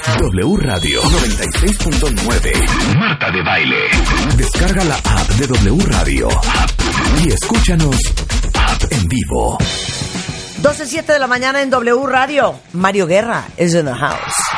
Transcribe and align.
W 0.00 0.56
Radio 0.56 1.02
96.9 1.02 2.96
Marta 2.96 3.30
de 3.30 3.42
Baile. 3.42 3.76
Descarga 4.36 4.84
la 4.84 4.94
app 4.94 5.28
de 5.38 5.46
W 5.46 5.84
Radio 5.86 6.28
y 7.22 7.28
escúchanos 7.28 7.96
en 8.90 9.08
vivo. 9.08 9.58
12.07 10.62 11.04
de 11.04 11.18
la 11.18 11.26
mañana 11.26 11.60
en 11.60 11.68
W 11.68 12.06
Radio. 12.06 12.54
Mario 12.72 13.06
Guerra 13.06 13.44
is 13.58 13.74
in 13.74 13.84
the 13.84 13.92
house. 13.94 14.51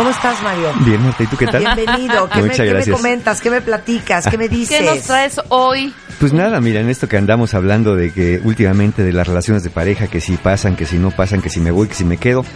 ¿Cómo 0.00 0.12
estás, 0.12 0.42
Mario? 0.42 0.72
Bien, 0.86 1.02
Marta, 1.02 1.22
¿y 1.22 1.26
tú 1.26 1.36
qué 1.36 1.46
tal? 1.46 1.62
Bienvenido. 1.62 2.26
¿Qué, 2.30 2.40
me, 2.40 2.48
qué 2.48 2.72
me 2.72 2.86
comentas? 2.86 3.42
¿Qué 3.42 3.50
me 3.50 3.60
platicas? 3.60 4.26
¿Qué 4.28 4.38
me 4.38 4.48
dices? 4.48 4.78
¿Qué 4.78 4.86
nos 4.86 5.00
traes 5.02 5.38
hoy? 5.50 5.92
Pues 6.18 6.32
nada, 6.32 6.58
mira, 6.62 6.80
en 6.80 6.88
esto 6.88 7.06
que 7.06 7.18
andamos 7.18 7.52
hablando 7.52 7.94
de 7.96 8.10
que 8.10 8.40
últimamente 8.42 9.02
de 9.02 9.12
las 9.12 9.26
relaciones 9.26 9.62
de 9.62 9.68
pareja, 9.68 10.06
que 10.06 10.22
si 10.22 10.38
pasan, 10.38 10.74
que 10.74 10.86
si 10.86 10.96
no 10.96 11.10
pasan, 11.10 11.42
que 11.42 11.50
si 11.50 11.60
me 11.60 11.70
voy, 11.70 11.86
que 11.86 11.94
si 11.94 12.06
me 12.06 12.16
quedo. 12.16 12.46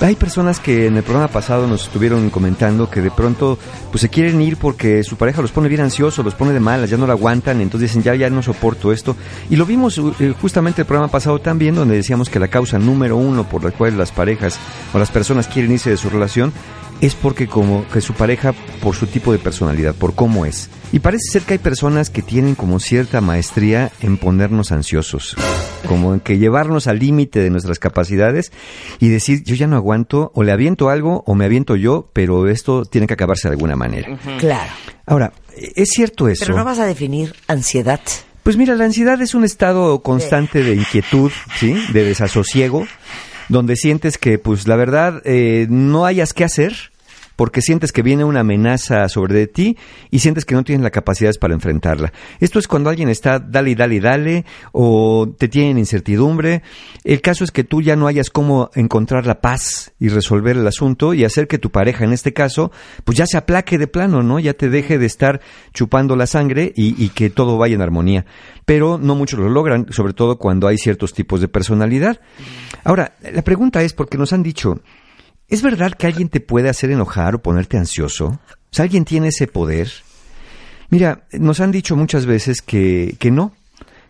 Hay 0.00 0.16
personas 0.16 0.60
que 0.60 0.86
en 0.86 0.96
el 0.96 1.02
programa 1.02 1.28
pasado 1.28 1.66
nos 1.66 1.84
estuvieron 1.84 2.28
comentando 2.30 2.90
que 2.90 3.00
de 3.00 3.10
pronto 3.10 3.58
pues 3.90 4.00
se 4.00 4.08
quieren 4.08 4.40
ir 4.42 4.56
porque 4.56 5.04
su 5.04 5.16
pareja 5.16 5.40
los 5.40 5.52
pone 5.52 5.68
bien 5.68 5.82
ansiosos, 5.82 6.24
los 6.24 6.34
pone 6.34 6.52
de 6.52 6.60
malas, 6.60 6.90
ya 6.90 6.96
no 6.96 7.06
lo 7.06 7.12
aguantan, 7.12 7.60
entonces 7.60 7.90
dicen 7.90 8.02
ya 8.02 8.14
ya 8.14 8.28
no 8.30 8.42
soporto 8.42 8.92
esto. 8.92 9.14
Y 9.50 9.56
lo 9.56 9.66
vimos 9.66 9.98
eh, 9.98 10.34
justamente 10.40 10.82
el 10.82 10.86
programa 10.86 11.10
pasado 11.10 11.38
también 11.38 11.74
donde 11.74 11.96
decíamos 11.96 12.28
que 12.28 12.40
la 12.40 12.48
causa 12.48 12.78
número 12.78 13.16
uno 13.16 13.44
por 13.48 13.62
la 13.62 13.70
cual 13.70 13.96
las 13.96 14.10
parejas 14.10 14.58
o 14.92 14.98
las 14.98 15.10
personas 15.10 15.48
quieren 15.48 15.72
irse 15.72 15.90
de 15.90 15.96
su 15.96 16.10
relación 16.10 16.52
es 17.00 17.14
porque 17.14 17.46
como 17.46 17.86
que 17.88 18.00
su 18.00 18.14
pareja 18.14 18.54
por 18.82 18.94
su 18.94 19.06
tipo 19.06 19.32
de 19.32 19.38
personalidad, 19.38 19.94
por 19.94 20.14
cómo 20.14 20.46
es. 20.46 20.70
Y 20.92 21.00
parece 21.00 21.24
ser 21.32 21.42
que 21.42 21.54
hay 21.54 21.58
personas 21.58 22.08
que 22.08 22.22
tienen 22.22 22.54
como 22.54 22.78
cierta 22.80 23.20
maestría 23.20 23.90
en 24.00 24.16
ponernos 24.16 24.72
ansiosos, 24.72 25.36
como 25.88 26.14
en 26.14 26.20
que 26.20 26.38
llevarnos 26.38 26.86
al 26.86 27.00
límite 27.00 27.40
de 27.40 27.50
nuestras 27.50 27.78
capacidades 27.78 28.52
y 29.00 29.08
decir, 29.08 29.42
yo 29.44 29.54
ya 29.54 29.66
no 29.66 29.76
aguanto, 29.76 30.30
o 30.34 30.42
le 30.44 30.52
aviento 30.52 30.90
algo, 30.90 31.24
o 31.26 31.34
me 31.34 31.46
aviento 31.46 31.76
yo, 31.76 32.10
pero 32.12 32.48
esto 32.48 32.84
tiene 32.84 33.06
que 33.06 33.14
acabarse 33.14 33.48
de 33.48 33.54
alguna 33.54 33.76
manera. 33.76 34.16
Claro. 34.38 34.72
Ahora, 35.06 35.32
¿es 35.56 35.90
cierto 35.90 36.28
eso? 36.28 36.44
Pero 36.46 36.58
no 36.58 36.64
vas 36.64 36.78
a 36.78 36.86
definir 36.86 37.34
ansiedad. 37.48 38.00
Pues 38.44 38.56
mira, 38.56 38.74
la 38.74 38.84
ansiedad 38.84 39.20
es 39.22 39.34
un 39.34 39.42
estado 39.42 40.00
constante 40.00 40.62
de 40.62 40.74
inquietud, 40.74 41.32
¿sí? 41.58 41.74
De 41.92 42.04
desasosiego, 42.04 42.86
donde 43.48 43.76
sientes 43.76 44.18
que, 44.18 44.38
pues 44.38 44.66
la 44.66 44.76
verdad, 44.76 45.22
eh, 45.24 45.66
no 45.68 46.06
hayas 46.06 46.32
qué 46.32 46.44
hacer, 46.44 46.92
porque 47.36 47.60
sientes 47.60 47.92
que 47.92 48.02
viene 48.02 48.24
una 48.24 48.40
amenaza 48.40 49.08
sobre 49.08 49.34
de 49.34 49.46
ti 49.46 49.76
y 50.10 50.20
sientes 50.20 50.44
que 50.44 50.54
no 50.54 50.64
tienes 50.64 50.82
la 50.82 50.90
capacidad 50.90 51.32
para 51.40 51.54
enfrentarla. 51.54 52.12
Esto 52.40 52.58
es 52.58 52.68
cuando 52.68 52.90
alguien 52.90 53.08
está 53.08 53.38
dale 53.38 53.74
dale 53.74 54.00
dale 54.00 54.44
o 54.72 55.32
te 55.36 55.48
tiene 55.48 55.70
en 55.70 55.78
incertidumbre. 55.78 56.62
El 57.02 57.20
caso 57.20 57.44
es 57.44 57.50
que 57.50 57.64
tú 57.64 57.82
ya 57.82 57.96
no 57.96 58.06
hayas 58.06 58.30
cómo 58.30 58.70
encontrar 58.74 59.26
la 59.26 59.40
paz 59.40 59.92
y 59.98 60.08
resolver 60.08 60.56
el 60.56 60.66
asunto 60.66 61.14
y 61.14 61.24
hacer 61.24 61.48
que 61.48 61.58
tu 61.58 61.70
pareja, 61.70 62.04
en 62.04 62.12
este 62.12 62.32
caso, 62.32 62.70
pues 63.04 63.18
ya 63.18 63.26
se 63.26 63.36
aplaque 63.36 63.78
de 63.78 63.86
plano, 63.86 64.22
¿no? 64.22 64.38
Ya 64.38 64.54
te 64.54 64.68
deje 64.68 64.98
de 64.98 65.06
estar 65.06 65.40
chupando 65.72 66.16
la 66.16 66.26
sangre 66.26 66.72
y, 66.74 67.02
y 67.02 67.08
que 67.10 67.30
todo 67.30 67.58
vaya 67.58 67.74
en 67.74 67.82
armonía. 67.82 68.24
Pero 68.64 68.98
no 68.98 69.14
muchos 69.14 69.38
lo 69.40 69.48
logran, 69.48 69.86
sobre 69.90 70.14
todo 70.14 70.38
cuando 70.38 70.68
hay 70.68 70.78
ciertos 70.78 71.12
tipos 71.12 71.40
de 71.40 71.48
personalidad. 71.48 72.20
Ahora, 72.84 73.14
la 73.32 73.42
pregunta 73.42 73.82
es, 73.82 73.92
porque 73.92 74.16
nos 74.16 74.32
han 74.32 74.42
dicho, 74.42 74.80
¿Es 75.48 75.62
verdad 75.62 75.92
que 75.92 76.06
alguien 76.06 76.28
te 76.28 76.40
puede 76.40 76.68
hacer 76.68 76.90
enojar 76.90 77.34
o 77.34 77.42
ponerte 77.42 77.76
ansioso? 77.76 78.40
O 78.78 78.82
¿alguien 78.82 79.04
tiene 79.04 79.28
ese 79.28 79.46
poder? 79.46 79.90
Mira, 80.90 81.26
nos 81.32 81.60
han 81.60 81.70
dicho 81.70 81.96
muchas 81.96 82.26
veces 82.26 82.62
que, 82.62 83.16
que 83.18 83.30
no, 83.30 83.52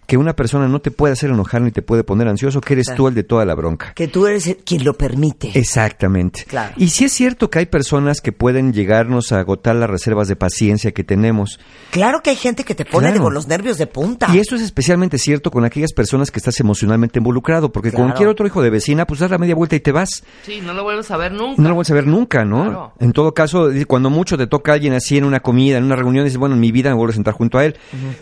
que 0.07 0.17
una 0.17 0.35
persona 0.35 0.69
no 0.69 0.81
te 0.81 0.91
puede 0.91 1.13
hacer 1.13 1.31
enojar 1.31 1.63
ni 1.63 1.71
te 1.71 1.83
puede 1.83 2.05
poner 2.05 2.29
ansioso, 2.29 2.61
que 2.61 2.75
eres 2.75 2.87
tú 2.95 3.09
el 3.09 3.15
de 3.15 3.23
toda 3.25 3.45
la 3.45 3.55
bronca. 3.55 3.93
Que 3.95 4.09
tú 4.09 4.27
eres 4.27 4.47
el- 4.47 4.57
quien 4.59 4.85
lo 4.85 4.95
permite. 4.95 5.51
Exactamente. 5.59 6.45
Claro. 6.47 6.75
Y 6.77 6.89
sí 6.89 7.05
es 7.05 7.13
cierto 7.13 7.51
que 7.51 7.59
hay 7.59 7.67
personas 7.67 8.21
que 8.21 8.33
pueden 8.33 8.73
llegarnos 8.73 9.33
a 9.33 9.39
agotar 9.41 9.77
las 9.77 9.91
reservas 9.91 10.29
de 10.29 10.37
paciencia 10.37 10.93
que 10.93 11.05
tenemos. 11.05 11.59
Claro 11.91 12.21
que 12.23 12.31
hay 12.31 12.37
gente 12.37 12.65
que 12.65 12.75
te 12.75 12.85
pone 12.85 13.07
Claro. 13.09 13.15
de- 13.15 13.25
con 13.25 13.35
los 13.35 13.49
nervios 13.49 13.79
de 13.79 13.87
punta. 13.87 14.29
Y 14.35 14.39
esto 14.39 14.55
es 14.57 14.63
especialmente 14.63 15.19
cierto 15.19 15.51
con 15.51 15.65
aquellas 15.65 15.93
personas 15.93 16.31
que 16.31 16.39
estás 16.39 16.59
emocionalmente 16.61 17.19
involucrado, 17.19 17.73
porque 17.73 17.91
Claro. 17.91 18.05
cualquier 18.07 18.29
otro 18.29 18.47
hijo 18.47 18.63
de 18.63 18.71
vecina, 18.71 19.07
pues 19.07 19.21
das 19.21 19.31
la 19.31 19.39
media 19.39 19.55
vuelta 19.55 19.77
y 19.77 19.81
te 19.81 19.93
vas. 19.93 20.23
Sí, 20.45 20.61
no 20.65 20.73
lo 20.75 20.83
vuelves 20.85 21.11
a 21.11 21.17
ver 21.17 21.33
nunca. 21.33 21.61
No 21.63 21.69
lo 21.69 21.75
vuelves 21.75 21.91
a 21.91 21.95
ver 21.95 22.07
nunca, 22.07 22.45
¿no? 22.45 22.63
Claro. 22.65 22.93
En 23.01 23.13
todo 23.13 23.35
caso, 23.35 23.69
cuando 23.87 24.11
mucho 24.11 24.37
te 24.39 24.47
toca 24.47 24.73
a 24.73 24.75
alguien 24.75 24.93
así 24.95 25.17
en 25.19 25.25
una 25.25 25.41
comida, 25.41 25.79
en 25.79 25.85
una 25.85 25.97
reunión, 25.97 26.25
dices, 26.25 26.39
bueno, 26.39 26.55
en 26.55 26.61
mi 26.61 26.73
vida 26.73 26.91
me 26.91 26.97
vuelvo 26.97 27.11
a 27.11 27.15
sentar 27.15 27.35
junto 27.35 27.59
a 27.59 27.65
él 27.65 27.77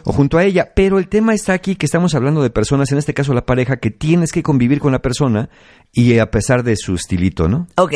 o 0.04 0.12
junto 0.12 0.38
a 0.38 0.44
ella. 0.44 0.72
Pero 0.74 0.98
el 0.98 1.08
tema 1.08 1.34
está 1.34 1.52
aquí 1.52 1.71
que 1.76 1.86
estamos 1.86 2.14
hablando 2.14 2.42
de 2.42 2.50
personas, 2.50 2.92
en 2.92 2.98
este 2.98 3.14
caso 3.14 3.32
la 3.34 3.46
pareja, 3.46 3.76
que 3.78 3.90
tienes 3.90 4.32
que 4.32 4.42
convivir 4.42 4.80
con 4.80 4.92
la 4.92 5.00
persona 5.02 5.48
y 5.92 6.18
a 6.18 6.30
pesar 6.30 6.62
de 6.62 6.76
su 6.76 6.94
estilito, 6.94 7.48
¿no? 7.48 7.66
Ok, 7.76 7.92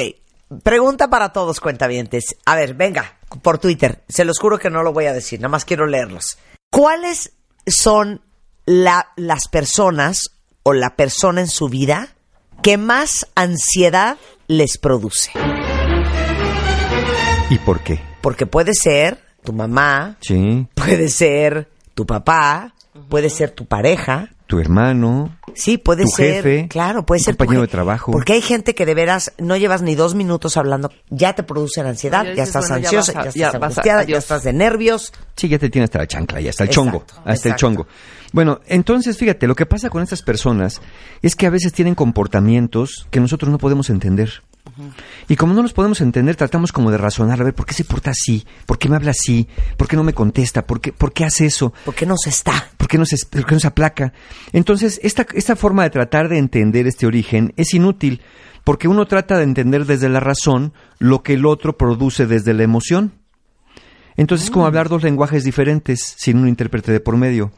pregunta 0.63 1.09
para 1.09 1.33
todos, 1.33 1.61
cuentavientes. 1.61 2.37
A 2.45 2.57
ver, 2.57 2.75
venga, 2.75 3.19
por 3.43 3.59
Twitter. 3.59 4.03
Se 4.09 4.25
los 4.25 4.39
juro 4.39 4.59
que 4.59 4.71
no 4.71 4.83
lo 4.83 4.93
voy 4.93 5.07
a 5.07 5.13
decir, 5.13 5.41
nada 5.41 5.49
más 5.51 5.65
quiero 5.65 5.87
leerlos. 5.87 6.39
¿Cuáles 6.71 7.33
son 7.67 8.21
la- 8.65 9.09
las 9.17 9.49
personas 9.49 10.31
o 10.63 10.73
la 10.73 10.97
persona 10.97 11.41
en 11.41 11.49
su 11.49 11.69
vida 11.69 12.15
que 12.63 12.77
más 12.79 13.27
ansiedad 13.35 14.17
les 14.49 14.79
produce? 14.79 15.31
¿Y 17.51 17.59
por 17.59 17.81
qué? 17.81 18.01
Porque 18.21 18.47
puede 18.47 18.73
ser 18.75 19.19
tu 19.45 19.53
mamá, 19.53 20.17
Sí, 20.21 20.67
puede 20.75 21.09
ser 21.09 21.69
tu 21.95 22.05
papá, 22.05 22.75
puede 23.09 23.31
ser 23.31 23.51
tu 23.51 23.67
pareja. 23.67 24.31
tu 24.47 24.61
hermano, 24.61 25.37
Sí, 25.55 25.77
puede 25.79 26.05
Tu 26.05 26.11
ser. 26.11 26.35
jefe, 26.45 26.69
claro, 26.69 27.05
puede 27.05 27.21
ser 27.21 27.35
tu 27.35 27.39
compañero 27.39 27.63
je- 27.63 27.67
de 27.67 27.73
trabajo. 27.73 28.13
Porque 28.13 28.35
hay 28.35 28.43
gente 28.43 28.75
que 28.77 28.87
de 28.87 28.95
veras 28.95 29.33
no 29.39 29.57
llevas 29.57 29.83
ni 29.83 29.95
dos 29.97 30.15
minutos 30.15 30.57
hablando, 30.57 30.93
ya 31.11 31.33
te 31.35 31.43
producen 31.43 31.87
ansiedad, 31.87 32.25
Ya 32.25 32.35
ya, 32.35 32.43
estás 32.45 32.69
bueno, 32.69 32.79
ya 32.83 32.89
ansiosa, 32.91 33.13
a- 33.21 33.25
ya, 33.25 33.31
ya 33.33 33.47
estás 33.49 33.79
a- 33.79 33.83
ya 33.83 33.99
adiós. 33.99 34.19
estás 34.19 34.45
de 34.45 34.53
nervios. 34.53 35.13
Sí, 35.35 35.49
ya 35.49 35.59
te 35.59 35.69
tiene 35.69 35.85
hasta 35.85 35.99
la 35.99 36.07
chancla, 36.07 36.41
ya 36.41 36.51
hasta 36.51 36.63
el 36.63 36.69
Exacto, 36.71 36.91
chongo, 36.91 37.05
hasta 37.25 37.49
el 37.49 37.57
chongo. 37.57 37.87
Bueno, 38.33 38.61
entonces 38.67 39.17
fíjate, 39.19 39.49
lo 39.49 39.55
que 39.57 39.67
pasa 39.67 39.91
con 39.91 40.03
estas 40.03 40.23
personas 40.23 40.81
es 41.23 41.35
que 41.35 41.47
a 41.47 41.51
veces 41.51 41.73
tienen 41.73 41.95
comportamientos 41.97 43.07
que 43.11 43.19
nosotros 43.19 43.51
no 43.51 43.59
podemos 43.59 43.91
entender. 43.91 44.43
Y 45.29 45.37
como 45.37 45.55
no 45.55 45.63
los 45.63 45.73
podemos 45.73 46.01
entender, 46.01 46.37
tratamos 46.37 46.73
como 46.73 46.91
de 46.91 46.99
razonar, 46.99 47.41
a 47.41 47.45
ver, 47.45 47.55
¿por 47.55 47.67
qué 47.67 47.75
se 47.75 47.85
porta 47.85 48.11
así? 48.11 48.45
¿Por 48.67 48.79
qué 48.79 48.89
me 48.89 48.97
habla 48.97 49.13
así? 49.13 49.49
¿Por 49.77 49.89
qué 49.89 49.97
no 49.97 50.05
me 50.05 50.13
contesta? 50.13 50.67
¿Por 50.67 50.81
qué, 50.81 50.93
por 50.93 51.13
qué 51.13 51.25
hace 51.25 51.47
eso? 51.47 51.73
¿Por 51.85 51.95
qué 51.95 52.07
no 52.07 52.17
se 52.17 52.31
está? 52.31 52.71
¿Por 52.77 52.89
qué 52.89 52.99
no 52.99 53.07
se, 53.07 53.17
por 53.27 53.47
qué 53.47 53.55
no 53.55 53.61
se 53.61 53.67
aplaca? 53.69 54.13
Entonces, 54.53 55.01
esta, 55.03 55.27
esta 55.35 55.57
forma 55.57 55.83
de 55.83 55.91
tratar 55.91 56.29
de 56.29 56.39
entender 56.39 56.87
este 56.87 57.07
origen 57.07 57.53
es 57.57 57.75
inútil, 57.75 58.23
porque 58.65 58.89
uno 58.89 59.07
trata 59.07 59.37
de 59.37 59.45
entender 59.45 59.87
desde 59.87 60.09
la 60.09 60.21
razón 60.21 60.73
lo 60.99 61.23
que 61.23 61.35
el 61.35 61.47
otro 61.47 61.77
produce 61.77 62.27
desde 62.27 62.55
la 62.55 62.63
emoción. 62.63 63.13
Entonces 64.17 64.47
es 64.47 64.51
como 64.51 64.67
hablar 64.67 64.89
dos 64.89 65.03
lenguajes 65.03 65.45
diferentes 65.45 66.15
sin 66.17 66.39
un 66.39 66.49
intérprete 66.49 66.91
de 66.93 67.01
por 67.01 67.17
medio. 67.17 67.53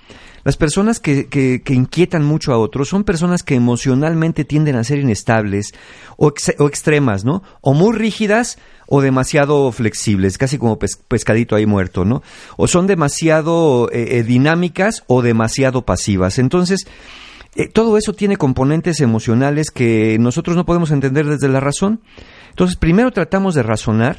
Las 0.45 0.57
personas 0.57 0.99
que, 1.01 1.27
que- 1.29 1.63
que 1.63 1.75
inquietan 1.75 2.25
mucho 2.25 2.53
a 2.53 2.59
otros 2.59 2.89
son 2.89 3.05
personas 3.05 3.43
que 3.43 3.55
emocionalmente 3.55 4.45
tienden 4.45 4.77
a 4.77 4.85
ser 4.85 4.99
inestables 4.99 5.73
o, 6.17 6.29
ex- 6.29 6.55
o 6.59 6.67
extremas, 6.67 7.25
¿no? 7.25 7.43
O 7.61 7.75
muy 7.75 7.95
rígidas 7.97 8.59
o 8.87 9.01
demasiado 9.03 9.71
flexibles, 9.73 10.39
casi 10.39 10.57
como 10.59 10.79
pes- 10.79 10.97
pescadito 11.07 11.55
ahí 11.55 11.67
muerto, 11.67 12.05
¿no? 12.05 12.23
O 12.57 12.67
son 12.67 12.87
demasiado 12.87 13.91
eh, 13.93 14.19
eh, 14.19 14.23
dinámicas 14.23 15.05
o 15.07 15.23
demasiado 15.23 15.83
pasivas. 15.85 16.39
Entonces, 16.39 16.87
eh, 17.57 17.69
todo 17.69 17.99
eso 17.99 18.13
tiene 18.15 18.37
componentes 18.37 19.01
emocionales 19.01 19.71
que 19.71 20.17
nosotros 20.19 20.57
no 20.57 20.65
podemos 20.65 20.91
entender 20.93 21.27
desde 21.27 21.49
la 21.49 21.61
razón. 21.61 22.01
Entonces, 22.51 22.77
primero 22.77 23.11
tratamos 23.11 23.55
de 23.55 23.63
razonar 23.63 24.17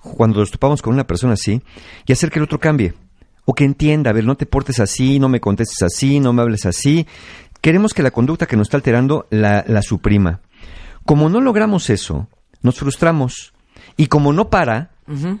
cuando 0.00 0.40
nos 0.40 0.50
topamos 0.50 0.82
con 0.82 0.94
una 0.94 1.06
persona 1.06 1.34
así 1.34 1.62
y 2.06 2.12
hacer 2.12 2.30
que 2.30 2.38
el 2.38 2.44
otro 2.44 2.58
cambie. 2.58 2.94
O 3.44 3.54
que 3.54 3.64
entienda, 3.64 4.10
a 4.10 4.12
ver, 4.12 4.24
no 4.24 4.36
te 4.36 4.46
portes 4.46 4.80
así, 4.80 5.18
no 5.18 5.28
me 5.28 5.40
contestes 5.40 5.82
así, 5.82 6.20
no 6.20 6.32
me 6.32 6.42
hables 6.42 6.66
así. 6.66 7.06
Queremos 7.60 7.94
que 7.94 8.02
la 8.02 8.10
conducta 8.10 8.46
que 8.46 8.56
nos 8.56 8.68
está 8.68 8.76
alterando 8.76 9.26
la, 9.30 9.64
la 9.66 9.82
suprima. 9.82 10.40
Como 11.04 11.28
no 11.28 11.40
logramos 11.40 11.90
eso, 11.90 12.28
nos 12.62 12.78
frustramos. 12.78 13.52
Y 13.96 14.06
como 14.06 14.32
no 14.32 14.50
para, 14.50 14.90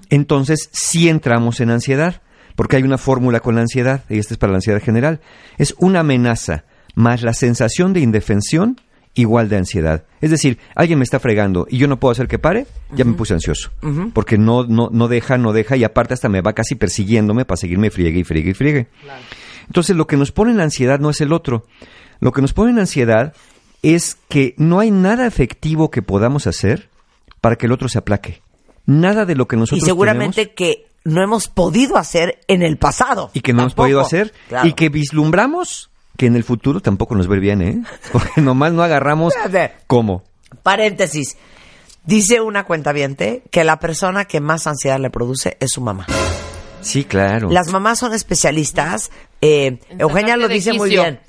entonces 0.08 0.70
sí 0.72 1.08
entramos 1.08 1.60
en 1.60 1.70
ansiedad. 1.70 2.22
Porque 2.56 2.76
hay 2.76 2.82
una 2.82 2.98
fórmula 2.98 3.40
con 3.40 3.54
la 3.54 3.62
ansiedad, 3.62 4.04
y 4.10 4.18
esta 4.18 4.34
es 4.34 4.38
para 4.38 4.52
la 4.52 4.58
ansiedad 4.58 4.82
general. 4.82 5.20
Es 5.56 5.74
una 5.78 6.00
amenaza 6.00 6.64
más 6.94 7.22
la 7.22 7.32
sensación 7.32 7.92
de 7.92 8.00
indefensión 8.00 8.80
igual 9.14 9.48
de 9.48 9.56
ansiedad. 9.56 10.04
Es 10.20 10.30
decir, 10.30 10.58
alguien 10.74 10.98
me 10.98 11.04
está 11.04 11.18
fregando 11.18 11.66
y 11.68 11.78
yo 11.78 11.88
no 11.88 11.98
puedo 11.98 12.12
hacer 12.12 12.28
que 12.28 12.38
pare, 12.38 12.66
ya 12.94 13.04
me 13.04 13.14
puse 13.14 13.34
ansioso. 13.34 13.70
Porque 14.12 14.38
no, 14.38 14.64
no, 14.64 14.88
no 14.92 15.08
deja, 15.08 15.36
no 15.38 15.52
deja 15.52 15.76
y 15.76 15.84
aparte 15.84 16.14
hasta 16.14 16.28
me 16.28 16.40
va 16.42 16.52
casi 16.52 16.74
persiguiéndome 16.76 17.44
para 17.44 17.56
seguirme 17.56 17.90
friegue 17.90 18.20
y 18.20 18.24
friegue 18.24 18.50
y 18.50 18.54
friegue. 18.54 18.86
Entonces 19.66 19.96
lo 19.96 20.06
que 20.06 20.16
nos 20.16 20.32
pone 20.32 20.52
en 20.52 20.60
ansiedad 20.60 20.98
no 21.00 21.10
es 21.10 21.20
el 21.20 21.32
otro. 21.32 21.66
Lo 22.20 22.32
que 22.32 22.42
nos 22.42 22.52
pone 22.52 22.70
en 22.72 22.78
ansiedad 22.78 23.34
es 23.82 24.16
que 24.28 24.54
no 24.58 24.78
hay 24.80 24.90
nada 24.90 25.26
efectivo 25.26 25.90
que 25.90 26.02
podamos 26.02 26.46
hacer 26.46 26.88
para 27.40 27.56
que 27.56 27.66
el 27.66 27.72
otro 27.72 27.88
se 27.88 27.98
aplaque. 27.98 28.42
Nada 28.86 29.24
de 29.24 29.34
lo 29.34 29.46
que 29.48 29.56
Y 29.56 29.60
nosotros 29.60 29.84
seguramente 29.84 30.46
tenemos 30.46 30.56
que 30.56 30.86
no 31.04 31.22
hemos 31.22 31.48
podido 31.48 31.96
hacer 31.96 32.40
en 32.46 32.62
el 32.62 32.76
pasado. 32.76 33.30
y 33.32 33.40
que 33.40 33.52
no 33.54 33.62
hemos 33.62 33.74
podido 33.74 34.00
hacer 34.00 34.32
Claro. 34.48 34.68
y 34.68 34.74
que 34.74 34.88
vislumbramos 34.90 35.89
que 36.20 36.26
en 36.26 36.36
el 36.36 36.44
futuro 36.44 36.80
tampoco 36.80 37.14
nos 37.14 37.28
ver 37.28 37.40
bien, 37.40 37.62
¿eh? 37.62 37.82
Porque 38.12 38.28
nomás 38.42 38.74
no 38.74 38.82
agarramos 38.82 39.34
Espérate. 39.42 39.74
cómo. 39.86 40.22
Paréntesis. 40.62 41.38
Dice 42.04 42.42
una 42.42 42.64
cuentaviente 42.64 43.42
que 43.50 43.64
la 43.64 43.78
persona 43.80 44.26
que 44.26 44.38
más 44.42 44.66
ansiedad 44.66 45.00
le 45.00 45.08
produce 45.08 45.56
es 45.60 45.70
su 45.70 45.80
mamá. 45.80 46.06
Sí, 46.82 47.04
claro. 47.04 47.48
Las 47.48 47.68
mamás 47.72 47.98
son 48.00 48.12
especialistas. 48.12 49.10
eh, 49.40 49.78
En 49.88 50.00
Eugenia 50.02 50.36
lo 50.36 50.46
dice 50.46 50.74
muy 50.74 50.90
bien. 50.90 51.20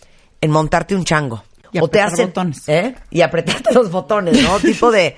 En 0.41 0.51
montarte 0.51 0.93
un 0.93 1.05
chango. 1.05 1.41
Y 1.71 1.79
o 1.79 1.87
te 1.87 2.01
hacen, 2.01 2.27
botones. 2.27 2.67
¿eh? 2.67 2.93
Y 3.11 3.21
apretarte 3.21 3.73
los 3.73 3.89
botones, 3.91 4.43
¿no? 4.43 4.59
tipo 4.59 4.91
de 4.91 5.15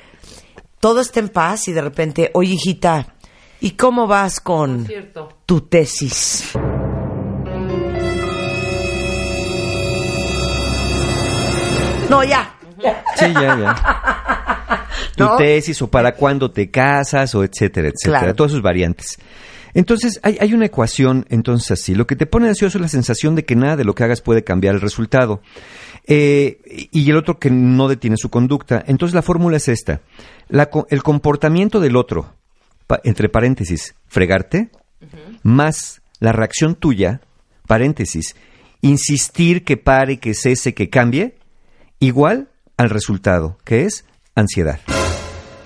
todo 0.80 1.02
está 1.02 1.20
en 1.20 1.30
paz 1.30 1.68
y 1.68 1.72
de 1.74 1.81
repente, 1.81 2.30
oye 2.36 2.54
hijita, 2.54 3.16
¿y 3.60 3.72
cómo 3.72 4.06
vas 4.06 4.40
con 4.40 4.86
Cierto. 4.86 5.30
tu 5.48 5.62
tesis? 5.62 6.52
No, 12.18 12.24
ya. 12.24 12.56
Sí, 13.15 13.25
ya, 13.33 13.57
ya. 13.57 14.86
Tu 15.15 15.24
¿No? 15.24 15.36
tesis 15.38 15.80
o 15.81 15.88
para 15.89 16.15
cuándo 16.15 16.50
te 16.51 16.71
casas 16.71 17.36
o 17.36 17.44
etcétera, 17.44 17.89
etcétera. 17.89 18.19
Claro. 18.19 18.36
Todas 18.36 18.51
sus 18.51 18.62
variantes. 18.62 19.19
Entonces, 19.75 20.19
hay, 20.24 20.38
hay 20.39 20.54
una 20.54 20.65
ecuación, 20.68 21.25
entonces 21.30 21.71
así. 21.71 21.94
Lo 21.95 22.07
que 22.07 22.15
te 22.15 22.25
pone 22.25 22.48
ansioso 22.48 22.77
es 22.77 22.81
la 22.81 22.88
sensación 22.88 23.36
de 23.36 23.44
que 23.45 23.56
nada 23.56 23.75
de 23.75 23.83
lo 23.86 23.94
que 23.95 24.04
hagas 24.04 24.21
puede 24.21 24.44
cambiar 24.44 24.75
el 24.75 24.81
resultado. 24.81 25.42
Eh, 26.07 26.89
y 26.92 27.10
el 27.10 27.18
otro 27.18 27.38
que 27.39 27.50
no 27.51 27.88
detiene 27.88 28.18
su 28.18 28.30
conducta. 28.30 28.83
Entonces, 28.88 29.13
la 29.15 29.21
fórmula 29.21 29.57
es 29.57 29.68
esta. 29.68 30.01
La 30.50 30.69
el 30.89 31.04
comportamiento 31.04 31.80
del 31.80 31.95
otro, 31.95 32.33
pa- 32.88 33.00
entre 33.04 33.30
paréntesis, 33.30 33.95
fregarte, 34.07 34.69
más 35.44 36.01
la 36.19 36.31
reacción 36.31 36.75
tuya, 36.75 37.21
paréntesis, 37.68 38.36
insistir 38.81 39.63
que 39.63 39.77
pare, 39.77 40.18
que 40.18 40.33
cese, 40.33 40.74
que 40.74 40.89
cambie, 40.89 41.36
igual 42.06 42.50
al 42.78 42.90
resultado, 42.90 43.58
que 43.64 43.86
es 43.86 44.06
ansiedad. 44.36 44.80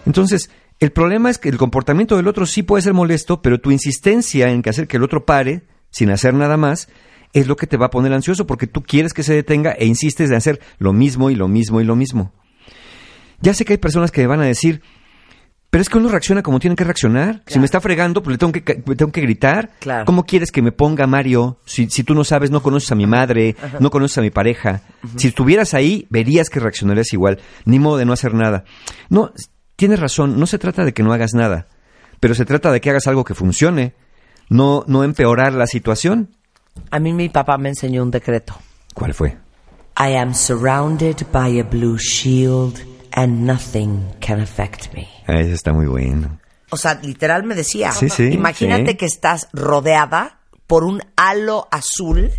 Entonces, 0.05 0.49
el 0.79 0.91
problema 0.91 1.29
es 1.29 1.37
que 1.37 1.49
el 1.49 1.57
comportamiento 1.57 2.15
del 2.15 2.27
otro 2.27 2.45
sí 2.45 2.63
puede 2.63 2.83
ser 2.83 2.93
molesto, 2.93 3.41
pero 3.41 3.59
tu 3.59 3.71
insistencia 3.71 4.49
en 4.49 4.61
que 4.61 4.69
hacer 4.69 4.87
que 4.87 4.97
el 4.97 5.03
otro 5.03 5.25
pare, 5.25 5.63
sin 5.89 6.11
hacer 6.11 6.33
nada 6.33 6.57
más, 6.57 6.89
es 7.33 7.47
lo 7.47 7.55
que 7.55 7.67
te 7.67 7.77
va 7.77 7.87
a 7.87 7.89
poner 7.89 8.13
ansioso, 8.13 8.45
porque 8.45 8.67
tú 8.67 8.83
quieres 8.83 9.13
que 9.13 9.23
se 9.23 9.33
detenga 9.33 9.71
e 9.71 9.85
insistes 9.85 10.29
en 10.29 10.35
hacer 10.35 10.59
lo 10.77 10.93
mismo 10.93 11.29
y 11.29 11.35
lo 11.35 11.47
mismo 11.47 11.81
y 11.81 11.83
lo 11.83 11.95
mismo. 11.95 12.33
Ya 13.41 13.53
sé 13.53 13.65
que 13.65 13.73
hay 13.73 13.77
personas 13.77 14.11
que 14.11 14.21
me 14.21 14.27
van 14.27 14.41
a 14.41 14.45
decir, 14.45 14.81
pero 15.69 15.81
es 15.81 15.89
que 15.89 15.97
uno 15.97 16.09
reacciona 16.09 16.41
como 16.41 16.59
tiene 16.59 16.75
que 16.75 16.83
reaccionar. 16.83 17.43
Si 17.45 17.59
me 17.59 17.65
está 17.65 17.81
fregando, 17.81 18.23
pues 18.23 18.33
le 18.33 18.37
tengo 18.37 18.53
que, 18.53 18.83
le 18.85 18.95
tengo 18.95 19.11
que 19.11 19.21
gritar. 19.21 19.71
Claro. 19.79 20.05
¿Cómo 20.05 20.25
quieres 20.25 20.51
que 20.51 20.61
me 20.61 20.71
ponga 20.71 21.07
Mario? 21.07 21.59
Si, 21.65 21.89
si 21.89 22.03
tú 22.03 22.15
no 22.15 22.23
sabes, 22.23 22.51
no 22.51 22.63
conoces 22.63 22.91
a 22.91 22.95
mi 22.95 23.05
madre, 23.05 23.55
no 23.79 23.89
conoces 23.89 24.17
a 24.19 24.21
mi 24.21 24.29
pareja. 24.29 24.81
Si 25.17 25.27
estuvieras 25.27 25.73
ahí, 25.73 26.07
verías 26.09 26.49
que 26.49 26.59
reaccionarías 26.59 27.11
igual. 27.11 27.39
Ni 27.65 27.79
modo 27.79 27.97
de 27.97 28.05
no 28.05 28.13
hacer 28.13 28.33
nada. 28.33 28.63
No, 29.09 29.33
tienes 29.77 29.99
razón, 29.99 30.39
no 30.39 30.45
se 30.45 30.57
trata 30.57 30.83
de 30.83 30.93
que 30.93 31.03
no 31.03 31.13
hagas 31.13 31.33
nada, 31.33 31.67
pero 32.19 32.35
se 32.35 32.45
trata 32.45 32.71
de 32.71 32.81
que 32.81 32.89
hagas 32.89 33.07
algo 33.07 33.23
que 33.23 33.35
funcione, 33.35 33.93
no, 34.49 34.83
no 34.87 35.03
empeorar 35.03 35.53
la 35.53 35.67
situación. 35.67 36.35
A 36.91 36.99
mí 36.99 37.13
mi 37.13 37.29
papá 37.29 37.57
me 37.57 37.69
enseñó 37.69 38.03
un 38.03 38.11
decreto. 38.11 38.55
¿Cuál 38.93 39.13
fue? 39.13 39.37
I 39.99 40.15
am 40.15 40.33
surrounded 40.33 41.25
by 41.31 41.59
a 41.59 41.63
blue 41.63 41.97
shield 41.97 42.79
and 43.13 43.45
nothing 43.45 44.03
can 44.19 44.39
affect 44.39 44.93
me. 44.93 45.16
Ah, 45.27 45.39
ese 45.39 45.53
está 45.53 45.73
muy 45.73 45.85
bueno. 45.87 46.39
O 46.69 46.77
sea, 46.77 46.95
literal 47.01 47.43
me 47.43 47.55
decía, 47.55 47.91
Sí, 47.91 48.09
sí, 48.09 48.23
imagínate 48.25 48.91
sí. 48.91 48.97
que 48.97 49.05
estás 49.05 49.47
rodeada 49.53 50.39
por 50.67 50.83
un 50.83 51.01
halo 51.15 51.67
azul 51.71 52.29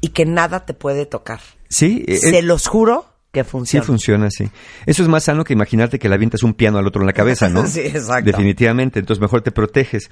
y 0.00 0.08
que 0.08 0.24
nada 0.24 0.64
te 0.66 0.74
puede 0.74 1.06
tocar. 1.06 1.40
Sí, 1.68 2.04
eh, 2.06 2.16
Se 2.18 2.38
eh, 2.38 2.42
los 2.42 2.66
juro 2.68 3.06
que 3.32 3.44
sí 3.44 3.50
funciona. 3.50 3.84
funciona 3.86 4.26
así. 4.26 4.50
Eso 4.86 5.02
es 5.02 5.08
más 5.08 5.24
sano 5.24 5.44
que 5.44 5.52
imaginarte 5.52 5.98
que 6.00 6.08
le 6.08 6.14
avientas 6.16 6.42
un 6.42 6.54
piano 6.54 6.78
al 6.78 6.86
otro 6.86 7.02
en 7.02 7.06
la 7.06 7.12
cabeza, 7.12 7.48
¿no? 7.48 7.64
Sí, 7.66 7.80
exacto. 7.80 8.24
Definitivamente, 8.30 8.98
entonces 9.00 9.20
mejor 9.20 9.42
te 9.42 9.52
proteges. 9.52 10.10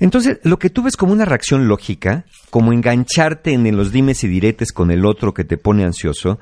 Entonces, 0.00 0.38
lo 0.42 0.58
que 0.58 0.70
tú 0.70 0.82
ves 0.82 0.96
como 0.96 1.12
una 1.12 1.24
reacción 1.26 1.68
lógica, 1.68 2.24
como 2.50 2.72
engancharte 2.72 3.52
en 3.52 3.76
los 3.76 3.92
dimes 3.92 4.24
y 4.24 4.28
diretes 4.28 4.72
con 4.72 4.90
el 4.90 5.04
otro 5.04 5.34
que 5.34 5.44
te 5.44 5.58
pone 5.58 5.84
ansioso, 5.84 6.38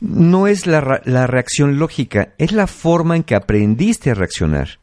no 0.00 0.46
es 0.46 0.66
la, 0.66 1.02
la 1.04 1.26
reacción 1.26 1.78
lógica, 1.78 2.34
es 2.38 2.52
la 2.52 2.66
forma 2.66 3.16
en 3.16 3.22
que 3.22 3.34
aprendiste 3.34 4.10
a 4.10 4.14
reaccionar. 4.14 4.80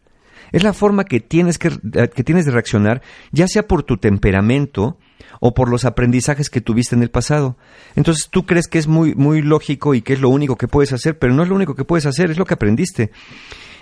Es 0.51 0.63
la 0.63 0.73
forma 0.73 1.05
que 1.05 1.19
tienes, 1.19 1.57
que, 1.57 1.67
eh, 1.67 2.09
que 2.13 2.23
tienes 2.23 2.45
de 2.45 2.51
reaccionar, 2.51 3.01
ya 3.31 3.47
sea 3.47 3.67
por 3.67 3.83
tu 3.83 3.97
temperamento 3.97 4.97
o 5.39 5.53
por 5.53 5.69
los 5.69 5.85
aprendizajes 5.85 6.49
que 6.49 6.61
tuviste 6.61 6.95
en 6.95 7.03
el 7.03 7.09
pasado. 7.09 7.57
Entonces 7.95 8.29
tú 8.29 8.45
crees 8.45 8.67
que 8.67 8.77
es 8.79 8.87
muy, 8.87 9.13
muy 9.15 9.41
lógico 9.41 9.93
y 9.93 10.01
que 10.01 10.13
es 10.13 10.21
lo 10.21 10.29
único 10.29 10.55
que 10.55 10.67
puedes 10.67 10.93
hacer, 10.93 11.19
pero 11.19 11.33
no 11.33 11.43
es 11.43 11.49
lo 11.49 11.55
único 11.55 11.75
que 11.75 11.83
puedes 11.83 12.05
hacer, 12.05 12.31
es 12.31 12.37
lo 12.37 12.45
que 12.45 12.53
aprendiste. 12.53 13.11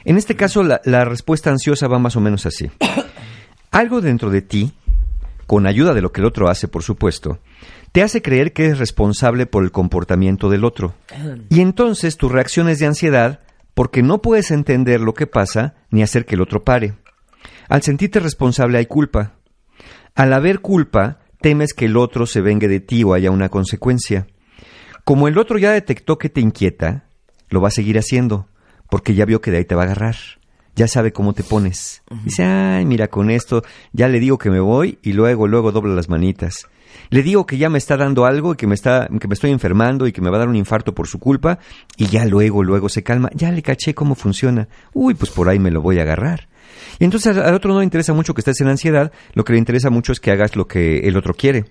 En 0.06 0.18
este 0.18 0.36
caso, 0.36 0.64
la, 0.64 0.82
la 0.86 1.06
respuesta 1.06 1.50
ansiosa 1.50 1.88
va 1.88 2.00
más 2.00 2.16
o 2.16 2.22
menos 2.22 2.46
así. 2.46 2.70
Algo 3.72 4.02
dentro 4.02 4.30
de 4.30 4.42
ti, 4.42 4.74
con 5.48 5.68
ayuda 5.68 5.94
de 5.94 6.02
lo 6.02 6.12
que 6.12 6.22
el 6.22 6.28
otro 6.28 6.50
hace, 6.50 6.68
por 6.68 6.84
supuesto, 6.84 7.40
te 7.96 8.04
hace 8.04 8.22
creer 8.22 8.52
que 8.52 8.66
eres 8.66 8.78
responsable 8.78 9.46
por 9.46 9.64
el 9.64 9.72
comportamiento 9.72 10.50
del 10.50 10.66
otro. 10.66 10.96
Y 11.48 11.62
entonces 11.62 12.18
tu 12.18 12.28
reacción 12.28 12.68
es 12.68 12.80
de 12.80 12.88
ansiedad 12.88 13.40
porque 13.74 14.04
no 14.04 14.22
puedes 14.22 14.52
entender 14.52 15.00
lo 15.00 15.14
que 15.14 15.28
pasa 15.28 15.76
ni 15.92 16.04
hacer 16.04 16.26
que 16.26 16.36
el 16.36 16.42
otro 16.42 16.66
pare. 16.66 16.96
Al 17.70 17.84
sentirte 17.84 18.20
responsable 18.20 18.80
hay 18.80 18.86
culpa. 18.86 19.36
Al 20.14 20.34
haber 20.34 20.60
culpa, 20.60 21.20
temes 21.40 21.74
que 21.74 21.86
el 21.86 21.96
otro 21.96 22.26
se 22.26 22.42
vengue 22.42 22.68
de 22.68 22.82
ti 22.82 23.06
o 23.06 23.14
haya 23.14 23.32
una 23.32 23.48
consecuencia. 23.48 24.28
Como 25.06 25.30
el 25.30 25.38
otro 25.38 25.58
ya 25.58 25.72
detectó 25.72 26.18
que 26.18 26.28
te 26.28 26.42
inquieta, 26.42 27.06
lo 27.48 27.62
va 27.62 27.70
a 27.70 27.72
seguir 27.72 27.98
haciendo, 27.98 28.50
porque 28.90 29.16
ya 29.16 29.24
vio 29.24 29.40
que 29.40 29.52
de 29.52 29.60
ahí 29.60 29.66
te 29.66 29.76
va 29.76 29.84
a 29.84 29.86
agarrar. 29.86 30.18
Ya 30.76 30.90
sabe 30.90 31.14
cómo 31.14 31.32
te 31.32 31.44
pones. 31.44 32.04
Dice, 32.26 32.44
ay, 32.44 32.84
mira, 32.86 33.08
con 33.08 33.30
esto 33.30 33.64
ya 33.94 34.10
le 34.10 34.20
digo 34.20 34.38
que 34.38 34.50
me 34.50 34.60
voy 34.60 35.00
y 35.02 35.14
luego, 35.14 35.48
luego 35.48 35.72
dobla 35.72 35.96
las 35.96 36.10
manitas. 36.10 36.68
Le 37.10 37.24
digo 37.24 37.46
que 37.46 37.58
ya 37.58 37.70
me 37.70 37.78
está 37.78 37.98
dando 37.98 38.26
algo 38.26 38.54
y 38.54 38.56
que 38.56 38.68
me, 38.68 38.76
está, 38.76 39.08
que 39.20 39.28
me 39.28 39.34
estoy 39.34 39.52
enfermando 39.52 40.08
y 40.08 40.12
que 40.12 40.22
me 40.22 40.30
va 40.30 40.38
a 40.38 40.40
dar 40.40 40.50
un 40.50 40.56
infarto 40.56 40.94
por 40.94 41.08
su 41.08 41.20
culpa 41.20 41.60
y 41.98 42.08
ya 42.08 42.26
luego, 42.26 42.64
luego 42.64 42.90
se 42.90 43.04
calma. 43.04 43.30
Ya 43.34 43.52
le 43.52 43.62
caché 43.62 43.94
cómo 43.94 44.16
funciona. 44.16 44.68
Uy, 44.94 45.14
pues 45.14 45.32
por 45.32 45.50
ahí 45.50 45.60
me 45.60 45.72
lo 45.72 45.82
voy 45.82 46.00
a 46.00 46.04
agarrar. 46.04 46.48
Y 47.00 47.06
entonces 47.06 47.38
al 47.38 47.54
otro 47.54 47.74
no 47.74 47.80
le 47.80 47.86
interesa 47.86 48.14
mucho 48.14 48.34
que 48.34 48.42
estés 48.42 48.62
en 48.62 48.68
ansiedad, 48.68 49.12
lo 49.34 49.44
que 49.44 49.54
le 49.54 49.60
interesa 49.60 49.90
mucho 49.90 50.12
es 50.12 50.20
que 50.20 50.32
hagas 50.32 50.56
lo 50.56 50.68
que 50.68 51.00
el 51.00 51.18
otro 51.18 51.34
quiere. 51.34 51.66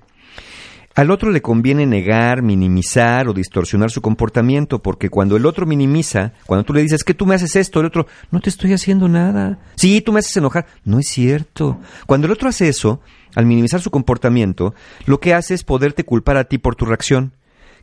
Al 0.95 1.11
otro 1.11 1.31
le 1.31 1.43
conviene 1.43 1.87
negar, 1.87 2.43
minimizar 2.43 3.27
o 3.27 3.33
distorsionar 3.33 3.91
su 3.91 4.01
comportamiento, 4.01 4.81
porque 4.81 5.11
cuando 5.11 5.37
el 5.37 5.45
otro 5.45 5.67
minimiza, 5.67 6.33
cuando 6.47 6.63
tú 6.63 6.73
le 6.73 6.83
dices 6.83 7.03
que 7.03 7.15
tú 7.15 7.27
me 7.27 7.35
haces 7.35 7.57
esto, 7.57 7.81
el 7.81 7.87
otro, 7.87 8.07
no 8.31 8.41
te 8.41 8.49
estoy 8.49 8.73
haciendo 8.73 9.09
nada. 9.09 9.59
Sí, 9.75 10.01
tú 10.01 10.13
me 10.13 10.21
haces 10.21 10.37
enojar. 10.37 10.67
No 10.85 11.01
es 11.01 11.09
cierto. 11.09 11.81
Cuando 12.07 12.27
el 12.27 12.33
otro 12.33 12.49
hace 12.49 12.69
eso, 12.69 13.01
al 13.35 13.45
minimizar 13.45 13.81
su 13.81 13.91
comportamiento, 13.91 14.73
lo 15.07 15.19
que 15.19 15.35
hace 15.35 15.55
es 15.55 15.65
poderte 15.65 16.05
culpar 16.05 16.37
a 16.37 16.45
ti 16.45 16.59
por 16.59 16.77
tu 16.77 16.85
reacción, 16.85 17.33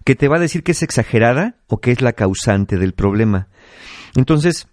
que 0.05 0.15
te 0.15 0.29
va 0.29 0.37
a 0.37 0.39
decir 0.39 0.63
que 0.63 0.71
es 0.71 0.81
exagerada 0.81 1.55
o 1.67 1.81
que 1.81 1.91
es 1.91 2.01
la 2.01 2.13
causante 2.13 2.77
del 2.77 2.93
problema. 2.93 3.49
Entonces, 4.15 4.67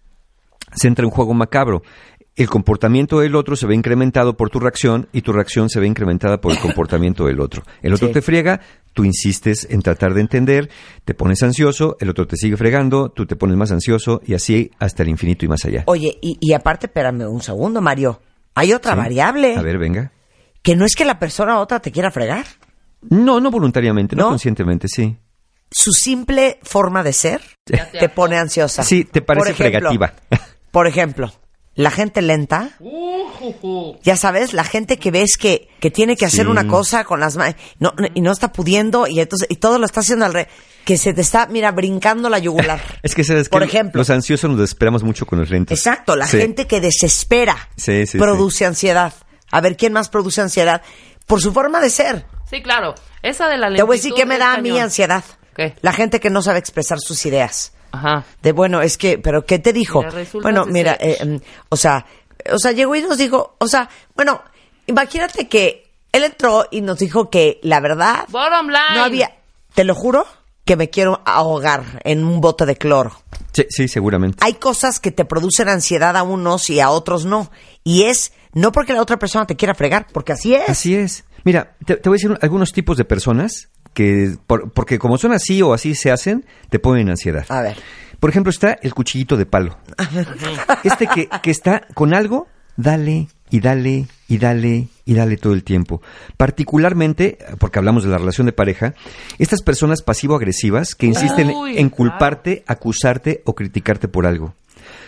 se 0.77 0.87
entra 0.87 1.05
en 1.05 1.11
juego 1.11 1.35
macabro. 1.35 1.83
El 2.39 2.49
comportamiento 2.49 3.19
del 3.19 3.35
otro 3.35 3.57
se 3.57 3.67
ve 3.67 3.75
incrementado 3.75 4.37
por 4.37 4.49
tu 4.49 4.61
reacción 4.61 5.09
y 5.13 5.23
tu 5.23 5.33
reacción 5.33 5.69
se 5.69 5.81
ve 5.81 5.87
incrementada 5.89 6.41
por 6.41 6.53
el 6.53 6.59
comportamiento 6.61 7.27
del 7.27 7.41
otro. 7.41 7.65
El 7.83 7.93
otro 7.95 8.07
Sí. 8.09 8.15
te 8.15 8.23
friega, 8.23 8.61
tú 8.95 9.05
insistes 9.05 9.67
en 9.69 9.83
tratar 9.83 10.15
de 10.15 10.21
entender, 10.21 10.71
te 11.05 11.15
pones 11.15 11.43
ansioso, 11.43 11.97
el 11.99 12.11
otro 12.11 12.27
te 12.29 12.37
sigue 12.37 12.57
fregando, 12.57 13.11
tú 13.11 13.27
te 13.27 13.35
pones 13.35 13.57
más 13.57 13.73
ansioso 13.73 14.21
y 14.25 14.35
así 14.35 14.71
hasta 14.79 15.03
el 15.03 15.09
infinito 15.09 15.45
y 15.45 15.49
más 15.49 15.65
allá. 15.65 15.83
Oye, 15.87 16.17
y, 16.23 16.39
y 16.41 16.53
aparte, 16.53 16.87
espérame 16.87 17.23
un 17.29 17.43
segundo, 17.43 17.81
Mario. 17.81 18.21
Hay 18.55 18.73
otra 18.73 18.93
¿Sí? 18.93 18.99
variable. 18.99 19.57
A 19.57 19.63
ver, 19.63 19.79
venga. 19.79 20.13
Que 20.63 20.77
no 20.77 20.85
es 20.85 20.95
que 20.95 21.05
la 21.05 21.19
persona 21.19 21.59
otra 21.59 21.81
te 21.81 21.91
quiera 21.91 22.11
fregar. 22.13 22.47
No, 23.11 23.41
no 23.41 23.51
voluntariamente, 23.51 24.15
no, 24.15 24.23
¿No? 24.25 24.29
conscientemente, 24.31 24.87
sí. 24.89 25.17
Su 25.71 25.91
simple 25.93 26.61
forma 26.63 27.03
de 27.03 27.13
ser 27.13 27.41
te 27.65 28.09
pone 28.09 28.37
ansiosa. 28.39 28.83
Sí, 28.85 29.05
te 29.05 29.23
parece 29.23 29.51
ejemplo, 29.51 29.91
fregativa. 29.91 30.13
Por 30.71 30.87
ejemplo, 30.87 31.33
la 31.79 31.91
gente 31.93 32.23
lenta, 32.23 32.73
ya 34.03 34.17
sabes, 34.17 34.53
la 34.53 34.65
gente 34.65 34.99
que 34.99 35.11
ves 35.11 35.37
que, 35.39 35.69
que 35.81 35.91
tiene 35.91 36.17
que 36.17 36.27
hacer 36.27 36.45
Sí. 36.47 36.51
una 36.51 36.67
cosa 36.67 37.05
con 37.05 37.21
las 37.21 37.37
manos 37.37 37.55
no, 37.79 37.93
no- 37.97 38.09
y 38.15 38.21
no 38.21 38.33
está 38.33 38.53
pudiendo 38.53 39.07
y 39.07 39.21
entonces 39.21 39.47
y 39.51 39.57
todo 39.57 39.79
lo 39.79 39.87
está 39.87 40.01
haciendo 40.01 40.25
al 40.27 40.33
revés, 40.35 40.53
que 40.85 40.97
se 40.97 41.13
te 41.15 41.21
está, 41.21 41.47
mira, 41.47 41.71
brincando 41.71 42.29
la 42.29 42.39
yugular. 42.41 42.81
Es 43.03 43.15
que 43.15 43.23
sabes 43.23 43.49
Por 43.49 43.63
que 43.63 43.69
ejemplo. 43.69 44.01
los 44.01 44.11
ansiosos 44.11 44.51
nos 44.51 44.59
desesperamos 44.59 45.03
mucho 45.05 45.25
con 45.25 45.39
los 45.39 45.51
lentes. 45.51 45.79
Exacto, 45.79 46.17
la 46.17 46.27
Sí. 46.27 46.39
gente 46.39 46.67
que 46.67 46.81
desespera 46.81 47.57
Sí, 47.77 48.07
sí, 48.07 48.19
produce 48.19 48.67
ansiedad. 48.67 49.13
A 49.51 49.61
ver, 49.61 49.77
¿quién 49.77 49.93
más 49.93 50.09
produce 50.09 50.41
ansiedad? 50.41 50.83
Por 51.27 51.41
su 51.41 51.53
forma 51.53 51.81
de 51.81 51.91
ser. 51.91 52.27
Sí, 52.51 52.61
claro. 52.63 52.95
Esa 53.23 53.49
de 53.49 53.57
la 53.59 53.73
Te 53.73 53.83
voy 53.83 53.95
a 53.95 53.99
decir 53.99 54.11
lentitud 54.11 54.17
qué 54.17 54.27
me 54.27 54.35
es 54.35 54.41
da 54.41 54.55
a 54.55 54.59
mí 54.59 54.79
ansiedad. 54.81 55.25
¿Qué? 55.55 55.75
La 55.81 55.93
gente 55.93 56.19
que 56.21 56.31
no 56.31 56.43
sabe 56.43 56.59
expresar 56.59 56.99
sus 57.01 57.25
ideas. 57.27 57.73
Ajá. 57.93 58.25
De 58.43 58.53
bueno, 58.53 58.81
es 58.83 58.97
que, 58.99 59.19
pero 59.19 59.45
¿qué 59.47 59.59
te 59.59 59.73
dijo? 59.73 60.03
Mira, 60.03 60.25
bueno, 60.43 60.67
mira, 60.67 60.97
eh, 61.01 61.19
mm, 61.25 61.37
o 61.71 61.77
sea, 61.77 62.05
o 62.53 62.59
sea, 62.59 62.73
llegó 62.73 62.95
y 62.97 63.03
nos 63.03 63.19
dijo, 63.19 63.57
o 63.59 63.67
sea, 63.69 63.89
bueno, 64.15 64.43
imagínate 64.87 65.49
que 65.49 65.91
él 66.13 66.25
entró 66.25 66.67
y 66.71 66.81
nos 66.81 66.99
dijo 66.99 67.31
que 67.31 67.59
la 67.63 67.81
verdad 67.81 68.25
Bottom 68.29 68.69
line. 68.69 68.95
no 68.95 69.05
había, 69.05 69.31
te 69.75 69.85
lo 69.85 69.95
juro, 69.95 70.27
que 70.65 70.77
me 70.77 70.91
quiero 70.91 71.21
ahogar 71.25 72.01
en 72.05 72.25
un 72.25 72.41
bote 72.41 72.67
de 72.67 72.77
cloro. 72.77 73.13
Sí, 73.53 73.65
sí, 73.71 73.89
seguramente. 73.89 74.39
Hay 74.45 74.55
cosas 74.55 75.01
que 75.01 75.11
te 75.11 75.25
producen 75.25 75.69
ansiedad 75.69 76.17
a 76.17 76.23
unos 76.23 76.69
y 76.71 76.81
a 76.81 76.91
otros 76.91 77.25
no. 77.25 77.51
Y 77.85 78.03
es 78.05 78.33
no 78.53 78.71
porque 78.73 78.93
la 78.93 79.01
otra 79.03 79.19
persona 79.19 79.47
te 79.47 79.57
quiera 79.57 79.75
fregar, 79.75 80.07
porque 80.13 80.33
así 80.33 80.55
es. 80.55 80.69
Así 80.69 80.95
es. 80.95 81.25
Mira, 81.45 81.75
te, 81.87 81.97
te 81.97 82.09
voy 82.09 82.17
a 82.17 82.19
decir 82.19 82.31
un- 82.33 82.39
algunos 82.43 82.73
tipos 82.73 82.97
de 82.99 83.05
personas 83.05 83.69
que, 83.99 84.37
por- 84.47 84.71
porque 84.71 84.97
como 85.01 85.19
son 85.19 85.33
así 85.33 85.61
o 85.61 85.75
así 85.75 85.97
se 85.97 86.13
hacen, 86.13 86.45
te 86.71 86.79
ponen 86.79 87.11
ansiedad. 87.11 87.45
A 87.49 87.63
ver. 87.63 87.77
Por 88.21 88.31
ejemplo, 88.31 88.51
está 88.51 88.79
el 88.81 88.95
cuchillito 88.95 89.37
de 89.37 89.45
palo. 89.45 89.77
Este 90.85 91.09
que, 91.09 91.29
que 91.43 91.51
está 91.51 91.83
con 91.95 92.15
algo, 92.15 92.47
dale 92.77 93.27
y 93.51 93.59
dale 93.61 94.07
y 94.29 94.39
dale 94.39 94.87
y 95.05 95.15
dale 95.15 95.37
todo 95.37 95.53
el 95.53 95.65
tiempo. 95.65 96.01
Particularmente, 96.37 97.39
porque 97.59 97.79
hablamos 97.81 98.05
de 98.05 98.11
la 98.11 98.19
relación 98.19 98.47
de 98.47 98.53
pareja, 98.53 98.95
estas 99.39 99.63
personas 99.63 100.03
pasivo-agresivas 100.03 100.95
que 100.95 101.07
insisten 101.07 101.51
Uy, 101.51 101.77
en 101.79 101.89
culparte, 101.91 102.63
acusarte 102.67 103.43
o 103.47 103.55
criticarte 103.55 104.07
por 104.09 104.27
algo. 104.27 104.55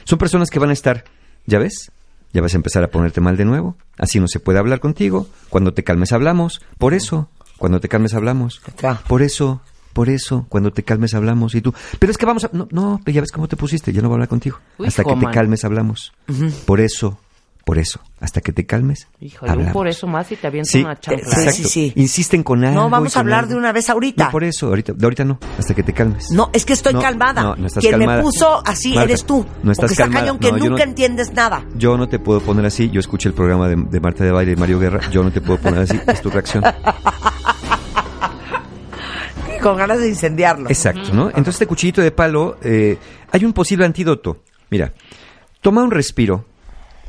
Son 0.04 0.18
personas 0.18 0.50
que 0.50 0.58
van 0.58 0.70
a 0.70 0.74
estar, 0.74 1.04
¿ya 1.46 1.58
ves? 1.58 1.92
Ya 2.32 2.40
vas 2.42 2.54
a 2.54 2.56
empezar 2.56 2.82
a 2.84 2.88
ponerte 2.88 3.20
mal 3.20 3.36
de 3.36 3.44
nuevo. 3.44 3.76
Así 3.98 4.20
no 4.20 4.28
se 4.28 4.40
puede 4.40 4.58
hablar 4.58 4.78
contigo. 4.80 5.26
Cuando 5.48 5.72
te 5.74 5.82
calmes 5.84 6.12
hablamos. 6.12 6.60
Por 6.78 6.94
eso, 6.94 7.28
cuando 7.60 7.78
te 7.78 7.88
calmes 7.88 8.14
hablamos. 8.14 8.60
Por 9.06 9.20
eso, 9.22 9.60
por 9.92 10.08
eso, 10.08 10.46
cuando 10.48 10.72
te 10.72 10.82
calmes 10.82 11.12
hablamos. 11.14 11.54
Y 11.54 11.60
tú, 11.60 11.74
pero 11.98 12.10
es 12.10 12.16
que 12.18 12.24
vamos 12.26 12.44
a... 12.44 12.50
No, 12.52 12.66
no, 12.72 13.00
ya 13.06 13.20
ves 13.20 13.30
cómo 13.30 13.46
te 13.48 13.56
pusiste. 13.56 13.92
Yo 13.92 14.00
no 14.02 14.08
voy 14.08 14.14
a 14.14 14.16
hablar 14.16 14.28
contigo. 14.28 14.58
Uy, 14.78 14.86
hasta 14.88 15.04
que 15.04 15.14
te 15.14 15.26
calmes 15.30 15.64
hablamos. 15.64 16.12
Por 16.64 16.80
eso, 16.80 17.18
por 17.66 17.76
eso. 17.78 18.00
Hasta 18.20 18.40
que 18.42 18.52
te 18.52 18.66
calmes 18.66 19.08
Híjole, 19.20 19.50
un 19.52 19.58
hablamos. 19.58 19.72
por 19.72 19.88
eso 19.88 20.06
más 20.06 20.30
y 20.30 20.36
te 20.36 20.46
avienta 20.46 20.70
Sí, 20.70 20.82
una 20.82 20.98
chancla. 21.00 21.52
Sí, 21.52 21.62
sí, 21.62 21.64
sí. 21.64 21.92
Insisten 21.96 22.42
con 22.42 22.62
algo. 22.64 22.80
No, 22.82 22.90
vamos 22.90 23.16
a 23.16 23.20
hablar 23.20 23.40
algo. 23.40 23.52
de 23.52 23.58
una 23.58 23.72
vez 23.72 23.88
ahorita. 23.88 24.26
No, 24.26 24.30
por 24.30 24.44
eso, 24.44 24.66
ahorita, 24.66 24.92
de 24.92 25.06
ahorita 25.06 25.24
no, 25.24 25.38
hasta 25.58 25.72
que 25.74 25.82
te 25.82 25.92
calmes. 25.94 26.30
No, 26.30 26.50
es 26.52 26.66
que 26.66 26.74
estoy 26.74 26.92
No, 26.92 27.00
calmada. 27.00 27.42
no, 27.42 27.56
no 27.56 27.66
estás 27.66 27.80
Quien 27.80 27.92
calmada. 27.98 28.18
me 28.18 28.22
puso 28.24 28.62
así 28.66 28.90
Marta, 28.90 29.04
eres 29.04 29.24
tú. 29.24 29.46
no 29.62 29.72
estás 29.72 29.84
porque 29.90 29.92
está 29.94 30.04
calmada. 30.04 30.20
cañón 30.26 30.38
que 30.38 30.52
nunca 30.52 30.84
no- 30.84 30.90
entiendes 30.90 31.32
nada. 31.32 31.64
Yo 31.76 31.96
no 31.96 32.08
te 32.10 32.18
puedo 32.18 32.40
poner 32.40 32.66
así. 32.66 32.90
Yo 32.90 33.00
escuché 33.00 33.28
el 33.30 33.34
programa 33.34 33.68
de, 33.68 33.76
de 33.76 34.00
Marta 34.00 34.22
de 34.24 34.32
Baile 34.32 34.52
y 34.52 34.56
Mario 34.56 34.78
Guerra. 34.78 35.08
Yo 35.10 35.22
no 35.22 35.30
te 35.30 35.40
puedo 35.40 35.58
poner 35.60 35.80
así. 35.80 35.98
Es 36.06 36.20
tu 36.20 36.28
reacción. 36.28 36.62
Con 39.62 39.76
ganas 39.76 40.00
de 40.00 40.08
incendiarlo. 40.08 40.68
Exacto, 40.68 41.12
¿no? 41.12 41.28
Entonces, 41.28 41.54
este 41.54 41.66
cuchillito 41.66 42.00
de 42.00 42.10
palo, 42.10 42.58
eh, 42.62 42.98
hay 43.30 43.44
un 43.44 43.52
posible 43.52 43.84
antídoto. 43.84 44.42
Mira, 44.70 44.92
toma 45.60 45.82
un 45.82 45.90
respiro, 45.90 46.46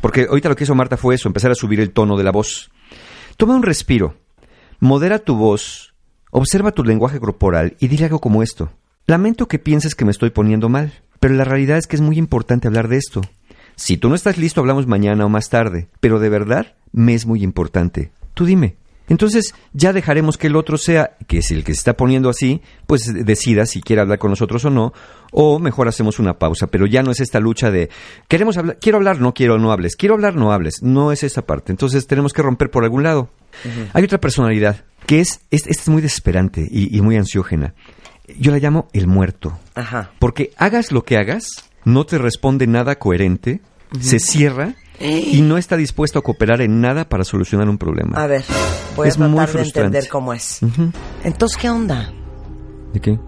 porque 0.01 0.27
ahorita 0.29 0.49
lo 0.49 0.55
que 0.55 0.63
hizo 0.63 0.75
Marta 0.75 0.97
fue 0.97 1.15
eso, 1.15 1.29
empezar 1.29 1.51
a 1.51 1.55
subir 1.55 1.79
el 1.79 1.91
tono 1.91 2.17
de 2.17 2.23
la 2.23 2.31
voz. 2.31 2.71
Toma 3.37 3.55
un 3.55 3.63
respiro, 3.63 4.15
modera 4.79 5.19
tu 5.19 5.35
voz, 5.35 5.93
observa 6.31 6.71
tu 6.71 6.83
lenguaje 6.83 7.19
corporal 7.19 7.75
y 7.79 7.87
dile 7.87 8.05
algo 8.05 8.19
como 8.19 8.43
esto. 8.43 8.71
Lamento 9.07 9.47
que 9.47 9.59
pienses 9.59 9.95
que 9.95 10.05
me 10.05 10.11
estoy 10.11 10.29
poniendo 10.29 10.69
mal, 10.69 10.93
pero 11.19 11.33
la 11.35 11.43
realidad 11.43 11.77
es 11.77 11.87
que 11.87 11.95
es 11.95 12.01
muy 12.01 12.17
importante 12.17 12.67
hablar 12.67 12.87
de 12.87 12.97
esto. 12.97 13.21
Si 13.75 13.97
tú 13.97 14.09
no 14.09 14.15
estás 14.15 14.37
listo, 14.37 14.61
hablamos 14.61 14.87
mañana 14.87 15.25
o 15.25 15.29
más 15.29 15.49
tarde, 15.49 15.89
pero 15.99 16.19
de 16.19 16.29
verdad 16.29 16.75
me 16.91 17.13
es 17.13 17.25
muy 17.25 17.43
importante. 17.43 18.11
Tú 18.33 18.45
dime. 18.45 18.75
Entonces 19.11 19.53
ya 19.73 19.91
dejaremos 19.91 20.37
que 20.37 20.47
el 20.47 20.55
otro 20.55 20.77
sea, 20.77 21.17
que 21.27 21.41
si 21.41 21.53
el 21.53 21.65
que 21.65 21.73
se 21.73 21.79
está 21.79 21.97
poniendo 21.97 22.29
así, 22.29 22.61
pues 22.87 23.13
decida 23.13 23.65
si 23.65 23.81
quiere 23.81 24.01
hablar 24.01 24.19
con 24.19 24.29
nosotros 24.29 24.63
o 24.63 24.69
no, 24.69 24.93
o 25.33 25.59
mejor 25.59 25.89
hacemos 25.89 26.17
una 26.17 26.39
pausa, 26.39 26.67
pero 26.67 26.85
ya 26.85 27.03
no 27.03 27.11
es 27.11 27.19
esta 27.19 27.41
lucha 27.41 27.71
de 27.71 27.89
queremos 28.29 28.55
hablar, 28.55 28.77
quiero 28.79 28.99
hablar, 28.99 29.19
no 29.19 29.33
quiero, 29.33 29.57
no 29.57 29.73
hables, 29.73 29.97
quiero 29.97 30.15
hablar, 30.15 30.37
no 30.37 30.53
hables, 30.53 30.75
no 30.81 31.11
es 31.11 31.23
esa 31.23 31.41
parte. 31.41 31.73
Entonces 31.73 32.07
tenemos 32.07 32.31
que 32.31 32.41
romper 32.41 32.71
por 32.71 32.85
algún 32.85 33.03
lado. 33.03 33.29
Hay 33.91 34.05
otra 34.05 34.21
personalidad 34.21 34.85
que 35.05 35.19
es, 35.19 35.41
es, 35.51 35.67
es 35.67 35.89
muy 35.89 36.01
desesperante 36.01 36.65
y, 36.71 36.97
y 36.97 37.01
muy 37.01 37.17
ansiógena. 37.17 37.73
Yo 38.39 38.53
la 38.53 38.59
llamo 38.59 38.87
el 38.93 39.07
muerto. 39.07 39.59
Ajá. 39.75 40.11
Porque 40.19 40.51
hagas 40.55 40.93
lo 40.93 41.03
que 41.03 41.17
hagas, 41.17 41.69
no 41.83 42.05
te 42.05 42.17
responde 42.17 42.65
nada 42.65 42.97
coherente, 42.97 43.59
se 43.99 44.19
cierra 44.19 44.75
y 45.03 45.41
no 45.41 45.57
está 45.57 45.75
dispuesto 45.77 46.19
a 46.19 46.21
cooperar 46.21 46.61
en 46.61 46.81
nada 46.81 47.07
para 47.07 47.23
solucionar 47.23 47.67
un 47.69 47.77
problema. 47.77 48.21
A 48.21 48.27
ver, 48.27 48.43
voy 48.95 49.07
Es 49.07 49.15
a 49.17 49.19
muy 49.27 49.35
tratar 49.35 49.47
de 49.47 49.51
frustrante. 49.59 49.79
entender 49.97 50.09
cómo 50.09 50.33
es. 50.33 50.59
Entonces, 51.23 51.57
¿qué 51.57 51.69
onda? 51.69 52.11
¿De 52.93 52.99
qué? 52.99 53.19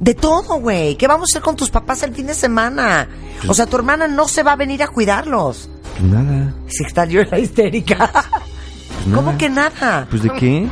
De 0.00 0.14
todo, 0.14 0.60
güey. 0.60 0.96
¿Qué 0.96 1.06
vamos 1.08 1.30
a 1.30 1.32
hacer 1.32 1.42
con 1.42 1.56
tus 1.56 1.70
papás 1.70 2.02
el 2.02 2.14
fin 2.14 2.26
de 2.26 2.34
semana? 2.34 3.08
O 3.48 3.54
sea, 3.54 3.66
tu 3.66 3.76
hermana 3.76 4.06
no 4.08 4.28
se 4.28 4.42
va 4.42 4.52
a 4.52 4.56
venir 4.56 4.82
a 4.82 4.88
cuidarlos. 4.88 5.70
Pues 5.98 6.02
nada. 6.02 6.52
Si 6.66 6.84
está 6.84 7.06
yo 7.06 7.20
en 7.22 7.30
la 7.30 7.38
histérica. 7.38 8.10
pues 9.04 9.14
¿Cómo 9.14 9.38
que 9.38 9.48
nada? 9.48 10.06
Pues 10.10 10.22
de 10.22 10.30
qué? 10.30 10.68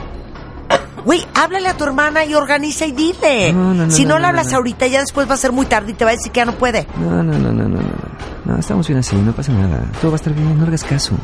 Güey, 1.06 1.25
háblale 1.34 1.68
a 1.68 1.76
tu 1.76 1.84
hermana 1.84 2.25
y 2.25 2.34
organiza 2.34 2.87
y 2.87 2.92
dile. 2.92 3.52
No, 3.52 3.75
no, 3.75 3.87
no, 3.87 3.90
si 3.90 4.04
no, 4.04 4.11
no, 4.11 4.16
le 4.16 4.23
no, 4.23 4.28
hablas 4.28 4.50
no. 4.50 4.56
ahorita, 4.56 4.87
ya 4.87 5.00
después 5.00 5.28
va 5.28 5.34
a 5.34 5.38
ser 5.38 5.52
muy 5.52 5.66
tarde 5.66 5.92
y 5.92 5.94
te 5.94 6.04
va 6.04 6.11
a 6.12 6.14
decir 6.14 6.32
que 6.32 6.38
ya 6.40 6.44
no 6.46 6.52
puede. 6.56 6.87
No, 6.99 7.23
no, 7.23 7.38
no, 7.38 7.52
no, 7.52 7.68
no, 7.68 7.78
no. 8.44 8.58
Estamos 8.58 8.86
bien 8.86 8.98
así, 8.98 9.16
no 9.16 9.32
pasa 9.34 9.52
nada. 9.52 9.90
Todo 10.00 10.10
va 10.12 10.14
a 10.14 10.20
estar 10.20 10.34
bien, 10.34 10.56
no 10.56 10.62
le 10.62 10.68
hagas 10.68 10.84
caso. 10.84 11.16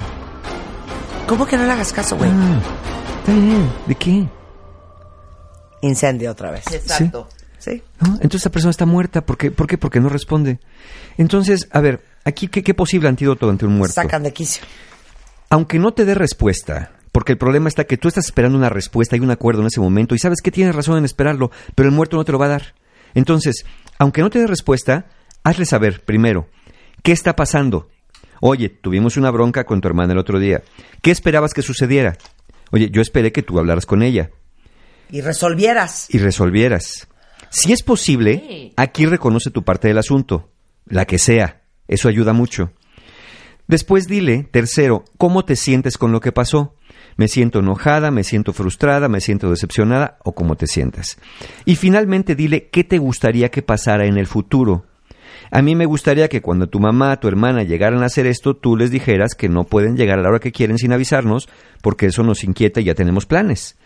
¿Cómo 1.26 1.46
que 1.46 1.56
no 1.56 1.64
le 1.64 1.72
hagas 1.72 1.92
caso, 1.92 2.16
güey? 2.16 2.30
Ah, 2.30 2.60
está 3.20 3.32
bien. 3.32 3.70
¿De 3.86 3.94
qué? 3.94 4.28
Incendio 5.82 6.30
otra 6.32 6.50
vez. 6.50 6.64
Exacto. 6.72 7.28
Sí. 7.58 7.82
¿No? 8.00 8.14
Entonces 8.14 8.42
esa 8.42 8.50
persona 8.50 8.70
está 8.70 8.86
muerta. 8.86 9.20
¿Por 9.24 9.36
qué? 9.36 9.50
¿Por 9.50 9.66
qué? 9.66 9.78
Porque 9.78 10.00
no 10.00 10.08
responde. 10.08 10.58
Entonces, 11.18 11.68
a 11.72 11.80
ver, 11.80 12.02
aquí, 12.24 12.48
¿qué, 12.48 12.62
qué 12.62 12.74
posible 12.74 13.08
antídoto 13.08 13.48
ante 13.50 13.66
un 13.66 13.76
muerto? 13.76 13.94
Sacan 13.94 14.22
de 14.22 14.32
quicio. 14.32 14.62
aunque 15.50 15.78
no 15.78 15.92
te 15.92 16.04
dé 16.04 16.14
respuesta, 16.14 16.92
porque 17.12 17.32
el 17.32 17.38
problema 17.38 17.68
está 17.68 17.84
que 17.84 17.96
tú 17.98 18.08
estás 18.08 18.26
esperando 18.26 18.56
una 18.56 18.70
respuesta 18.70 19.16
y 19.16 19.20
un 19.20 19.30
acuerdo 19.30 19.60
en 19.60 19.66
ese 19.66 19.80
momento 19.80 20.14
y 20.14 20.18
sabes 20.18 20.40
que 20.42 20.50
tienes 20.50 20.74
razón 20.74 20.96
en 20.96 21.04
esperarlo, 21.04 21.50
pero 21.74 21.88
el 21.88 21.94
muerto 21.94 22.16
no 22.16 22.24
te 22.24 22.32
lo 22.32 22.38
va 22.38 22.46
a 22.46 22.50
dar. 22.50 22.74
Entonces, 23.14 23.64
aunque 23.98 24.22
no 24.22 24.30
te 24.30 24.38
dé 24.38 24.46
respuesta, 24.46 25.06
hazle 25.42 25.66
saber 25.66 26.02
primero 26.04 26.48
qué 27.02 27.12
está 27.12 27.37
pasando. 27.37 27.88
Oye, 28.40 28.69
tuvimos 28.69 29.16
una 29.16 29.30
bronca 29.30 29.64
con 29.64 29.80
tu 29.80 29.88
hermana 29.88 30.12
el 30.12 30.19
otro 30.19 30.38
día. 30.38 30.62
¿Qué 31.02 31.11
esperabas 31.11 31.52
que 31.54 31.62
sucediera? 31.62 32.16
Oye, 32.71 32.90
yo 32.90 33.02
esperé 33.02 33.33
que 33.33 33.42
tú 33.42 33.59
hablaras 33.59 33.85
con 33.85 34.02
ella 34.02 34.30
Y 35.11 35.21
resolvieras. 35.21 36.07
y 36.09 36.19
resolvieras. 36.19 37.09
Si 37.50 37.73
es 37.73 37.83
posible, 37.83 38.73
aquí 38.76 39.07
reconoce 39.07 39.50
tu 39.50 39.64
parte 39.64 39.88
del 39.88 39.99
asunto, 39.99 40.50
la 40.87 41.04
que 41.04 41.19
sea. 41.19 41.62
Eso 41.88 42.09
ayuda 42.09 42.33
mucho. 42.33 42.73
Después 43.66 44.07
dile, 44.09 44.49
tercero, 44.50 45.04
cómo 45.19 45.45
te 45.45 45.57
sientes 45.57 45.99
con 45.99 46.12
lo 46.12 46.21
que 46.21 46.33
pasó. 46.33 46.75
Me 47.16 47.28
siento 47.28 47.59
enojada, 47.59 48.11
me 48.11 48.25
siento 48.25 48.52
frustrada, 48.52 49.09
me 49.09 49.21
siento 49.21 49.50
decepcionada 49.50 50.19
o 50.25 50.35
cómo 50.35 50.57
te 50.57 50.66
sientas. 50.66 51.19
Y 51.64 51.76
finalmente 51.76 52.35
dile 52.35 52.69
qué 52.71 52.85
te 52.85 52.99
gustaría 52.99 53.50
que 53.50 53.62
pasara 53.62 54.07
en 54.07 54.16
el 54.16 54.26
futuro. 54.26 54.87
A 55.50 55.62
mí 55.62 55.75
me 55.75 55.87
gustaría 55.87 56.28
que 56.28 56.40
cuando 56.40 56.68
tu 56.68 56.80
mamá, 56.80 57.18
tu 57.18 57.28
hermana 57.28 57.62
llegaran 57.62 58.02
a 58.02 58.06
hacer 58.06 58.26
esto, 58.26 58.56
tú 58.56 58.76
les 58.76 58.90
dijeras 58.90 59.35
que 59.35 59.49
no 59.49 59.64
pueden 59.64 59.97
llegar 59.97 60.18
a 60.18 60.23
la 60.23 60.28
hora 60.28 60.38
que 60.40 60.52
quieren 60.52 60.78
sin 60.78 60.92
avisarnos, 60.92 61.49
porque 61.82 62.06
eso 62.06 62.23
nos 62.23 62.44
inquieta 62.44 62.80
y 62.80 62.85
ya 62.85 62.94
tenemos 62.94 63.26
planes. 63.26 63.76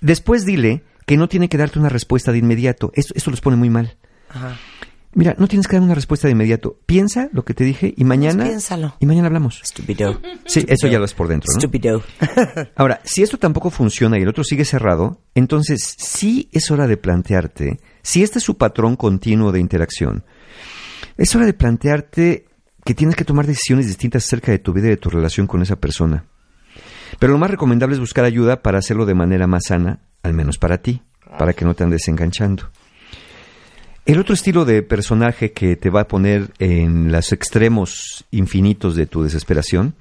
Después 0.00 0.44
dile 0.44 0.82
que 1.06 1.16
no 1.16 1.28
tiene 1.28 1.48
que 1.48 1.58
darte 1.58 1.78
una 1.78 1.88
respuesta 1.88 2.32
de 2.32 2.38
inmediato. 2.38 2.90
Esto, 2.94 3.14
esto 3.16 3.30
los 3.30 3.40
pone 3.40 3.56
muy 3.56 3.70
mal. 3.70 3.96
Ajá. 4.28 4.56
Mira, 5.16 5.34
no 5.38 5.48
tienes 5.48 5.66
que 5.66 5.76
dar 5.76 5.82
una 5.82 5.94
respuesta 5.94 6.28
de 6.28 6.32
inmediato. 6.32 6.78
Piensa 6.84 7.30
lo 7.32 7.42
que 7.42 7.54
te 7.54 7.64
dije 7.64 7.94
y 7.96 8.04
mañana. 8.04 8.44
piénsalo. 8.44 8.96
Y 9.00 9.06
mañana 9.06 9.28
hablamos. 9.28 9.62
Estúpido. 9.62 10.20
Sí, 10.44 10.66
eso 10.68 10.88
ya 10.88 10.98
lo 10.98 11.06
es 11.06 11.14
por 11.14 11.26
dentro, 11.26 11.48
¿no? 11.54 11.58
Estúpido. 11.58 12.02
Ahora, 12.76 13.00
si 13.02 13.22
esto 13.22 13.38
tampoco 13.38 13.70
funciona 13.70 14.18
y 14.18 14.22
el 14.22 14.28
otro 14.28 14.44
sigue 14.44 14.66
cerrado, 14.66 15.22
entonces 15.34 15.94
sí 15.96 16.50
es 16.52 16.70
hora 16.70 16.86
de 16.86 16.98
plantearte, 16.98 17.80
si 18.02 18.22
este 18.22 18.40
es 18.40 18.44
su 18.44 18.58
patrón 18.58 18.94
continuo 18.96 19.52
de 19.52 19.60
interacción, 19.60 20.22
es 21.16 21.34
hora 21.34 21.46
de 21.46 21.54
plantearte 21.54 22.46
que 22.84 22.94
tienes 22.94 23.16
que 23.16 23.24
tomar 23.24 23.46
decisiones 23.46 23.86
distintas 23.86 24.24
acerca 24.24 24.52
de 24.52 24.58
tu 24.58 24.72
vida 24.72 24.86
y 24.86 24.90
de 24.90 24.96
tu 24.96 25.10
relación 25.10 25.46
con 25.46 25.62
esa 25.62 25.76
persona. 25.76 26.24
Pero 27.18 27.32
lo 27.32 27.38
más 27.38 27.50
recomendable 27.50 27.94
es 27.94 28.00
buscar 28.00 28.24
ayuda 28.24 28.62
para 28.62 28.78
hacerlo 28.78 29.06
de 29.06 29.14
manera 29.14 29.46
más 29.46 29.64
sana, 29.66 30.00
al 30.22 30.34
menos 30.34 30.58
para 30.58 30.78
ti, 30.78 31.02
para 31.38 31.52
que 31.52 31.64
no 31.64 31.74
te 31.74 31.84
andes 31.84 32.06
enganchando. 32.08 32.70
El 34.04 34.20
otro 34.20 34.34
estilo 34.34 34.64
de 34.64 34.82
personaje 34.82 35.50
que 35.50 35.74
te 35.74 35.90
va 35.90 36.02
a 36.02 36.08
poner 36.08 36.52
en 36.60 37.10
los 37.10 37.32
extremos 37.32 38.24
infinitos 38.30 38.94
de 38.94 39.06
tu 39.06 39.24
desesperación 39.24 39.94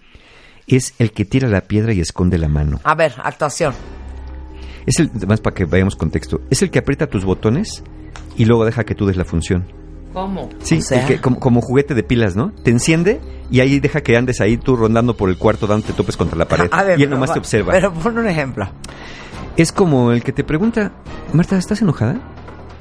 es 0.67 0.93
el 0.99 1.11
que 1.11 1.25
tira 1.25 1.47
la 1.47 1.61
piedra 1.61 1.93
y 1.93 2.01
esconde 2.01 2.37
la 2.37 2.47
mano. 2.47 2.79
A 2.83 2.93
ver, 2.93 3.13
actuación. 3.23 3.73
Es 4.85 4.99
el, 4.99 5.09
más 5.27 5.41
para 5.41 5.55
que 5.55 5.65
vayamos 5.65 5.95
contexto, 5.95 6.41
es 6.51 6.61
el 6.61 6.69
que 6.69 6.79
aprieta 6.79 7.07
tus 7.07 7.25
botones 7.25 7.83
y 8.37 8.45
luego 8.45 8.65
deja 8.65 8.83
que 8.83 8.93
tú 8.93 9.07
des 9.07 9.17
la 9.17 9.25
función. 9.25 9.65
¿Cómo? 10.15 10.49
Sí, 10.63 10.79
O 10.79 10.81
sea. 10.81 11.01
el 11.01 11.07
que- 11.07 11.21
como, 11.21 11.39
como 11.39 11.61
juguete 11.61 11.93
de 11.93 12.01
pilas, 12.01 12.35
¿no? 12.35 12.51
Te 12.63 12.71
enciende 12.71 13.21
y 13.51 13.59
ahí 13.59 13.79
deja 13.79 14.01
que 14.01 14.17
andes 14.17 14.41
ahí 14.41 14.57
tú 14.57 14.75
rondando 14.75 15.15
por 15.15 15.29
el 15.29 15.37
cuarto 15.37 15.67
dándote 15.67 15.93
topes 15.93 16.17
contra 16.17 16.37
la 16.37 16.47
pared. 16.47 16.69
A 16.71 16.83
ver, 16.83 16.99
y 16.99 17.03
él 17.03 17.09
nomás 17.11 17.31
te 17.33 17.37
observa. 17.39 17.73
Pero 17.73 17.93
pon 17.93 18.17
un 18.17 18.27
ejemplo. 18.27 18.67
Es 19.57 19.71
como 19.71 20.11
el 20.11 20.23
que 20.23 20.31
te 20.31 20.43
pregunta, 20.43 20.91
Marta, 21.33 21.57
¿estás 21.57 21.81
enojada? 21.81 22.19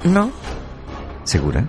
No, 0.05 0.31
¿Segura? 1.25 1.65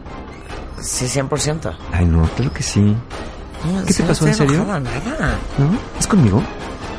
sí, 0.81 1.07
100%. 1.07 1.77
Ay, 1.93 2.05
no, 2.07 2.23
claro 2.37 2.53
que 2.53 2.63
sí. 2.63 2.81
No, 2.81 3.85
¿Qué 3.87 3.93
te 3.95 4.03
no 4.03 4.09
pasó, 4.09 4.27
estoy 4.27 4.29
en 4.29 4.35
serio? 4.35 4.55
enojada, 4.63 4.81
nada. 4.81 5.35
¿No? 5.59 5.79
¿Es 5.99 6.07
conmigo? 6.07 6.43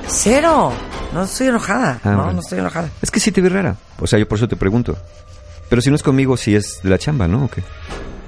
Cero. 0.07 0.71
No 1.13 1.23
estoy 1.23 1.47
enojada. 1.47 1.99
Ah, 2.03 2.09
no, 2.11 2.15
bueno. 2.17 2.33
no 2.33 2.39
estoy 2.41 2.59
enojada. 2.59 2.89
Es 3.01 3.11
que 3.11 3.19
sí 3.19 3.31
te 3.31 3.39
vi 3.41 3.47
rara. 3.49 3.75
O 3.99 4.07
sea, 4.07 4.19
yo 4.19 4.27
por 4.27 4.37
eso 4.37 4.47
te 4.47 4.55
pregunto. 4.55 4.97
Pero 5.69 5.81
si 5.81 5.89
no 5.89 5.95
es 5.95 6.03
conmigo, 6.03 6.35
sí 6.37 6.55
es 6.55 6.81
de 6.83 6.89
la 6.89 6.97
chamba, 6.97 7.27
¿no? 7.27 7.45
¿O 7.45 7.49
qué? 7.49 7.61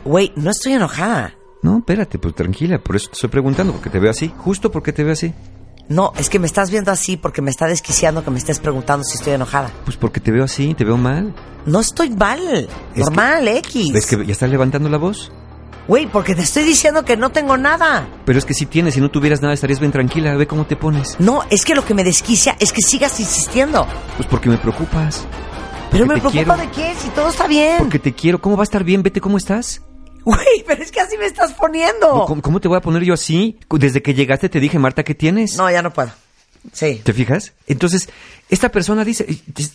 Güey, 0.10 0.32
no 0.36 0.50
estoy 0.50 0.74
enojada. 0.74 1.36
No, 1.62 1.78
espérate, 1.78 2.18
pues 2.18 2.34
tranquila. 2.34 2.80
Por 2.80 2.96
eso 2.96 3.10
te 3.10 3.14
estoy 3.14 3.30
preguntando, 3.30 3.74
porque 3.74 3.92
te 3.92 4.00
veo 4.00 4.10
así. 4.10 4.34
Justo 4.40 4.72
porque 4.72 4.92
te 4.92 5.04
veo 5.04 5.14
así. 5.14 5.36
No, 5.88 6.14
es 6.18 6.32
que 6.32 6.40
me 6.40 6.48
estás 6.48 6.72
viendo 6.72 6.92
así 6.92 7.16
porque 7.16 7.44
me 7.44 7.52
está 7.52 7.68
desquiciando 7.68 8.24
que 8.24 8.32
me 8.32 8.40
estés 8.40 8.58
preguntando 8.58 9.04
si 9.04 9.18
estoy 9.18 9.34
enojada. 9.34 9.70
Pues 9.86 9.98
porque 9.98 10.20
te 10.20 10.32
veo 10.32 10.46
así, 10.46 10.74
te 10.74 10.84
veo 10.84 10.98
mal. 10.98 11.36
No 11.68 11.80
estoy 11.80 12.10
mal. 12.10 12.68
Normal, 12.96 13.48
X. 13.50 13.94
¿Ves 13.94 14.08
que 14.08 14.26
ya 14.26 14.32
estás 14.32 14.50
levantando 14.50 14.90
la 14.90 14.98
voz? 14.98 15.32
Güey, 15.88 16.08
porque 16.08 16.34
te 16.34 16.42
estoy 16.42 16.64
diciendo 16.64 17.06
que 17.06 17.16
no 17.16 17.30
tengo 17.30 17.56
nada. 17.58 18.08
Pero 18.26 18.40
es 18.40 18.46
que 18.46 18.56
si 18.56 18.66
tienes, 18.66 18.96
si 18.96 19.02
no 19.02 19.12
tuvieras 19.12 19.44
nada, 19.44 19.54
estarías 19.54 19.80
bien 19.80 19.92
tranquila. 19.92 20.36
Ve 20.38 20.48
cómo 20.48 20.66
te 20.66 20.76
pones. 20.76 21.18
No, 21.20 21.44
es 21.52 21.64
que 21.66 21.76
lo 21.76 21.86
que 21.86 21.94
me 21.94 22.04
desquicia 22.04 22.56
es 22.60 22.74
que 22.74 22.82
sigas 22.82 23.20
insistiendo. 23.20 23.86
Pues 24.18 24.28
porque 24.28 24.50
me 24.50 24.58
preocupas. 24.58 25.28
Pero 25.92 26.08
me 26.08 26.14
preocupa 26.20 26.32
quiero. 26.32 26.58
de 26.58 26.72
qué, 26.72 26.96
si 26.96 27.10
todo 27.10 27.30
está 27.30 27.46
bien. 27.46 27.78
Porque 27.78 28.00
te 28.00 28.16
quiero. 28.16 28.42
¿Cómo 28.42 28.58
va 28.58 28.64
a 28.64 28.66
estar 28.66 28.84
bien? 28.84 29.04
Vete 29.04 29.22
cómo 29.22 29.38
estás. 29.38 29.84
Güey, 30.26 30.64
pero 30.68 30.84
es 30.84 30.92
que 30.92 31.00
así 31.02 31.18
me 31.18 31.26
estás 31.26 31.54
poniendo. 31.54 32.26
¿Cómo, 32.26 32.42
cómo 32.42 32.60
te 32.60 32.68
voy 32.68 32.78
a 32.78 32.82
poner 32.82 33.04
yo 33.04 33.14
así? 33.14 33.58
Desde 33.70 34.02
que 34.02 34.14
llegaste 34.14 34.50
te 34.50 34.60
dije, 34.60 34.78
Marta, 34.80 35.04
¿qué 35.04 35.16
tienes? 35.16 35.58
No, 35.58 35.70
ya 35.72 35.82
no 35.82 35.92
puedo. 35.92 36.12
Sí. 36.74 37.02
¿Te 37.04 37.14
fijas? 37.14 37.54
Entonces, 37.68 38.10
esta 38.50 38.70
persona 38.70 39.06
dice, 39.06 39.26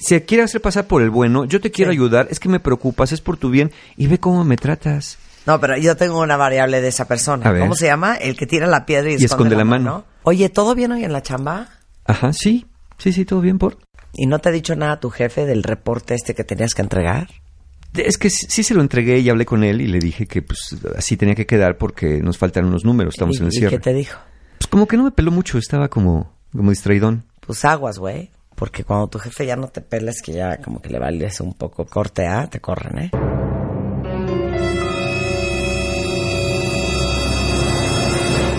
se 0.00 0.24
quiere 0.24 0.44
hacer 0.44 0.60
pasar 0.60 0.86
por 0.86 1.00
el 1.02 1.10
bueno, 1.10 1.46
yo 1.46 1.60
te 1.60 1.70
quiero 1.70 1.90
Sí. 1.92 1.96
ayudar, 1.96 2.28
es 2.30 2.38
que 2.40 2.48
me 2.50 2.60
preocupas, 2.60 3.10
es 3.12 3.20
por 3.22 3.36
tu 3.38 3.48
bien, 3.50 3.72
y 3.96 4.06
ve 4.06 4.18
cómo 4.20 4.44
me 4.44 4.56
tratas. 4.56 5.16
No, 5.46 5.60
pero 5.60 5.76
yo 5.78 5.96
tengo 5.96 6.20
una 6.20 6.36
variable 6.36 6.80
de 6.80 6.88
esa 6.88 7.06
persona. 7.06 7.46
A 7.48 7.52
ver. 7.52 7.62
¿Cómo 7.62 7.74
se 7.74 7.86
llama? 7.86 8.16
El 8.16 8.36
que 8.36 8.46
tira 8.46 8.66
la 8.66 8.84
piedra 8.86 9.10
y, 9.10 9.16
Y 9.18 9.24
esconde 9.24 9.56
la 9.56 9.64
mano. 9.64 10.04
Oye, 10.24 10.48
¿todo 10.50 10.74
bien 10.74 10.92
hoy 10.92 11.04
en 11.04 11.12
la 11.12 11.22
chamba? 11.22 11.68
Ajá, 12.06 12.32
sí, 12.32 12.66
sí, 12.98 13.12
sí, 13.12 13.24
todo 13.24 13.40
bien 13.40 13.58
por. 13.58 13.78
¿Y 14.12 14.26
no 14.26 14.38
te 14.38 14.50
ha 14.50 14.52
dicho 14.52 14.76
nada 14.76 15.00
tu 15.00 15.10
jefe 15.10 15.44
del 15.46 15.62
reporte 15.62 16.14
este 16.14 16.34
que 16.34 16.44
tenías 16.44 16.74
que 16.74 16.82
entregar? 16.82 17.28
Es 17.94 18.18
que 18.18 18.28
sí, 18.30 18.46
sí 18.48 18.62
se 18.64 18.74
lo 18.74 18.80
entregué 18.80 19.18
y 19.20 19.30
hablé 19.30 19.46
con 19.46 19.62
él 19.62 19.80
y 19.80 19.86
le 19.86 19.98
dije 20.00 20.26
que 20.26 20.42
pues 20.42 20.76
así 20.96 21.16
tenía 21.16 21.34
que 21.34 21.46
quedar 21.46 21.78
porque 21.78 22.20
nos 22.22 22.38
faltan 22.38 22.64
unos 22.64 22.84
números, 22.84 23.14
estamos 23.14 23.36
¿Y, 23.36 23.38
en 23.40 23.46
el 23.46 23.52
y 23.52 23.56
cierre. 23.58 23.70
qué 23.76 23.78
te 23.78 23.92
dijo? 23.94 24.18
Pues 24.58 24.66
como 24.68 24.86
que 24.88 24.96
no 24.96 25.04
me 25.04 25.10
peló 25.12 25.30
mucho, 25.30 25.58
estaba 25.58 25.88
como, 25.88 26.32
como 26.52 26.70
distraidón. 26.70 27.24
Pues 27.46 27.64
aguas, 27.64 27.98
güey. 27.98 28.30
Porque 28.56 28.84
cuando 28.84 29.08
tu 29.08 29.18
jefe 29.18 29.46
ya 29.46 29.56
no 29.56 29.68
te 29.68 29.80
pelas, 29.80 30.22
que 30.24 30.32
ya 30.32 30.58
como 30.58 30.80
que 30.80 30.88
le 30.88 30.98
vales 30.98 31.40
un 31.40 31.54
poco 31.54 31.84
corte 31.86 32.26
A, 32.26 32.48
te 32.48 32.60
corren, 32.60 32.98
¿eh? 32.98 33.10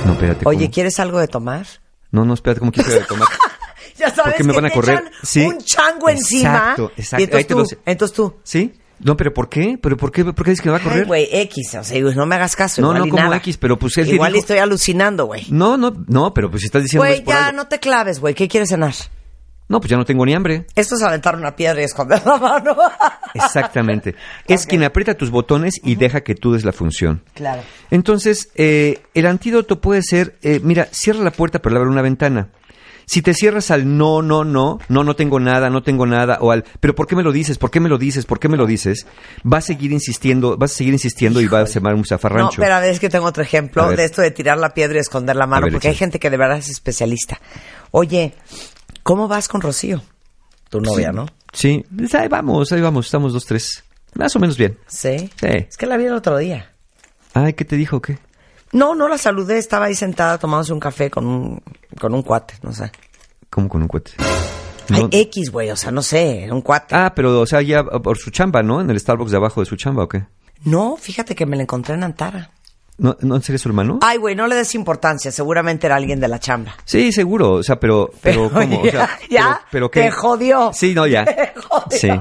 No, 0.06 0.12
espérate. 0.13 0.46
Oye. 0.48 0.70
¿quieres 0.70 1.00
algo 1.00 1.20
de 1.20 1.27
tomar? 1.27 1.65
No, 2.12 2.25
no, 2.25 2.34
espérate, 2.34 2.60
¿cómo 2.60 2.72
quieres 2.72 2.94
que 2.94 3.00
de 3.00 3.06
tomar? 3.06 3.27
Ya 3.98 4.10
sabes 4.13 4.34
Porque 4.34 4.44
me 4.44 4.51
que 4.51 4.56
van 4.58 4.65
a 4.65 4.70
te 4.70 4.74
correr. 4.75 5.00
echan 5.00 5.12
Sí. 5.24 5.46
un 5.46 5.58
chango 5.60 6.10
encima. 6.10 6.50
Exacto, 6.58 6.92
exacto. 6.98 7.15
Y 7.15 7.15
Ahí 7.15 7.24
entonces 7.24 7.48
te 7.48 7.75
lo 7.75 7.82
entonces 7.86 8.15
tú. 8.18 8.36
¿Sí? 8.44 8.74
No, 9.00 9.18
pero 9.18 9.34
¿por 9.34 9.50
qué? 9.50 9.78
¿Pero 9.82 9.98
por 9.98 10.12
qué? 10.12 10.24
¿Por 10.25 10.44
qué 10.46 10.52
dices 10.52 10.64
que 10.64 10.70
va 10.70 10.78
a 10.78 10.80
correr? 10.82 11.06
güey, 11.06 11.28
X, 11.32 11.75
o 11.75 11.84
sea, 11.84 12.02
no 12.02 12.25
me 12.25 12.36
hagas 12.36 12.56
caso. 12.56 12.82
No, 12.82 12.90
igual 12.90 13.04
no, 13.04 13.10
como 13.10 13.24
nada. 13.24 13.38
X, 13.38 13.58
pero 13.58 13.78
pues 13.78 13.98
él 13.98 14.08
Igual 14.12 14.34
dijo- 14.34 14.42
estoy 14.42 14.58
alucinando, 14.60 15.25
güey. 15.25 15.46
No, 15.50 15.78
no, 15.78 15.94
no, 16.08 16.34
pero 16.34 16.50
pues 16.50 16.62
si 16.62 16.68
estás 16.68 16.84
diciendo 16.84 17.06
Güey, 17.06 17.24
ya, 17.25 17.48
algo. 17.48 17.58
no 17.58 17.68
te 17.68 17.80
claves, 17.80 18.20
güey. 18.20 18.34
¿Qué 18.34 18.48
quieres 18.48 18.70
cenar? 18.70 18.93
No, 19.67 19.80
pues 19.80 19.89
ya 19.89 19.98
no 19.98 20.06
tengo 20.06 20.24
ni 20.26 20.34
hambre. 20.36 20.67
Esto 20.76 20.93
es 20.96 21.02
aventar 21.02 21.36
una 21.36 21.56
piedra 21.56 21.82
y 21.82 21.86
esconder 21.86 22.22
la 22.24 22.38
mano. 22.38 22.78
Exactamente. 23.34 24.15
Es 24.48 24.65
quien 24.65 24.84
aprieta 24.84 25.15
tus 25.15 25.30
botones 25.32 25.80
y 25.84 25.96
deja 25.96 26.22
que 26.22 26.36
tú 26.36 26.54
des 26.54 26.63
la 26.65 26.72
función. 26.72 27.24
Claro. 27.34 27.62
Entonces, 27.91 28.50
eh, 28.56 29.02
el 29.13 29.26
antídoto 29.26 29.82
puede 29.82 30.02
ser, 30.04 30.38
eh, 30.43 30.60
mira, 30.63 30.88
cierra 30.91 31.24
la 31.24 31.32
puerta 31.32 31.60
pero 31.60 31.78
abre 31.78 31.89
una 31.89 32.02
ventana. 32.02 32.50
Si 33.06 33.22
te 33.22 33.34
cierras 33.34 33.72
al 33.72 33.98
no, 33.98 34.22
no, 34.22 34.44
no, 34.44 34.80
no, 34.89 35.04
no 35.04 35.15
tengo 35.15 35.39
nada, 35.39 35.70
no 35.70 35.84
tengo 35.84 36.06
nada, 36.06 36.39
o 36.41 36.52
al, 36.52 36.63
pero 36.80 36.96
¿por 36.96 37.08
qué 37.08 37.15
me 37.15 37.24
lo 37.24 37.32
dices? 37.32 37.58
¿Por 37.58 37.72
qué 37.72 37.80
me 37.80 37.89
lo 37.89 37.98
dices? 37.98 38.26
¿Por 38.26 38.39
qué 38.39 38.50
me 38.50 38.58
lo 38.58 38.65
dices? 38.65 39.06
Va 39.52 39.58
a 39.60 39.62
seguir 39.62 39.91
insistiendo, 39.91 40.58
vas 40.58 40.72
a 40.72 40.76
seguir 40.76 40.94
insistiendo 40.94 41.41
y 41.41 41.48
va 41.48 41.62
a 41.62 41.68
ser 41.68 41.84
un 41.84 41.98
No, 42.00 42.04
zafarrancho. 42.06 42.62
pero 42.62 42.74
a 42.76 42.80
ver, 42.80 42.89
es 42.91 43.00
que 43.00 43.10
tengo 43.10 43.26
otro 43.26 43.44
ejemplo 43.44 43.89
de 43.89 44.04
esto 44.06 44.22
de 44.22 44.32
tirar 44.32 44.58
la 44.58 44.74
piedra 44.74 44.98
y 44.98 45.02
esconder 45.02 45.36
la 45.36 45.48
mano, 45.48 45.65
ver, 45.65 45.74
porque 45.74 45.89
hay 45.89 45.96
gente 45.96 46.20
que 46.20 46.30
de 46.30 46.38
verdad 46.38 46.58
es 46.58 46.70
especialista. 46.70 47.39
Oye, 47.91 48.34
¿cómo 49.04 49.28
vas 49.28 49.48
con 49.48 49.62
Rocío? 49.62 50.02
Tu 50.70 50.82
novia, 50.82 51.12
¿no? 51.12 51.28
Sí, 51.54 51.86
pues 51.96 52.13
ahí 52.15 52.28
vamos, 52.28 52.72
ahí 52.72 52.82
vamos, 52.82 53.06
estamos 53.06 53.34
dos, 53.34 53.46
tres. 53.46 53.84
Más 54.15 54.36
o 54.36 54.39
menos 54.39 54.58
bien. 54.58 54.78
Sí. 54.88 55.30
Sí. 55.39 55.48
Es 55.70 55.78
que 55.78 55.86
la 55.86 55.98
vi 55.98 56.06
el 56.06 56.13
otro 56.13 56.38
día. 56.38 56.72
Ay, 57.34 57.54
¿qué 57.54 57.65
te 57.65 57.76
dijo? 57.76 58.02
¿Qué? 58.02 58.18
No, 58.76 58.94
no 58.94 59.08
la 59.08 59.18
saludé, 59.18 59.58
estaba 59.58 59.86
ahí 59.86 59.96
sentada 59.96 60.38
tomándose 60.38 60.74
un 60.74 60.80
café 60.82 61.10
con 61.10 61.26
un, 61.26 61.62
con 62.00 62.14
un 62.14 62.22
cuate, 62.22 62.56
no 62.62 62.74
sé. 62.74 62.92
¿Cómo 63.50 63.70
con 63.70 63.82
un? 63.84 63.90
Ay, 64.90 65.02
No- 65.02 65.10
X, 65.12 65.50
güey, 65.50 65.72
o 65.72 65.76
sea, 65.76 65.92
no 65.92 66.02
sé, 66.04 66.48
un 66.52 66.62
cuate. 66.62 66.94
Ah, 66.94 67.14
pero, 67.16 67.40
o 67.40 67.46
sea, 67.46 67.62
ya 67.62 67.84
por 67.86 68.18
su 68.18 68.32
chamba, 68.32 68.62
¿no? 68.64 68.82
En 68.82 68.90
el 68.90 69.00
Starbucks 69.00 69.32
de 69.32 69.38
abajo 69.38 69.62
de 69.62 69.66
su 69.66 69.76
chamba, 69.78 70.04
¿o 70.04 70.10
qué? 70.10 70.24
No, 70.66 70.98
fíjate 70.98 71.36
que 71.36 71.46
me 71.46 71.56
la 71.56 71.64
encontré 71.64 71.96
en 71.96 72.04
Antara. 72.04 72.52
¿No, 72.98 73.16
¿no 73.22 73.42
sería 73.42 73.60
su 73.60 73.68
hermano? 73.70 74.00
Ay, 74.02 74.18
güey, 74.18 74.36
no 74.36 74.48
le 74.48 74.56
des 74.56 74.74
importancia, 74.76 75.32
seguramente 75.32 75.88
era 75.88 75.96
alguien 75.96 76.20
de 76.20 76.28
la 76.28 76.40
chamba. 76.40 76.76
Sí, 76.86 77.12
seguro, 77.12 77.54
o 77.54 77.64
sea, 77.64 77.80
pero, 77.80 78.12
pero, 78.22 78.50
Pero 78.54 78.68
¿cómo? 78.68 78.82
O 78.82 78.84
sea, 78.86 78.92
ya, 78.92 79.28
ya, 79.30 79.62
pero, 79.72 79.90
pero 79.90 79.92
¿qué? 79.92 80.02
te 80.02 80.12
jodió. 80.12 80.72
Sí, 80.74 80.94
no, 80.94 81.08
ya. 81.08 81.24
Te 81.26 81.54
jodió. 81.56 81.98
Sí. 82.00 82.10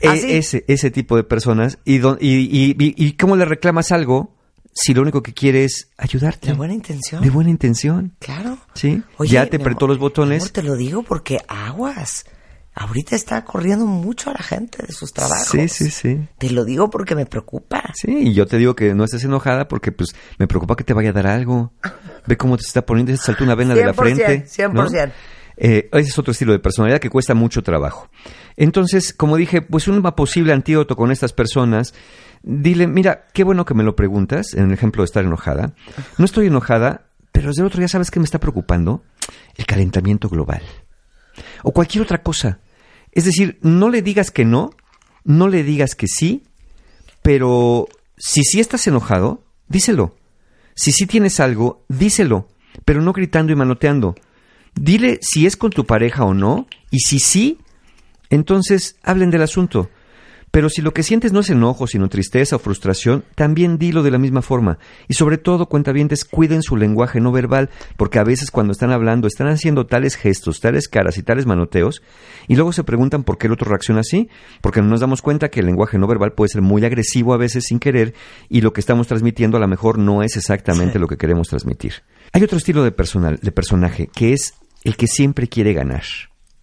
E- 0.00 0.08
¿Ah, 0.08 0.16
sí? 0.16 0.36
ese, 0.36 0.64
ese 0.68 0.90
tipo 0.90 1.16
de 1.16 1.24
personas. 1.24 1.78
Y, 1.84 1.98
don- 1.98 2.18
y, 2.20 2.34
y, 2.36 2.70
y, 2.78 2.94
y 3.06 3.12
cómo 3.16 3.34
le 3.36 3.44
reclamas 3.46 3.92
algo 3.92 4.35
si 4.76 4.92
lo 4.92 5.00
único 5.00 5.22
que 5.22 5.32
quiere 5.32 5.64
es 5.64 5.88
ayudarte? 5.96 6.48
De 6.48 6.52
buena 6.52 6.74
intención. 6.74 7.22
De 7.22 7.30
buena 7.30 7.48
intención. 7.48 8.14
Claro. 8.18 8.58
Sí. 8.74 9.02
Oye, 9.16 9.30
ya 9.30 9.46
te 9.46 9.56
apretó 9.56 9.86
amor, 9.86 9.90
los 9.90 9.98
botones. 9.98 10.42
amor, 10.42 10.52
te 10.52 10.62
lo 10.62 10.76
digo 10.76 11.02
porque 11.02 11.38
aguas. 11.48 12.26
Ahorita 12.74 13.16
está 13.16 13.42
corriendo 13.42 13.86
mucho 13.86 14.28
a 14.28 14.34
la 14.34 14.42
gente 14.42 14.84
de 14.86 14.92
sus 14.92 15.14
trabajos. 15.14 15.48
Sí, 15.48 15.66
sí, 15.66 15.90
sí. 15.90 16.28
Te 16.36 16.50
lo 16.50 16.66
digo 16.66 16.90
porque 16.90 17.14
me 17.14 17.24
preocupa. 17.24 17.90
Sí, 17.94 18.28
y 18.28 18.34
yo 18.34 18.46
te 18.46 18.58
digo 18.58 18.76
que 18.76 18.94
no 18.94 19.04
estés 19.04 19.24
enojada 19.24 19.66
porque 19.66 19.92
pues 19.92 20.14
me 20.38 20.46
preocupa 20.46 20.76
que 20.76 20.84
te 20.84 20.92
vaya 20.92 21.08
a 21.08 21.12
dar 21.14 21.26
algo. 21.26 21.72
Ve 22.26 22.36
cómo 22.36 22.58
te 22.58 22.64
está 22.64 22.84
poniendo, 22.84 23.12
te 23.12 23.16
salta 23.16 23.44
una 23.44 23.54
vena 23.54 23.74
de 23.74 23.86
la 23.86 23.94
100%, 23.94 23.96
frente. 23.96 24.46
¿no? 24.74 24.86
100%. 24.88 25.12
Eh, 25.56 25.88
ese 25.90 26.10
es 26.10 26.18
otro 26.18 26.32
estilo 26.32 26.52
de 26.52 26.58
personalidad 26.58 27.00
que 27.00 27.08
cuesta 27.08 27.32
mucho 27.32 27.62
trabajo. 27.62 28.10
Entonces, 28.56 29.14
como 29.14 29.36
dije, 29.36 29.62
pues 29.62 29.88
un 29.88 30.02
posible 30.02 30.52
antídoto 30.52 30.96
con 30.96 31.10
estas 31.10 31.32
personas, 31.32 31.94
dile, 32.46 32.86
mira, 32.86 33.26
qué 33.34 33.44
bueno 33.44 33.64
que 33.66 33.74
me 33.74 33.82
lo 33.82 33.96
preguntas, 33.96 34.54
en 34.54 34.66
el 34.66 34.72
ejemplo 34.72 35.02
de 35.02 35.06
estar 35.06 35.24
enojada. 35.24 35.74
No 36.16 36.24
estoy 36.24 36.46
enojada, 36.46 37.08
pero 37.32 37.48
desde 37.48 37.60
el 37.60 37.66
otro 37.66 37.80
ya 37.80 37.88
sabes 37.88 38.10
que 38.10 38.20
me 38.20 38.24
está 38.24 38.38
preocupando 38.38 39.04
el 39.56 39.66
calentamiento 39.66 40.28
global. 40.30 40.62
O 41.64 41.72
cualquier 41.72 42.04
otra 42.04 42.22
cosa. 42.22 42.60
Es 43.12 43.24
decir, 43.24 43.58
no 43.62 43.90
le 43.90 44.00
digas 44.00 44.30
que 44.30 44.44
no, 44.44 44.70
no 45.24 45.48
le 45.48 45.64
digas 45.64 45.94
que 45.94 46.06
sí, 46.06 46.44
pero 47.20 47.88
si 48.16 48.42
sí 48.42 48.60
estás 48.60 48.86
enojado, 48.86 49.42
díselo. 49.68 50.14
Si 50.74 50.92
sí 50.92 51.06
tienes 51.06 51.40
algo, 51.40 51.84
díselo, 51.88 52.48
pero 52.84 53.02
no 53.02 53.12
gritando 53.12 53.52
y 53.52 53.56
manoteando. 53.56 54.14
Dile 54.74 55.18
si 55.20 55.46
es 55.46 55.56
con 55.56 55.70
tu 55.70 55.84
pareja 55.84 56.24
o 56.24 56.34
no, 56.34 56.68
y 56.90 57.00
si 57.00 57.18
sí, 57.18 57.58
entonces 58.30 58.96
hablen 59.02 59.30
del 59.30 59.42
asunto. 59.42 59.90
Pero 60.56 60.70
si 60.70 60.80
lo 60.80 60.94
que 60.94 61.02
sientes 61.02 61.34
no 61.34 61.40
es 61.40 61.50
enojo, 61.50 61.86
sino 61.86 62.08
tristeza 62.08 62.56
o 62.56 62.58
frustración, 62.58 63.24
también 63.34 63.76
dilo 63.76 64.02
de 64.02 64.10
la 64.10 64.16
misma 64.16 64.40
forma. 64.40 64.78
Y 65.06 65.12
sobre 65.12 65.36
todo, 65.36 65.66
cuentavientes, 65.66 66.24
cuiden 66.24 66.62
su 66.62 66.78
lenguaje 66.78 67.20
no 67.20 67.30
verbal, 67.30 67.68
porque 67.98 68.18
a 68.18 68.24
veces 68.24 68.50
cuando 68.50 68.72
están 68.72 68.90
hablando 68.90 69.26
están 69.26 69.48
haciendo 69.48 69.84
tales 69.84 70.16
gestos, 70.16 70.60
tales 70.60 70.88
caras 70.88 71.18
y 71.18 71.22
tales 71.22 71.44
manoteos, 71.44 72.00
y 72.48 72.54
luego 72.54 72.72
se 72.72 72.84
preguntan 72.84 73.22
por 73.22 73.36
qué 73.36 73.48
el 73.48 73.52
otro 73.52 73.68
reacciona 73.68 74.00
así, 74.00 74.30
porque 74.62 74.80
no 74.80 74.88
nos 74.88 75.00
damos 75.00 75.20
cuenta 75.20 75.50
que 75.50 75.60
el 75.60 75.66
lenguaje 75.66 75.98
no 75.98 76.06
verbal 76.06 76.32
puede 76.32 76.48
ser 76.48 76.62
muy 76.62 76.82
agresivo 76.86 77.34
a 77.34 77.36
veces 77.36 77.64
sin 77.64 77.78
querer, 77.78 78.14
y 78.48 78.62
lo 78.62 78.72
que 78.72 78.80
estamos 78.80 79.08
transmitiendo 79.08 79.58
a 79.58 79.60
lo 79.60 79.68
mejor 79.68 79.98
no 79.98 80.22
es 80.22 80.38
exactamente 80.38 80.98
lo 80.98 81.06
que 81.06 81.18
queremos 81.18 81.48
transmitir. 81.48 81.96
Hay 82.32 82.42
otro 82.42 82.56
estilo 82.56 82.82
de, 82.82 82.92
personal, 82.92 83.38
de 83.42 83.52
personaje, 83.52 84.08
que 84.14 84.32
es 84.32 84.54
el 84.84 84.96
que 84.96 85.06
siempre 85.06 85.48
quiere 85.48 85.74
ganar. 85.74 86.04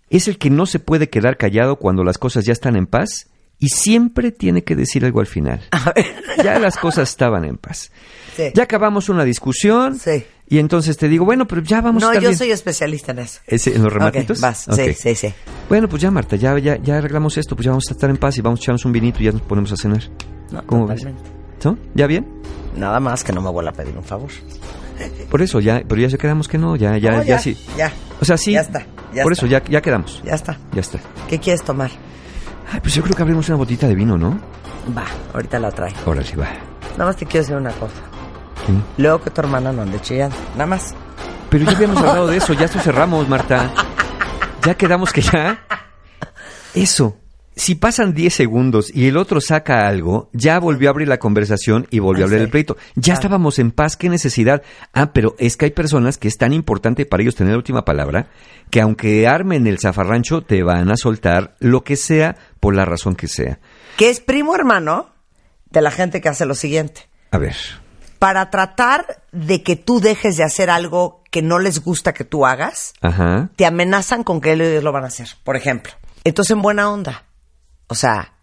Es 0.10 0.28
el 0.28 0.40
que 0.40 0.50
no 0.50 0.66
se 0.66 0.80
puede 0.80 1.10
quedar 1.10 1.38
callado 1.38 1.76
cuando 1.76 2.04
las 2.04 2.18
cosas 2.18 2.44
ya 2.44 2.54
están 2.54 2.76
en 2.76 2.88
paz 2.88 3.30
y 3.63 3.69
siempre 3.69 4.32
tiene 4.32 4.63
que 4.63 4.76
decir 4.76 5.06
algo 5.06 5.21
al 5.21 5.28
final. 5.28 5.62
Ya 6.43 6.60
las 6.60 6.76
cosas 6.78 7.08
estaban 7.10 7.45
en 7.45 7.56
paz. 7.58 7.91
Sí. 8.36 8.52
Ya 8.54 8.63
acabamos 8.63 9.08
una 9.10 9.23
discusión 9.23 9.97
Sí. 9.99 10.26
y 10.49 10.58
entonces 10.58 10.97
te 10.97 11.08
digo, 11.08 11.23
bueno, 11.23 11.47
pero 11.47 11.62
ya 11.62 11.80
vamos 11.80 12.04
a 12.04 12.08
No, 12.08 12.12
estar 12.12 12.23
yo 12.23 12.30
bien. 12.30 12.38
soy 12.38 12.52
especialista 12.52 13.12
en 13.13 13.19
eso. 13.19 13.39
¿Ese, 13.47 13.73
¿En 13.76 13.84
los 13.84 13.93
rematitos? 13.93 14.38
Ok, 14.39 14.41
vas. 14.41 14.67
Ok. 14.67 14.76
Sí, 14.76 14.93
sí, 14.95 15.15
sí. 15.15 15.34
Bueno, 15.69 15.88
pues 15.88 16.02
ya, 16.02 16.12
Marta, 16.12 16.36
ya, 16.36 16.58
ya, 16.60 16.76
ya 16.82 16.97
arreglamos 16.97 17.38
esto, 17.38 17.56
pues 17.56 17.63
ya 17.65 17.71
vamos 17.71 17.86
a 17.89 17.93
estar 17.93 18.10
en 18.10 18.17
paz 18.17 18.38
y 18.38 18.41
vamos 18.41 18.60
a 18.60 18.63
echarnos 18.63 18.84
un 18.86 18.91
vinito 18.91 19.19
y 19.21 19.26
ya 19.26 19.32
nos 19.32 19.41
ponemos 19.43 19.71
a 19.71 19.78
cenar. 19.78 20.02
No, 20.52 20.65
¿Cómo 20.65 20.88
ves? 20.88 20.99
totalmente. 21.02 21.30
¿No? 21.63 21.78
¿Ya 21.95 22.08
bien? 22.08 22.28
Nada 22.76 22.99
más 22.99 23.23
que 23.23 23.32
no 23.32 23.41
me 23.41 23.49
vuelva 23.49 23.69
a 23.71 23.73
pedir 23.73 23.95
un 23.97 24.04
favor. 24.04 24.30
Por 25.30 25.41
eso, 25.41 25.60
ya, 25.60 25.82
pero 25.88 26.02
ya 26.02 26.10
se 26.10 26.17
quedamos 26.17 26.47
que 26.49 26.58
no, 26.58 26.76
ya, 26.76 26.97
ya, 26.97 27.12
No, 27.17 27.23
ya, 27.23 27.39
sí. 27.39 27.56
Ya. 27.78 27.91
O 28.19 28.26
sea, 28.26 28.36
sí. 28.38 28.52
Ya 28.54 28.62
está, 28.62 28.86
ya 29.13 29.23
por 29.23 29.32
está. 29.34 29.45
eso, 29.45 29.52
ya, 29.52 29.63
ya 29.69 29.82
quedamos. 29.82 30.21
Ya 30.26 30.34
está. 30.34 30.58
Ya 30.73 30.82
está. 30.82 30.99
¿Qué 31.30 31.39
quieres 31.39 31.63
tomar? 31.63 31.91
Ay, 32.71 32.80
pues 32.82 32.93
yo 32.93 33.04
creo 33.04 33.15
que 33.15 33.21
abrimos 33.21 33.47
una 33.49 33.58
botita 33.58 33.88
de 33.88 33.95
vino, 33.95 34.17
¿no? 34.17 34.39
Va, 34.95 35.06
ahorita 35.34 35.60
la 35.60 35.71
traigo. 35.71 35.97
Órale, 36.06 36.36
va. 36.36 36.47
Nada 36.93 37.06
más 37.06 37.15
te 37.15 37.26
quiero 37.26 37.43
decir 37.43 37.56
una 37.56 37.71
cosa. 37.71 37.93
Luego 38.97 39.21
que 39.21 39.30
tu 39.30 39.41
hermana 39.41 39.71
no 39.71 39.82
ande 39.82 39.99
chillando. 40.02 40.36
Nada 40.54 40.67
más. 40.67 40.93
Pero 41.49 41.65
ya 41.65 41.71
habíamos 41.76 41.97
hablado 41.97 42.28
de 42.28 42.38
eso, 42.38 42.54
ya 42.54 42.65
esto 42.65 42.80
cerramos, 42.80 43.28
Marta. 43.28 43.71
Ya 44.63 44.76
quedamos 44.76 45.12
que 45.12 45.21
ya. 45.21 45.60
Eso. 46.73 47.17
Si 47.56 47.76
pasan 47.76 48.13
10 48.13 48.34
segundos 48.34 48.92
y 48.94 49.08
el 49.08 49.18
otro 49.18 49.39
saca 49.39 49.88
algo, 49.88 50.30
ya 50.34 50.60
volvió 50.60 50.89
a 50.89 50.92
abrir 50.92 51.08
la 51.08 51.20
conversación 51.20 51.88
y 51.92 52.00
volvió 52.00 52.24
a 52.24 52.26
hablar 52.26 52.39
sí. 52.39 52.44
el 52.46 52.50
pleito. 52.50 52.78
Ya 52.96 53.13
Ah. 53.13 53.16
estábamos 53.16 53.60
en 53.60 53.72
paz, 53.72 53.96
qué 53.96 54.10
necesidad. 54.10 54.63
Ah, 54.94 55.12
pero 55.13 55.36
es 55.38 55.56
que 55.56 55.66
hay 55.66 55.72
personas 55.72 56.18
que 56.18 56.28
es 56.28 56.38
tan 56.38 56.52
importante 56.54 57.06
para 57.06 57.22
ellos 57.22 57.36
tener 57.36 57.52
la 57.52 57.58
última 57.58 57.86
palabra 57.86 58.28
que 58.72 58.82
aunque 58.82 59.28
armen 59.28 59.68
el 59.68 59.78
zafarrancho, 59.80 60.42
te 60.42 60.63
van 60.63 60.89
a 60.89 60.98
soltar 60.98 61.56
lo 61.60 61.84
que 61.84 61.96
sea 61.96 62.36
por 62.60 62.74
la 62.74 62.86
razón 62.86 63.16
que 63.16 63.28
sea. 63.28 63.60
Que 63.98 64.10
es 64.10 64.20
primo 64.20 64.56
hermano 64.56 65.10
de 65.70 65.82
la 65.82 65.92
gente 65.92 66.22
que 66.22 66.30
hace 66.30 66.46
lo 66.48 66.56
siguiente. 66.56 67.08
A 67.30 67.38
ver. 67.38 67.56
Para 68.18 68.50
tratar 68.50 69.22
de 69.32 69.62
que 69.62 69.76
tú 69.76 70.00
dejes 70.00 70.38
de 70.38 70.44
hacer 70.44 70.70
algo 70.72 71.22
que 71.30 71.42
no 71.44 71.60
les 71.60 71.84
gusta 71.84 72.13
que 72.13 72.24
tú 72.24 72.46
hagas, 72.48 72.94
Ajá. 73.02 73.50
te 73.56 73.66
amenazan 73.68 74.24
con 74.24 74.42
que 74.42 74.54
ellos 74.54 74.84
lo 74.84 74.92
van 74.92 75.04
a 75.04 75.08
hacer, 75.08 75.28
por 75.44 75.56
ejemplo. 75.56 75.92
Entonces, 76.24 76.52
en 76.52 76.62
buena 76.62 76.89
onda. 76.92 77.26
O 77.94 77.96
sea, 77.96 78.34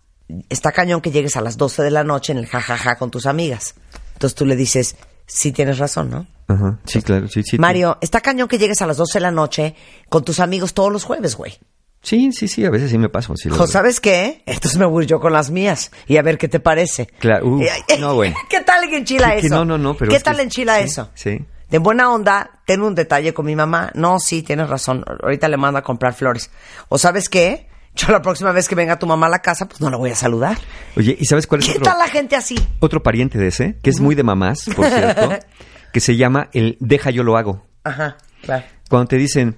está 0.49 0.71
cañón 0.71 1.01
que 1.01 1.11
llegues 1.11 1.35
a 1.37 1.41
las 1.41 1.57
12 1.57 1.83
de 1.83 1.91
la 1.91 2.05
noche 2.05 2.31
en 2.31 2.39
el 2.39 2.47
jajaja 2.47 2.95
con 2.97 3.11
tus 3.11 3.27
amigas. 3.27 3.75
Entonces 4.13 4.37
tú 4.37 4.47
le 4.47 4.55
dices, 4.55 4.95
sí 5.27 5.51
tienes 5.51 5.79
razón, 5.79 6.09
¿no? 6.09 6.29
Ajá. 6.47 6.79
Sí, 6.85 7.03
claro. 7.03 7.27
Sí, 7.27 7.43
sí. 7.43 7.59
Mario, 7.59 7.99
está 8.01 8.21
cañón 8.21 8.47
que 8.47 8.59
llegues 8.59 8.81
a 8.81 8.87
las 8.87 8.97
12 8.97 9.19
de 9.19 9.23
la 9.23 9.33
noche 9.33 9.75
con 10.09 10.25
tus 10.25 10.39
amigos 10.39 10.73
todos 10.73 10.93
los 10.93 11.03
jueves, 11.03 11.35
güey. 11.35 11.59
Sí, 12.01 12.31
sí, 12.33 12.47
sí. 12.47 12.65
A 12.65 12.71
veces 12.71 12.93
sí 12.93 12.97
me 12.99 13.09
paso. 13.09 13.35
Sí. 13.37 13.51
¿Sabes 13.67 13.99
qué? 13.99 14.45
Entonces 14.47 14.79
me 14.79 14.87
voy 14.87 15.05
yo 15.07 15.19
con 15.19 15.33
las 15.33 15.51
mías 15.51 15.91
y 16.07 16.17
a 16.17 16.23
ver 16.23 16.39
qué 16.39 16.47
te 16.47 16.61
parece. 16.61 17.09
Claro, 17.19 17.49
uf, 17.49 17.63
Eh, 17.89 17.99
no, 17.99 18.15
bueno. 18.15 18.37
¿Qué 18.49 18.61
tal 18.61 18.85
en 18.95 19.05
Chila 19.05 19.33
que 19.33 19.47
eso? 19.49 19.57
no, 19.57 19.65
no, 19.65 19.79
no, 19.79 19.97
pero 19.97 20.11
¿Qué 20.11 20.17
es 20.19 20.23
que- 20.23 20.31
tal 20.31 20.39
en 20.39 20.49
Chila 20.49 20.79
sí, 20.79 20.85
eso? 20.85 21.11
sí. 21.15 21.45
De 21.69 21.79
buena 21.79 22.13
onda, 22.13 22.61
tengo 22.67 22.87
un 22.87 22.95
detalle 22.95 23.35
con 23.35 23.47
mi 23.47 23.57
mamá. 23.57 23.91
No, 23.95 24.21
sí, 24.21 24.43
tienes 24.43 24.69
razón. 24.69 25.05
Ahorita 25.25 25.49
le 25.49 25.57
mando 25.57 25.79
a 25.79 25.83
comprar 25.83 26.15
flores. 26.15 26.51
¿O 26.89 26.99
sabes 26.99 27.29
qué? 27.29 27.67
Yo 27.95 28.09
la 28.13 28.23
próxima 28.23 28.53
vez 28.53 28.69
que 28.69 28.75
venga 28.75 28.99
tu 28.99 29.07
mamá 29.07 29.27
a 29.27 29.31
la 29.31 29.41
casa, 29.41 29.67
pues 29.69 29.81
no 29.81 29.91
la 29.91 29.97
voy 29.97 30.11
a 30.11 30.15
saludar. 30.15 30.57
Oye, 30.97 31.17
¿y 31.19 31.25
sabes 31.27 31.47
cuál 31.47 31.61
es 31.61 31.67
¿Qué 31.67 31.73
otro? 31.73 31.85
tal 31.85 31.99
la 31.99 32.09
gente 32.09 32.37
así? 32.37 32.57
otro 32.79 33.03
pariente 33.03 33.39
de 33.39 33.49
ese, 33.49 33.79
que 33.83 33.91
es 33.91 34.01
muy 34.01 34.15
de 34.15 34.23
mamás, 34.23 34.65
por 34.77 34.87
cierto, 34.87 35.31
que 35.93 36.01
se 36.01 36.17
llama 36.17 36.49
el 36.53 36.77
deja 36.81 37.11
yo 37.11 37.23
lo 37.25 37.37
hago. 37.37 37.67
Ajá, 37.85 38.17
claro. 38.43 38.65
Cuando 38.89 39.09
te 39.09 39.17
dicen, 39.17 39.57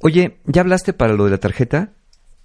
oye, 0.00 0.38
¿ya 0.46 0.60
hablaste 0.62 0.92
para 0.92 1.12
lo 1.14 1.24
de 1.24 1.32
la 1.32 1.38
tarjeta? 1.38 1.90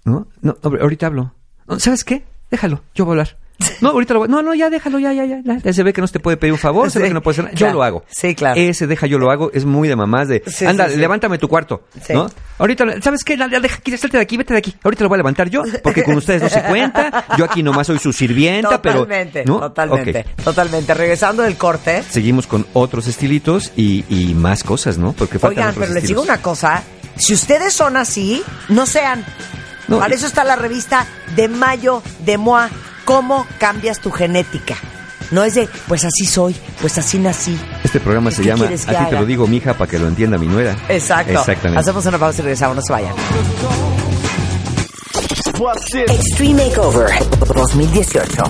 ¿No? 0.04 0.28
No, 0.42 0.54
ahor- 0.62 0.80
ahorita 0.82 1.06
hablo. 1.06 1.34
¿Sabes 1.78 2.02
qué? 2.04 2.24
Déjalo, 2.50 2.82
yo 2.94 3.04
voy 3.04 3.12
a 3.12 3.20
hablar. 3.22 3.38
No, 3.80 3.90
ahorita 3.90 4.14
lo 4.14 4.20
voy. 4.20 4.28
No, 4.28 4.42
no, 4.42 4.54
ya 4.54 4.70
déjalo, 4.70 4.98
ya, 4.98 5.12
ya, 5.12 5.24
ya. 5.24 5.40
ya. 5.44 5.72
Se 5.72 5.82
ve 5.84 5.92
que 5.92 6.00
no 6.00 6.06
se 6.06 6.14
te 6.14 6.20
puede 6.20 6.36
pedir 6.36 6.52
un 6.52 6.58
favor, 6.58 6.90
se 6.90 6.98
Sí, 6.98 7.02
ve 7.02 7.08
que 7.08 7.14
no 7.14 7.22
puede 7.22 7.34
hacer 7.34 7.44
nada. 7.44 7.56
Yo 7.56 7.72
lo 7.72 7.82
hago. 7.84 8.04
Sí, 8.08 8.34
claro. 8.34 8.60
Ese 8.60 8.86
deja 8.88 9.06
yo 9.06 9.18
lo 9.18 9.30
hago 9.30 9.50
es 9.52 9.64
muy 9.64 9.88
de 9.88 9.94
mamás 9.96 10.26
de, 10.28 10.42
Sí, 10.46 10.64
anda, 10.66 10.88
sí, 10.88 10.96
levántame 10.96 11.38
tu 11.38 11.48
cuarto, 11.48 11.84
Sí. 12.04 12.12
¿no? 12.12 12.28
Ahorita, 12.58 12.84
¿sabes 13.02 13.22
qué? 13.24 13.36
Ya 13.36 13.48
deja, 13.48 13.76
aquí, 13.76 13.96
salte 13.96 14.16
de 14.16 14.22
aquí, 14.22 14.36
vete 14.36 14.52
de 14.52 14.58
aquí. 14.58 14.74
Ahorita 14.82 15.04
lo 15.04 15.08
voy 15.08 15.16
a 15.16 15.18
levantar 15.18 15.48
yo, 15.48 15.62
porque 15.82 16.02
con 16.02 16.16
ustedes 16.16 16.42
no 16.42 16.48
se 16.48 16.62
cuenta. 16.62 17.24
Yo 17.36 17.44
aquí 17.44 17.62
nomás 17.62 17.86
soy 17.86 17.98
su 18.00 18.12
sirvienta, 18.12 18.82
pero... 18.82 19.00
Totalmente, 19.00 19.44
¿no? 19.44 19.60
totalmente, 19.60 20.26
totalmente. 20.42 20.94
Regresando 20.94 21.42
del 21.44 21.56
corte. 21.56 22.02
Seguimos 22.02 22.46
con 22.48 22.66
otros 22.72 23.06
estilitos 23.06 23.72
y, 23.76 24.04
y 24.08 24.34
más 24.34 24.64
cosas, 24.64 24.98
¿no? 24.98 25.12
Porque 25.12 25.38
faltan 25.38 25.58
Oigan, 25.58 25.68
otros 25.70 25.82
pero 25.86 25.94
les 25.94 26.02
digo 26.08 26.20
estilos. 26.22 26.36
una 26.36 26.42
cosa. 26.42 26.82
Si 27.16 27.32
ustedes 27.34 27.72
son 27.74 27.96
así, 27.96 28.42
no 28.68 28.86
sean. 28.86 29.24
No, 29.88 29.98
Para 30.00 30.14
eso 30.14 30.26
está 30.26 30.44
la 30.44 30.56
revista 30.56 31.06
de 31.36 31.48
Mayo 31.48 32.02
de 32.24 32.38
Moa. 32.38 32.68
¿Cómo 33.08 33.46
cambias 33.56 34.00
tu 34.00 34.10
genética? 34.10 34.76
No 35.30 35.42
es 35.42 35.54
de, 35.54 35.66
pues 35.86 36.04
así 36.04 36.26
soy, 36.26 36.54
pues 36.78 36.98
así 36.98 37.18
nací. 37.18 37.58
Este 37.82 38.00
programa 38.00 38.28
¿Y 38.28 38.34
se 38.34 38.44
llama 38.44 38.66
quieres 38.66 38.86
A 38.86 38.90
que 38.90 38.98
ti 38.98 39.04
te 39.08 39.16
lo 39.16 39.24
digo, 39.24 39.46
mija, 39.46 39.72
para 39.72 39.90
que 39.90 39.98
lo 39.98 40.08
entienda 40.08 40.36
mi 40.36 40.46
nuera. 40.46 40.76
Exacto. 40.90 41.32
Exactamente. 41.32 41.80
Hacemos 41.80 42.04
una 42.04 42.18
pausa 42.18 42.42
y 42.42 42.44
regresamos, 42.44 42.76
no 42.76 42.82
se 42.82 42.92
vayan. 42.92 43.14
Extreme 46.06 46.66
Makeover 46.66 47.10
2018. 47.54 48.42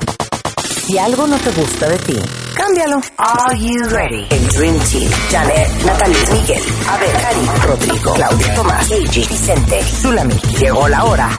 Si 0.89 0.99
algo 0.99 1.29
no 1.29 1.37
te 1.39 1.53
gusta 1.53 1.89
de 1.89 1.99
ti, 1.99 2.17
cámbialo. 2.59 3.01
Are 3.17 3.57
you 3.57 3.79
ready? 3.89 4.27
El 4.31 4.49
Dream 4.49 4.77
Team. 4.91 5.11
Janet, 5.31 5.69
Natalie, 5.85 6.17
Miguel, 6.33 6.63
Abel, 6.89 7.13
Cari, 7.23 7.47
Rodrigo, 7.67 8.15
Claudia, 8.15 8.55
Tomás, 8.55 8.91
Eiji, 8.91 9.21
Vicente, 9.21 9.83
Zulami. 9.85 10.35
Llegó 10.59 10.89
la 10.89 11.05
hora 11.05 11.39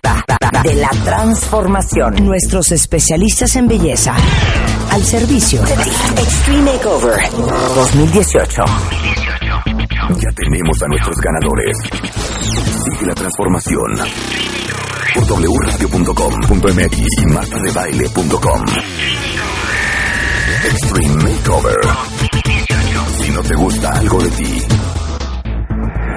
de 0.63 0.75
la 0.75 0.89
transformación. 1.03 2.15
Nuestros 2.25 2.71
especialistas 2.71 3.53
en 3.57 3.67
belleza 3.67 4.15
al 4.91 5.03
servicio 5.03 5.61
de 5.61 5.75
ti. 5.75 5.89
Extreme 6.17 6.71
Makeover 6.71 7.19
2018. 7.75 8.63
Ya 10.21 10.29
tenemos 10.35 10.81
a 10.81 10.87
nuestros 10.87 11.17
ganadores. 11.17 11.77
Sigue 12.83 13.05
la 13.05 13.13
transformación 13.13 13.97
por 15.15 15.27
wradio.com.mx 15.27 16.97
y 16.97 17.25
martadebaile.com. 17.33 18.63
Extreme 20.63 21.23
Makeover. 21.23 21.75
Si 23.17 23.31
no 23.31 23.41
te 23.41 23.55
gusta 23.55 23.89
algo 23.91 24.21
de 24.21 24.29
ti, 24.31 24.61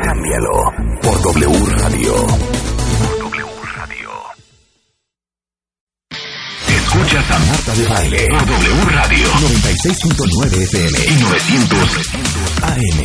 cámbialo 0.04 0.50
por 1.00 1.22
W 1.22 1.66
Radio. 1.76 2.26
Escuchas 6.68 7.30
a 7.30 7.38
Marta 7.38 7.74
de 7.74 7.86
Baile 7.86 8.26
por 8.30 8.46
W 8.46 8.84
Radio 8.90 9.28
96.9 9.28 10.62
FM 10.62 10.98
y 11.06 11.22
900 11.22 11.78
AM. 12.62 13.04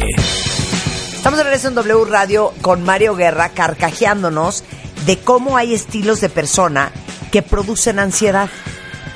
Estamos 1.15 1.37
de 1.37 1.43
regreso 1.43 1.67
en 1.67 1.75
W 1.75 2.05
Radio 2.05 2.53
con 2.61 2.83
Mario 2.83 3.15
Guerra 3.15 3.49
carcajeándonos 3.49 4.63
de 5.05 5.19
cómo 5.19 5.55
hay 5.57 5.73
estilos 5.75 6.19
de 6.19 6.29
persona 6.29 6.91
que 7.31 7.41
producen 7.43 7.99
ansiedad. 7.99 8.49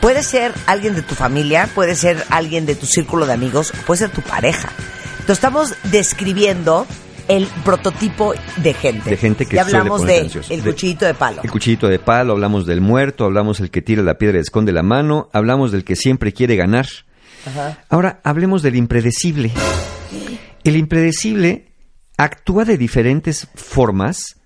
Puede 0.01 0.23
ser 0.23 0.51
alguien 0.65 0.95
de 0.95 1.03
tu 1.03 1.13
familia, 1.13 1.69
puede 1.75 1.95
ser 1.95 2.25
alguien 2.31 2.65
de 2.65 2.75
tu 2.75 2.87
círculo 2.87 3.27
de 3.27 3.33
amigos, 3.33 3.71
puede 3.85 3.99
ser 3.99 4.09
tu 4.09 4.21
pareja. 4.21 4.69
Entonces 5.11 5.37
estamos 5.37 5.75
describiendo 5.91 6.87
el 7.27 7.47
prototipo 7.63 8.33
de 8.57 8.73
gente. 8.73 9.11
De 9.11 9.17
gente 9.17 9.45
que 9.45 9.57
ya 9.57 9.61
hablamos 9.61 10.01
ponerse 10.01 10.39
de 10.39 10.55
el 10.55 10.63
cuchillito 10.63 11.05
de 11.05 11.13
palo. 11.13 11.41
El 11.43 11.51
cuchillito 11.51 11.87
de 11.87 11.99
palo, 11.99 12.33
hablamos 12.33 12.65
del 12.65 12.81
muerto, 12.81 13.25
hablamos 13.25 13.59
del 13.59 13.69
que 13.69 13.83
tira 13.83 14.01
la 14.01 14.17
piedra 14.17 14.39
y 14.39 14.41
esconde 14.41 14.71
la 14.71 14.81
mano, 14.81 15.29
hablamos 15.33 15.71
del 15.71 15.83
que 15.83 15.95
siempre 15.95 16.33
quiere 16.33 16.55
ganar. 16.55 16.87
Ahora 17.87 18.21
hablemos 18.23 18.63
del 18.63 18.75
impredecible. 18.75 19.51
El 20.63 20.77
impredecible 20.77 21.73
actúa 22.17 22.65
de 22.65 22.77
diferentes 22.77 23.47
formas 23.53 24.37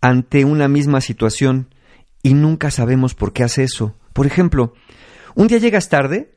ante 0.00 0.44
una 0.44 0.66
misma 0.68 1.00
situación 1.00 1.74
y 2.22 2.34
nunca 2.34 2.72
sabemos 2.72 3.14
por 3.14 3.32
qué 3.32 3.44
hace 3.44 3.62
eso. 3.62 3.94
Por 4.12 4.26
ejemplo, 4.26 4.74
un 5.36 5.46
día 5.46 5.58
llegas 5.58 5.88
tarde 5.88 6.36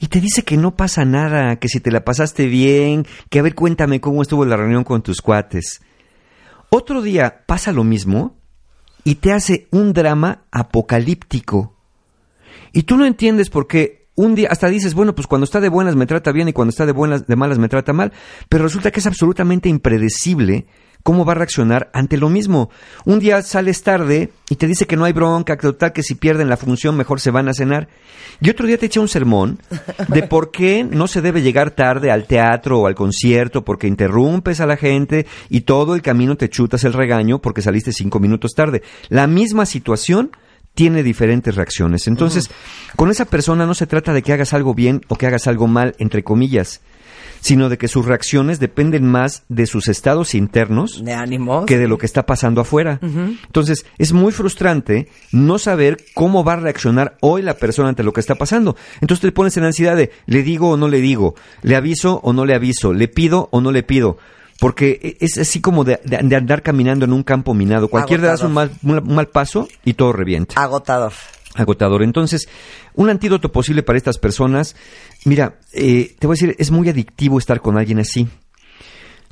y 0.00 0.08
te 0.08 0.20
dice 0.20 0.42
que 0.42 0.56
no 0.56 0.74
pasa 0.74 1.04
nada, 1.04 1.56
que 1.56 1.68
si 1.68 1.78
te 1.78 1.92
la 1.92 2.04
pasaste 2.04 2.46
bien, 2.46 3.06
que 3.28 3.38
a 3.38 3.42
ver 3.42 3.54
cuéntame 3.54 4.00
cómo 4.00 4.22
estuvo 4.22 4.44
la 4.44 4.56
reunión 4.56 4.82
con 4.82 5.02
tus 5.02 5.20
cuates. 5.20 5.82
Otro 6.70 7.02
día 7.02 7.44
pasa 7.46 7.70
lo 7.70 7.84
mismo 7.84 8.38
y 9.04 9.16
te 9.16 9.32
hace 9.32 9.68
un 9.70 9.92
drama 9.92 10.44
apocalíptico. 10.50 11.76
Y 12.72 12.84
tú 12.84 12.96
no 12.96 13.04
entiendes 13.04 13.50
por 13.50 13.66
qué 13.66 14.08
un 14.14 14.34
día 14.34 14.48
hasta 14.50 14.68
dices, 14.68 14.94
bueno, 14.94 15.14
pues 15.14 15.26
cuando 15.26 15.44
está 15.44 15.60
de 15.60 15.68
buenas 15.68 15.94
me 15.94 16.06
trata 16.06 16.32
bien 16.32 16.48
y 16.48 16.52
cuando 16.52 16.70
está 16.70 16.86
de 16.86 16.92
buenas 16.92 17.26
de 17.26 17.36
malas 17.36 17.58
me 17.58 17.68
trata 17.68 17.92
mal, 17.92 18.12
pero 18.48 18.64
resulta 18.64 18.90
que 18.90 19.00
es 19.00 19.06
absolutamente 19.06 19.68
impredecible 19.68 20.66
cómo 21.02 21.24
va 21.24 21.32
a 21.32 21.36
reaccionar 21.36 21.90
ante 21.92 22.16
lo 22.16 22.28
mismo. 22.28 22.70
Un 23.04 23.18
día 23.18 23.42
sales 23.42 23.82
tarde 23.82 24.30
y 24.48 24.56
te 24.56 24.66
dice 24.66 24.86
que 24.86 24.96
no 24.96 25.04
hay 25.04 25.12
bronca, 25.12 25.56
que 25.56 25.62
total 25.62 25.92
que 25.92 26.02
si 26.02 26.14
pierden 26.14 26.48
la 26.48 26.56
función 26.56 26.96
mejor 26.96 27.20
se 27.20 27.30
van 27.30 27.48
a 27.48 27.54
cenar. 27.54 27.88
Y 28.40 28.50
otro 28.50 28.66
día 28.66 28.78
te 28.78 28.86
echa 28.86 29.00
un 29.00 29.08
sermón 29.08 29.60
de 30.08 30.22
por 30.22 30.50
qué 30.50 30.84
no 30.84 31.06
se 31.06 31.22
debe 31.22 31.42
llegar 31.42 31.70
tarde 31.70 32.10
al 32.10 32.26
teatro 32.26 32.80
o 32.80 32.86
al 32.86 32.94
concierto 32.94 33.64
porque 33.64 33.86
interrumpes 33.86 34.60
a 34.60 34.66
la 34.66 34.76
gente 34.76 35.26
y 35.48 35.62
todo 35.62 35.94
el 35.94 36.02
camino 36.02 36.36
te 36.36 36.48
chutas 36.48 36.84
el 36.84 36.92
regaño 36.92 37.40
porque 37.40 37.62
saliste 37.62 37.92
cinco 37.92 38.20
minutos 38.20 38.52
tarde. 38.54 38.82
La 39.08 39.26
misma 39.26 39.66
situación 39.66 40.30
tiene 40.74 41.02
diferentes 41.02 41.54
reacciones. 41.56 42.06
Entonces, 42.06 42.50
con 42.96 43.10
esa 43.10 43.24
persona 43.24 43.66
no 43.66 43.74
se 43.74 43.86
trata 43.86 44.12
de 44.12 44.22
que 44.22 44.32
hagas 44.32 44.54
algo 44.54 44.74
bien 44.74 45.02
o 45.08 45.16
que 45.16 45.26
hagas 45.26 45.46
algo 45.46 45.66
mal, 45.66 45.94
entre 45.98 46.22
comillas, 46.22 46.80
sino 47.40 47.68
de 47.68 47.78
que 47.78 47.88
sus 47.88 48.04
reacciones 48.06 48.60
dependen 48.60 49.06
más 49.06 49.44
de 49.48 49.66
sus 49.66 49.88
estados 49.88 50.34
internos 50.34 51.02
De 51.04 51.12
ánimos. 51.14 51.66
que 51.66 51.78
de 51.78 51.88
lo 51.88 51.98
que 51.98 52.06
está 52.06 52.26
pasando 52.26 52.60
afuera. 52.60 52.98
Entonces, 53.02 53.86
es 53.98 54.12
muy 54.12 54.32
frustrante 54.32 55.08
no 55.32 55.58
saber 55.58 55.98
cómo 56.14 56.44
va 56.44 56.52
a 56.54 56.56
reaccionar 56.56 57.16
hoy 57.20 57.42
la 57.42 57.54
persona 57.54 57.88
ante 57.88 58.02
lo 58.02 58.12
que 58.12 58.20
está 58.20 58.34
pasando. 58.34 58.76
Entonces 59.00 59.22
te 59.22 59.32
pones 59.32 59.56
en 59.56 59.64
ansiedad 59.64 59.96
de, 59.96 60.10
¿le 60.26 60.42
digo 60.42 60.70
o 60.70 60.76
no 60.76 60.88
le 60.88 61.00
digo? 61.00 61.34
¿Le 61.62 61.76
aviso 61.76 62.20
o 62.22 62.32
no 62.32 62.44
le 62.44 62.54
aviso? 62.54 62.92
¿Le 62.92 63.08
pido 63.08 63.48
o 63.52 63.60
no 63.60 63.72
le 63.72 63.82
pido? 63.82 64.18
Porque 64.58 65.16
es 65.20 65.38
así 65.38 65.60
como 65.62 65.84
de, 65.84 65.98
de- 66.04 66.18
de 66.22 66.36
andar 66.36 66.62
caminando 66.62 67.06
en 67.06 67.14
un 67.14 67.22
campo 67.22 67.54
minado. 67.54 67.88
Cualquier 67.88 68.20
día 68.20 68.30
das 68.30 68.42
un 68.42 68.52
mal, 68.52 68.70
un 68.82 69.14
mal 69.14 69.28
paso 69.28 69.66
y 69.86 69.94
todo 69.94 70.12
revienta 70.12 70.62
Agotador. 70.62 71.12
agotador. 71.54 72.02
Entonces, 72.02 72.46
un 72.94 73.08
antídoto 73.08 73.50
posible 73.52 73.82
para 73.82 73.96
estas 73.96 74.18
personas, 74.18 74.76
mira, 75.24 75.58
eh, 75.72 76.14
te 76.18 76.26
voy 76.26 76.34
a 76.34 76.38
decir, 76.38 76.56
es 76.58 76.70
muy 76.70 76.88
adictivo 76.88 77.38
estar 77.38 77.60
con 77.60 77.78
alguien 77.78 77.98
así. 77.98 78.28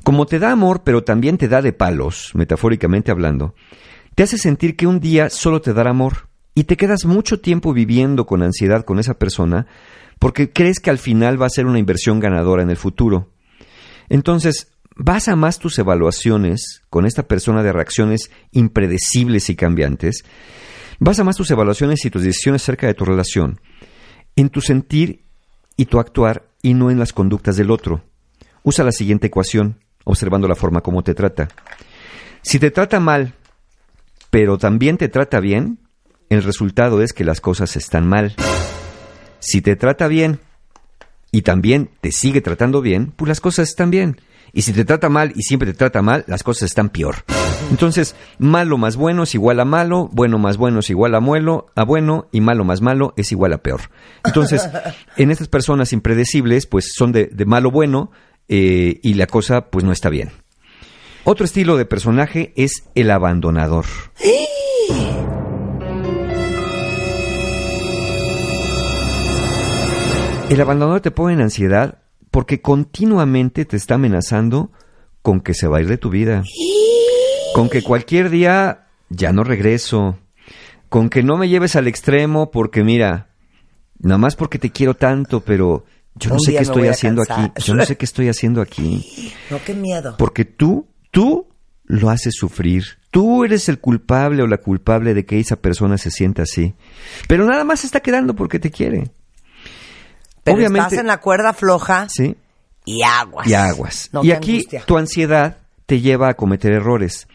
Como 0.03 0.25
te 0.25 0.39
da 0.39 0.51
amor, 0.51 0.83
pero 0.83 1.03
también 1.03 1.37
te 1.37 1.47
da 1.47 1.61
de 1.61 1.73
palos, 1.73 2.31
metafóricamente 2.33 3.11
hablando, 3.11 3.53
te 4.15 4.23
hace 4.23 4.37
sentir 4.37 4.75
que 4.75 4.87
un 4.87 4.99
día 4.99 5.29
solo 5.29 5.61
te 5.61 5.73
dará 5.73 5.91
amor 5.91 6.29
y 6.55 6.63
te 6.63 6.77
quedas 6.77 7.05
mucho 7.05 7.39
tiempo 7.39 7.73
viviendo 7.73 8.25
con 8.25 8.41
ansiedad 8.41 8.83
con 8.85 8.99
esa 8.99 9.15
persona 9.15 9.67
porque 10.19 10.51
crees 10.51 10.79
que 10.79 10.89
al 10.89 10.97
final 10.97 11.41
va 11.41 11.45
a 11.45 11.51
ser 11.51 11.65
una 11.65 11.79
inversión 11.79 12.19
ganadora 12.19 12.63
en 12.63 12.69
el 12.69 12.77
futuro. 12.77 13.31
Entonces, 14.09 14.73
basa 14.95 15.35
más 15.35 15.59
tus 15.59 15.77
evaluaciones 15.79 16.81
con 16.89 17.05
esta 17.05 17.23
persona 17.27 17.63
de 17.63 17.71
reacciones 17.71 18.31
impredecibles 18.51 19.49
y 19.49 19.55
cambiantes 19.55 20.23
Basa 21.01 21.23
más 21.23 21.37
tus 21.37 21.49
evaluaciones 21.49 22.03
y 22.03 22.09
tus 22.09 22.23
decisiones 22.23 22.61
acerca 22.61 22.85
de 22.85 22.93
tu 22.93 23.05
relación 23.05 23.61
en 24.35 24.49
tu 24.49 24.59
sentir 24.59 25.25
y 25.79 25.85
tu 25.85 25.97
actuar 25.97 26.43
y 26.61 26.73
no 26.73 26.91
en 26.91 26.99
las 26.99 27.13
conductas 27.13 27.55
del 27.55 27.71
otro. 27.71 28.03
Usa 28.63 28.83
la 28.83 28.91
siguiente 28.91 29.27
ecuación, 29.27 29.79
observando 30.03 30.45
la 30.45 30.55
forma 30.55 30.81
como 30.81 31.05
te 31.05 31.13
trata. 31.13 31.47
Si 32.41 32.59
te 32.59 32.69
trata 32.69 32.99
mal, 32.99 33.33
pero 34.29 34.57
también 34.57 34.97
te 34.97 35.07
trata 35.07 35.39
bien, 35.39 35.79
el 36.27 36.43
resultado 36.43 37.01
es 37.01 37.13
que 37.13 37.23
las 37.23 37.39
cosas 37.39 37.77
están 37.77 38.05
mal. 38.05 38.35
Si 39.39 39.61
te 39.61 39.77
trata 39.77 40.09
bien 40.09 40.41
y 41.31 41.43
también 41.43 41.91
te 42.01 42.11
sigue 42.11 42.41
tratando 42.41 42.81
bien, 42.81 43.13
pues 43.15 43.29
las 43.29 43.39
cosas 43.39 43.69
están 43.69 43.89
bien. 43.89 44.19
Y 44.51 44.63
si 44.63 44.73
te 44.73 44.83
trata 44.83 45.07
mal 45.07 45.31
y 45.33 45.43
siempre 45.43 45.71
te 45.71 45.77
trata 45.77 46.01
mal, 46.01 46.25
las 46.27 46.43
cosas 46.43 46.63
están 46.63 46.89
peor. 46.89 47.23
Entonces, 47.69 48.15
malo 48.39 48.77
más 48.77 48.95
bueno 48.95 49.23
es 49.23 49.35
igual 49.35 49.59
a 49.59 49.65
malo, 49.65 50.09
bueno 50.11 50.39
más 50.39 50.57
bueno 50.57 50.79
es 50.79 50.89
igual 50.89 51.13
a 51.15 51.19
muelo, 51.19 51.67
a 51.75 51.83
bueno, 51.83 52.27
y 52.31 52.41
malo 52.41 52.63
más 52.63 52.81
malo 52.81 53.13
es 53.15 53.31
igual 53.31 53.53
a 53.53 53.59
peor. 53.59 53.81
Entonces, 54.25 54.67
en 55.17 55.31
estas 55.31 55.47
personas 55.47 55.93
impredecibles, 55.93 56.65
pues 56.65 56.93
son 56.95 57.11
de, 57.11 57.27
de 57.27 57.45
malo 57.45 57.71
bueno 57.71 58.11
eh, 58.47 58.99
y 59.03 59.13
la 59.13 59.27
cosa 59.27 59.69
pues 59.69 59.85
no 59.85 59.91
está 59.91 60.09
bien. 60.09 60.31
Otro 61.23 61.45
estilo 61.45 61.77
de 61.77 61.85
personaje 61.85 62.53
es 62.55 62.83
el 62.95 63.11
abandonador. 63.11 63.85
El 70.49 70.59
abandonador 70.59 71.01
te 71.01 71.11
pone 71.11 71.35
en 71.35 71.41
ansiedad 71.41 71.99
porque 72.31 72.59
continuamente 72.59 73.65
te 73.65 73.77
está 73.77 73.93
amenazando 73.95 74.71
con 75.21 75.41
que 75.41 75.53
se 75.53 75.67
va 75.67 75.77
a 75.77 75.81
ir 75.81 75.87
de 75.87 75.99
tu 75.99 76.09
vida. 76.09 76.43
Con 77.59 77.69
que 77.69 77.81
cualquier 77.83 78.29
día 78.29 78.87
ya 79.09 79.31
no 79.31 79.43
regreso. 79.43 80.17
Con 80.89 81.09
que 81.09 81.21
no 81.23 81.37
me 81.37 81.49
lleves 81.49 81.75
al 81.75 81.87
extremo 81.87 82.51
porque 82.51 82.83
mira, 82.83 83.29
nada 83.99 84.17
más 84.17 84.35
porque 84.35 84.57
te 84.59 84.71
quiero 84.71 84.95
tanto, 84.95 85.41
pero 85.41 85.85
yo 86.15 86.31
no 86.31 86.39
sé 86.39 86.53
qué 86.53 86.59
estoy 86.63 86.87
haciendo 86.87 87.23
cansar. 87.23 87.51
aquí. 87.51 87.61
Yo 87.63 87.75
no 87.75 87.85
sé 87.85 87.95
qué 87.97 88.05
estoy 88.05 88.27
haciendo 88.29 88.61
aquí. 88.61 89.33
No, 89.49 89.59
qué 89.63 89.73
miedo. 89.73 90.15
Porque 90.17 90.45
tú, 90.45 90.87
tú 91.11 91.47
lo 91.85 92.09
haces 92.09 92.33
sufrir. 92.35 92.83
Tú 93.11 93.43
eres 93.43 93.69
el 93.69 93.79
culpable 93.79 94.41
o 94.43 94.47
la 94.47 94.57
culpable 94.57 95.13
de 95.13 95.25
que 95.25 95.39
esa 95.39 95.55
persona 95.55 95.97
se 95.97 96.11
sienta 96.11 96.43
así. 96.43 96.73
Pero 97.27 97.45
nada 97.45 97.63
más 97.63 97.83
está 97.83 97.99
quedando 97.99 98.35
porque 98.35 98.59
te 98.59 98.71
quiere. 98.71 99.11
Pero 100.43 100.57
Obviamente- 100.57 100.87
estás 100.87 100.99
en 100.99 101.07
la 101.07 101.19
cuerda 101.19 101.53
floja 101.53 102.07
Sí. 102.09 102.35
y 102.85 103.03
aguas. 103.03 103.47
y 103.47 103.53
aguas. 103.53 104.09
No, 104.11 104.23
y 104.23 104.31
aquí 104.31 104.53
angustia. 104.57 104.83
tu 104.85 104.97
ansiedad 104.97 105.57
te 105.89 106.01
lleva 106.01 106.29
a 106.29 106.35
cometer 106.35 106.71
errores. 106.71 107.27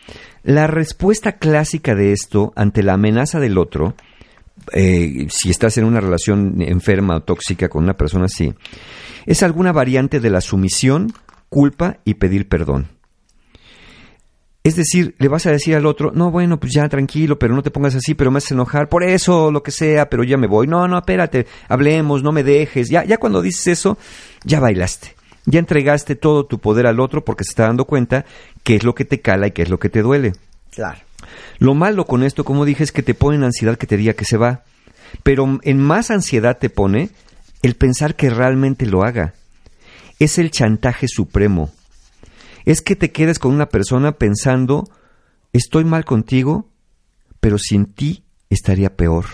La 0.44 0.68
respuesta 0.68 1.38
clásica 1.38 1.96
de 1.96 2.12
esto 2.12 2.52
ante 2.54 2.84
la 2.84 2.92
amenaza 2.92 3.40
del 3.40 3.58
otro, 3.58 3.96
eh, 4.72 5.26
si 5.28 5.50
estás 5.50 5.76
en 5.76 5.84
una 5.84 5.98
relación 5.98 6.62
enferma 6.62 7.16
o 7.16 7.20
tóxica 7.20 7.68
con 7.68 7.82
una 7.82 7.96
persona 7.96 8.26
así, 8.26 8.54
es 9.26 9.42
alguna 9.42 9.72
variante 9.72 10.20
de 10.20 10.30
la 10.30 10.40
sumisión, 10.40 11.12
culpa 11.48 11.98
y 12.04 12.14
pedir 12.14 12.48
perdón. 12.48 12.90
Es 14.62 14.76
decir, 14.76 15.16
le 15.18 15.26
vas 15.26 15.46
a 15.46 15.50
decir 15.50 15.74
al 15.74 15.84
otro, 15.84 16.12
no, 16.14 16.30
bueno, 16.30 16.60
pues 16.60 16.72
ya 16.72 16.88
tranquilo, 16.88 17.40
pero 17.40 17.56
no 17.56 17.62
te 17.62 17.72
pongas 17.72 17.96
así, 17.96 18.14
pero 18.14 18.30
me 18.30 18.38
haces 18.38 18.52
enojar, 18.52 18.88
por 18.88 19.02
eso, 19.02 19.50
lo 19.50 19.64
que 19.64 19.72
sea, 19.72 20.08
pero 20.08 20.22
ya 20.22 20.36
me 20.36 20.46
voy. 20.46 20.68
No, 20.68 20.86
no, 20.86 20.96
espérate, 20.96 21.48
hablemos, 21.68 22.22
no 22.22 22.30
me 22.30 22.44
dejes. 22.44 22.88
Ya, 22.88 23.04
ya 23.04 23.18
cuando 23.18 23.42
dices 23.42 23.66
eso, 23.66 23.98
ya 24.44 24.60
bailaste. 24.60 25.16
Ya 25.46 25.58
entregaste 25.58 26.16
todo 26.16 26.46
tu 26.46 26.58
poder 26.58 26.86
al 26.86 27.00
otro 27.00 27.24
porque 27.24 27.44
se 27.44 27.50
está 27.50 27.64
dando 27.64 27.84
cuenta 27.84 28.24
qué 28.62 28.76
es 28.76 28.84
lo 28.84 28.94
que 28.94 29.04
te 29.04 29.20
cala 29.20 29.48
y 29.48 29.50
qué 29.50 29.62
es 29.62 29.68
lo 29.68 29.78
que 29.78 29.90
te 29.90 30.02
duele. 30.02 30.32
Claro. 30.70 31.00
Lo 31.58 31.74
malo 31.74 32.06
con 32.06 32.22
esto, 32.22 32.44
como 32.44 32.64
dije, 32.64 32.84
es 32.84 32.92
que 32.92 33.02
te 33.02 33.14
pone 33.14 33.36
en 33.36 33.44
ansiedad 33.44 33.76
que 33.76 33.86
te 33.86 33.96
diga 33.96 34.14
que 34.14 34.24
se 34.24 34.36
va. 34.36 34.64
Pero 35.22 35.58
en 35.62 35.78
más 35.78 36.10
ansiedad 36.10 36.58
te 36.58 36.70
pone 36.70 37.10
el 37.62 37.76
pensar 37.76 38.16
que 38.16 38.30
realmente 38.30 38.86
lo 38.86 39.04
haga. 39.04 39.34
Es 40.18 40.38
el 40.38 40.50
chantaje 40.50 41.06
supremo. 41.08 41.70
Es 42.64 42.80
que 42.80 42.96
te 42.96 43.12
quedes 43.12 43.38
con 43.38 43.52
una 43.52 43.68
persona 43.68 44.12
pensando, 44.12 44.84
estoy 45.52 45.84
mal 45.84 46.04
contigo, 46.04 46.70
pero 47.40 47.58
sin 47.58 47.86
ti 47.86 48.24
estaría 48.48 48.96
peor. 48.96 49.26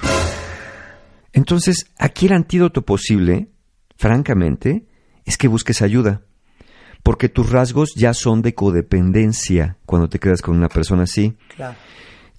Entonces, 1.32 1.86
aquí 1.96 2.26
el 2.26 2.32
antídoto 2.32 2.82
posible, 2.82 3.48
francamente, 3.96 4.86
es 5.24 5.36
que 5.36 5.48
busques 5.48 5.82
ayuda. 5.82 6.22
Porque 7.02 7.28
tus 7.28 7.50
rasgos 7.50 7.94
ya 7.94 8.12
son 8.12 8.42
de 8.42 8.54
codependencia 8.54 9.76
cuando 9.86 10.08
te 10.08 10.18
quedas 10.18 10.42
con 10.42 10.56
una 10.56 10.68
persona 10.68 11.04
así. 11.04 11.36
Claro. 11.56 11.76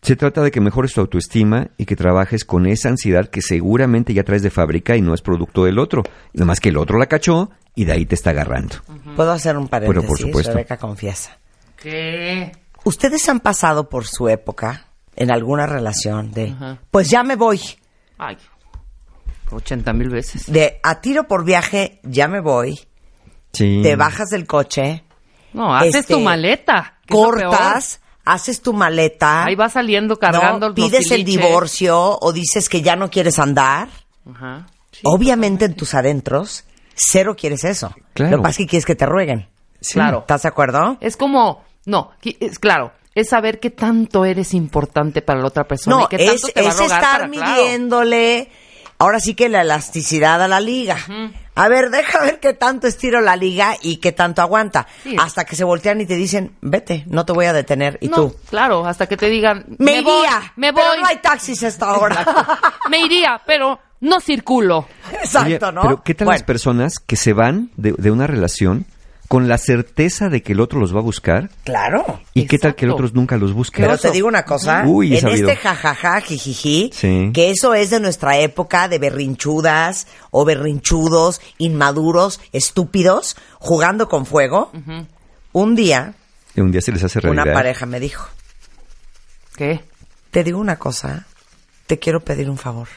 Se 0.01 0.15
trata 0.15 0.41
de 0.41 0.51
que 0.51 0.61
mejores 0.61 0.93
tu 0.93 1.01
autoestima 1.01 1.69
y 1.77 1.85
que 1.85 1.95
trabajes 1.95 2.43
con 2.43 2.65
esa 2.65 2.89
ansiedad 2.89 3.29
que 3.29 3.41
seguramente 3.41 4.13
ya 4.13 4.23
traes 4.23 4.41
de 4.41 4.49
fábrica 4.49 4.95
y 4.95 5.01
no 5.01 5.13
es 5.13 5.21
producto 5.21 5.65
del 5.65 5.77
otro. 5.79 6.03
Nada 6.33 6.45
más 6.45 6.59
que 6.59 6.69
el 6.69 6.77
otro 6.77 6.97
la 6.97 7.05
cachó 7.05 7.51
y 7.75 7.85
de 7.85 7.93
ahí 7.93 8.05
te 8.05 8.15
está 8.15 8.31
agarrando. 8.31 8.77
¿Puedo 9.15 9.31
hacer 9.31 9.57
un 9.57 9.67
paréntesis? 9.67 9.95
Bueno, 9.95 10.07
por 10.07 10.19
supuesto. 10.19 10.53
Rebeca 10.53 10.77
confiesa. 10.77 11.37
¿Qué? 11.75 12.51
¿Ustedes 12.83 13.27
han 13.29 13.39
pasado 13.41 13.89
por 13.89 14.05
su 14.07 14.27
época 14.27 14.87
en 15.15 15.31
alguna 15.31 15.67
relación 15.67 16.31
de, 16.31 16.49
Ajá. 16.49 16.79
pues 16.89 17.09
ya 17.09 17.23
me 17.23 17.35
voy, 17.35 17.59
Ay, 18.17 18.37
80 19.51 19.93
mil 19.93 20.09
veces. 20.09 20.51
de 20.51 20.79
a 20.83 21.01
tiro 21.01 21.27
por 21.27 21.43
viaje, 21.45 21.99
ya 22.03 22.27
me 22.27 22.39
voy, 22.41 22.79
Sí. 23.53 23.81
te 23.83 23.95
bajas 23.95 24.29
del 24.29 24.47
coche, 24.47 25.03
No, 25.53 25.75
haces 25.75 25.95
Este, 25.95 26.13
tu 26.13 26.21
maleta. 26.21 26.99
que 27.05 27.13
es 27.13 27.19
lo 27.19 27.25
cortas, 27.25 27.99
haces 28.23 28.61
tu 28.61 28.71
maleta. 28.71 29.43
Ahí 29.43 29.55
va 29.55 29.67
saliendo 29.67 30.17
cargando 30.17 30.69
¿no? 30.69 30.75
los 30.75 30.75
pides 30.75 31.11
el 31.11 31.25
divorcio 31.25 32.17
o 32.21 32.31
dices 32.31 32.69
que 32.69 32.81
ya 32.81 32.95
no 32.95 33.09
quieres 33.09 33.37
andar. 33.39 33.89
Ajá. 34.33 34.67
Sí. 34.91 35.01
Obviamente 35.03 35.65
en 35.65 35.75
tus 35.75 35.93
adentros, 35.93 36.63
cero 36.95 37.35
quieres 37.37 37.65
eso. 37.65 37.93
Claro. 38.13 38.31
Lo 38.31 38.37
que 38.37 38.43
pasa 38.43 38.51
es 38.51 38.57
que 38.59 38.67
quieres 38.67 38.85
que 38.85 38.95
te 38.95 39.05
rueguen. 39.05 39.49
Sí. 39.81 39.95
Claro. 39.95 40.19
¿Estás 40.19 40.43
de 40.43 40.47
acuerdo? 40.49 40.97
Es 41.01 41.17
como, 41.17 41.65
no, 41.85 42.11
es 42.23 42.57
claro, 42.59 42.93
es 43.13 43.27
saber 43.29 43.59
qué 43.59 43.71
tanto 43.71 44.23
eres 44.23 44.53
importante 44.53 45.21
para 45.21 45.41
la 45.41 45.47
otra 45.47 45.65
persona 45.67 45.97
No, 45.97 46.03
y 46.03 46.07
qué 46.07 46.17
tanto 46.25 46.47
es, 46.47 46.53
te 46.53 46.61
va 46.61 46.67
a 46.67 46.71
es 46.71 46.77
rogar 46.79 47.01
estar 47.03 47.19
para- 47.19 47.31
claro. 47.31 47.61
Ahora 49.01 49.19
sí 49.19 49.33
que 49.33 49.49
la 49.49 49.61
elasticidad 49.61 50.41
a 50.43 50.47
la 50.47 50.59
liga. 50.59 50.97
A 51.55 51.67
ver, 51.67 51.89
deja 51.89 52.21
ver 52.21 52.39
qué 52.39 52.53
tanto 52.53 52.87
estiro 52.87 53.19
la 53.19 53.35
liga 53.35 53.75
y 53.81 53.97
qué 53.97 54.11
tanto 54.11 54.41
aguanta. 54.41 54.87
Sí. 55.03 55.15
Hasta 55.19 55.43
que 55.43 55.55
se 55.55 55.63
voltean 55.63 55.99
y 56.01 56.05
te 56.05 56.15
dicen, 56.15 56.55
vete, 56.61 57.03
no 57.07 57.25
te 57.25 57.33
voy 57.33 57.45
a 57.45 57.53
detener. 57.53 57.97
Y 58.01 58.07
No, 58.07 58.15
tú, 58.15 58.35
claro, 58.49 58.85
hasta 58.85 59.07
que 59.07 59.17
te 59.17 59.29
digan, 59.29 59.65
me, 59.79 60.01
voy, 60.01 60.13
iría, 60.19 60.53
me 60.55 60.71
voy. 60.71 60.81
pero 60.81 61.01
no 61.01 61.07
hay 61.07 61.17
taxis 61.17 61.63
a 61.63 61.67
esta 61.67 61.91
hora. 61.93 62.25
me 62.89 62.99
iría, 62.99 63.41
pero 63.45 63.79
no 64.01 64.21
circulo. 64.21 64.87
Exacto, 65.11 65.65
Oye, 65.67 65.73
¿no? 65.73 65.81
Pero 65.81 66.03
¿qué 66.03 66.13
tal 66.15 66.27
las 66.27 66.43
personas 66.43 66.99
que 66.99 67.15
se 67.15 67.33
van 67.33 67.71
de, 67.75 67.93
de 67.97 68.11
una 68.11 68.27
relación 68.27 68.85
con 69.31 69.47
la 69.47 69.57
certeza 69.57 70.27
de 70.27 70.43
que 70.43 70.51
el 70.51 70.59
otro 70.59 70.81
los 70.81 70.93
va 70.93 70.99
a 70.99 71.03
buscar? 71.03 71.49
Claro. 71.63 72.19
¿Y 72.33 72.47
qué 72.47 72.59
tal 72.59 72.75
que 72.75 72.83
el 72.83 72.91
otro 72.91 73.07
nunca 73.13 73.37
los 73.37 73.53
busca? 73.53 73.77
Pero 73.77 73.97
te 73.97 74.11
digo 74.11 74.27
una 74.27 74.43
cosa, 74.43 74.83
Uy, 74.85 75.15
en 75.15 75.21
sabido. 75.21 75.47
este 75.49 75.61
jajaja, 75.61 76.19
jijiji, 76.19 76.89
Sí. 76.93 77.31
que 77.33 77.49
eso 77.49 77.73
es 77.73 77.91
de 77.91 78.01
nuestra 78.01 78.37
época 78.39 78.89
de 78.89 78.99
berrinchudas 78.99 80.05
o 80.31 80.43
berrinchudos, 80.43 81.39
inmaduros, 81.59 82.41
estúpidos, 82.51 83.37
jugando 83.57 84.09
con 84.09 84.25
fuego. 84.25 84.69
Un 85.53 85.75
día, 85.75 86.13
Y 86.53 86.59
un 86.59 86.73
día 86.73 86.81
se 86.81 86.91
les 86.91 87.01
hace 87.01 87.21
realidad. 87.21 87.45
una 87.45 87.53
pareja 87.53 87.85
me 87.85 88.01
dijo, 88.01 88.27
¿Qué? 89.55 89.79
te 90.31 90.43
digo 90.43 90.59
una 90.59 90.75
cosa, 90.77 91.25
te 91.87 91.99
quiero 91.99 92.19
pedir 92.19 92.49
un 92.49 92.57
favor. 92.57 92.89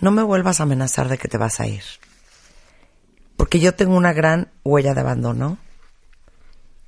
No 0.00 0.12
me 0.12 0.22
vuelvas 0.22 0.60
a 0.60 0.62
amenazar 0.62 1.08
de 1.08 1.18
que 1.18 1.26
te 1.26 1.38
vas 1.38 1.58
a 1.58 1.66
ir. 1.66 1.82
Porque 3.42 3.58
yo 3.58 3.74
tengo 3.74 3.96
una 3.96 4.12
gran 4.12 4.52
huella 4.62 4.94
de 4.94 5.00
abandono. 5.00 5.58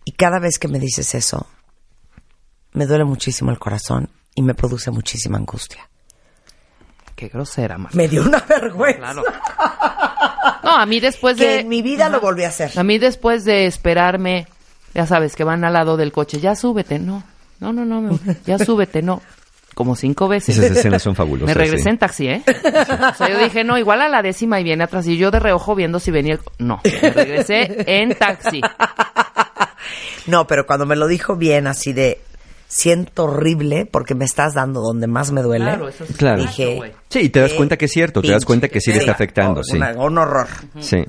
Y 0.05 0.13
cada 0.13 0.39
vez 0.39 0.61
que 0.61 0.69
me 0.69 0.79
dices 0.79 1.13
eso, 1.17 1.49
me 2.75 2.87
duele 2.87 3.03
muchísimo 3.05 3.51
el 3.51 3.59
corazón 3.59 4.09
y 4.37 4.43
me 4.43 4.55
produce 4.55 4.93
muchísima 4.93 5.37
angustia. 5.37 5.91
Qué 7.17 7.27
grosera, 7.27 7.77
Marta. 7.77 7.97
Me 7.97 8.07
dio 8.07 8.23
una 8.23 8.39
vergüenza. 8.39 8.99
Claro. 9.01 9.25
No, 10.63 10.77
a 10.79 10.87
mí 10.87 11.01
después 11.01 11.37
Que 11.39 11.45
de... 11.45 11.61
en 11.63 11.69
mi 11.69 11.83
vida 11.83 12.09
lo 12.09 12.21
volví 12.21 12.45
a 12.45 12.49
hacer. 12.51 12.71
A 12.79 12.85
mí 12.85 12.99
después 13.01 13.45
de 13.45 13.67
esperarme, 13.67 14.47
ya 14.95 15.09
sabes, 15.09 15.35
que 15.35 15.43
van 15.43 15.65
al 15.65 15.73
lado 15.73 15.97
del 15.97 16.13
coche, 16.13 16.39
ya 16.39 16.55
súbete, 16.55 17.01
no. 17.01 17.25
No, 17.59 17.73
no, 17.73 17.85
no, 17.85 18.01
me- 18.01 18.19
ya 18.47 18.59
súbete, 18.65 19.03
no. 19.03 19.23
Como 19.75 19.97
cinco 19.97 20.29
veces. 20.29 20.57
Esas 20.57 20.77
escenas 20.77 21.03
son 21.03 21.15
fabulosas. 21.17 21.49
Me 21.55 21.55
regresé 21.55 21.83
sí. 21.85 21.89
en 21.91 21.99
taxi, 21.99 22.29
¿eh? 22.29 22.43
O 22.47 23.15
sea, 23.15 23.29
yo 23.29 23.39
dije, 23.39 23.65
no, 23.65 23.77
igual 23.79 24.01
a 24.01 24.09
la 24.09 24.23
décima 24.23 24.61
y 24.61 24.65
viene 24.65 24.85
atrás. 24.85 25.07
Y 25.07 25.17
yo 25.17 25.31
de 25.31 25.41
reojo 25.41 25.75
viendo 25.75 25.99
si 26.01 26.11
venía 26.11 26.35
el... 26.35 26.41
No, 26.59 26.81
me 26.85 27.11
regresé 27.11 27.85
en 27.87 28.15
taxi. 28.15 28.61
No, 30.27 30.47
pero 30.47 30.67
cuando 30.67 30.87
me 30.87 30.97
lo 30.97 31.07
dijo 31.07 31.37
bien, 31.37 31.67
así 31.67 31.93
de 31.93 32.21
siento 32.67 33.25
horrible 33.25 33.87
porque 33.87 34.15
me 34.15 34.25
estás 34.25 34.55
dando 34.55 34.81
donde 34.81 35.07
más 35.07 35.31
me 35.33 35.43
duele. 35.43 35.67
Claro, 35.67 35.89
eso 35.89 36.05
es 36.05 36.17
Claro. 36.17 36.43
Dije. 36.43 36.95
Sí, 37.11 37.19
y 37.21 37.29
te 37.29 37.41
das 37.41 37.53
cuenta 37.53 37.77
que 37.77 37.85
es 37.85 37.93
cierto, 37.93 38.23
te 38.23 38.31
das 38.33 38.45
cuenta 38.45 38.69
que 38.69 38.81
sí 38.81 38.91
le 38.91 38.99
está 38.99 39.13
sí, 39.13 39.15
afectando, 39.15 39.61
oh, 39.61 39.65
sí. 39.65 39.77
una- 39.77 39.93
un 39.93 40.17
horror. 40.19 40.49
Sí. 40.81 41.05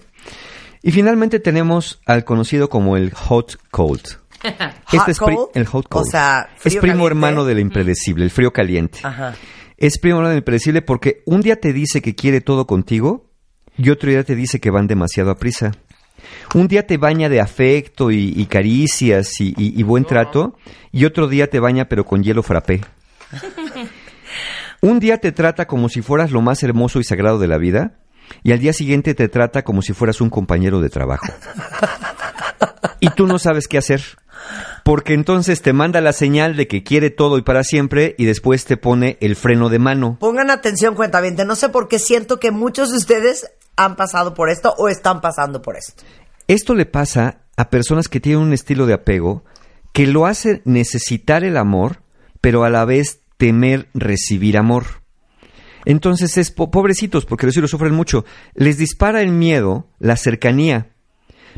Y 0.83 0.91
finalmente 0.91 1.39
tenemos 1.39 2.01
al 2.05 2.25
conocido 2.25 2.69
como 2.69 2.97
el 2.97 3.13
hot 3.13 3.57
cold. 3.71 4.03
Hot 4.87 5.09
es 5.09 5.17
cold? 5.19 5.37
el 5.53 5.65
hot 5.65 5.87
cold. 5.87 6.05
O 6.07 6.09
sea, 6.09 6.49
es 6.63 6.75
primo 6.75 6.81
caliente. 6.81 7.05
hermano 7.07 7.45
del 7.45 7.59
impredecible, 7.59 8.23
el 8.25 8.31
frío 8.31 8.51
caliente. 8.53 8.99
Ajá. 9.03 9.35
Es 9.77 9.97
primo 9.97 10.17
hermano 10.17 10.29
del 10.29 10.39
impredecible 10.39 10.81
porque 10.81 11.21
un 11.25 11.41
día 11.41 11.57
te 11.59 11.73
dice 11.73 12.01
que 12.01 12.15
quiere 12.15 12.41
todo 12.41 12.65
contigo 12.67 13.29
y 13.77 13.89
otro 13.89 14.09
día 14.09 14.23
te 14.23 14.35
dice 14.35 14.59
que 14.59 14.69
van 14.71 14.87
demasiado 14.87 15.31
a 15.31 15.35
prisa. 15.35 15.71
Un 16.53 16.67
día 16.67 16.87
te 16.87 16.97
baña 16.97 17.27
de 17.29 17.41
afecto 17.41 18.09
y, 18.11 18.33
y 18.35 18.45
caricias 18.45 19.39
y, 19.41 19.49
y- 19.57 19.79
y 19.79 19.83
buen 19.83 20.05
trato 20.05 20.57
y 20.91 21.05
otro 21.05 21.27
día 21.27 21.49
te 21.49 21.59
baña 21.59 21.85
pero 21.89 22.05
con 22.05 22.23
hielo 22.23 22.41
frappé. 22.43 22.81
Un 24.81 24.99
día 24.99 25.17
te 25.17 25.31
trata 25.31 25.65
como 25.65 25.89
si 25.89 26.01
fueras 26.01 26.31
lo 26.31 26.41
más 26.41 26.61
hermoso 26.63 26.99
y 26.99 27.03
sagrado 27.03 27.39
de 27.39 27.47
la 27.47 27.57
vida 27.57 27.97
y 28.43 28.51
al 28.51 28.59
día 28.59 28.73
siguiente 28.73 29.13
te 29.15 29.27
trata 29.29 29.63
como 29.63 29.81
si 29.81 29.93
fueras 29.93 30.21
un 30.21 30.29
compañero 30.29 30.79
de 30.81 30.89
trabajo. 30.89 31.25
Y 33.01 33.09
tú 33.09 33.27
no 33.27 33.37
sabes 33.37 33.67
qué 33.67 33.77
hacer. 33.77 34.01
Porque 34.85 35.15
entonces 35.15 35.63
te 35.63 35.73
manda 35.73 35.99
la 35.99 36.13
señal 36.13 36.55
de 36.55 36.67
que 36.67 36.83
quiere 36.83 37.09
todo 37.09 37.39
y 37.39 37.41
para 37.41 37.63
siempre 37.63 38.13
y 38.19 38.25
después 38.25 38.65
te 38.65 38.77
pone 38.77 39.17
el 39.19 39.35
freno 39.35 39.69
de 39.69 39.79
mano. 39.79 40.17
Pongan 40.19 40.51
atención, 40.51 40.93
cuentaviente. 40.93 41.43
No 41.43 41.55
sé 41.55 41.69
por 41.69 41.87
qué 41.87 41.97
siento 41.97 42.39
que 42.39 42.51
muchos 42.51 42.91
de 42.91 42.97
ustedes 42.97 43.49
han 43.77 43.95
pasado 43.95 44.35
por 44.35 44.51
esto 44.51 44.75
o 44.77 44.87
están 44.87 45.21
pasando 45.21 45.63
por 45.63 45.75
esto. 45.75 46.03
Esto 46.47 46.75
le 46.75 46.85
pasa 46.85 47.39
a 47.57 47.71
personas 47.71 48.07
que 48.07 48.19
tienen 48.19 48.43
un 48.43 48.53
estilo 48.53 48.85
de 48.85 48.93
apego 48.93 49.43
que 49.91 50.05
lo 50.05 50.27
hace 50.27 50.61
necesitar 50.65 51.43
el 51.43 51.57
amor, 51.57 52.03
pero 52.39 52.63
a 52.63 52.69
la 52.69 52.85
vez 52.85 53.21
temer 53.37 53.87
recibir 53.95 54.55
amor. 54.55 54.85
Entonces 55.85 56.37
es 56.37 56.51
po- 56.51 56.69
pobrecitos, 56.69 57.25
porque 57.25 57.47
los 57.47 57.57
hijos 57.57 57.71
sufren 57.71 57.93
mucho. 57.95 58.23
Les 58.53 58.77
dispara 58.77 59.21
el 59.23 59.31
miedo, 59.31 59.87
la 59.97 60.15
cercanía, 60.15 60.89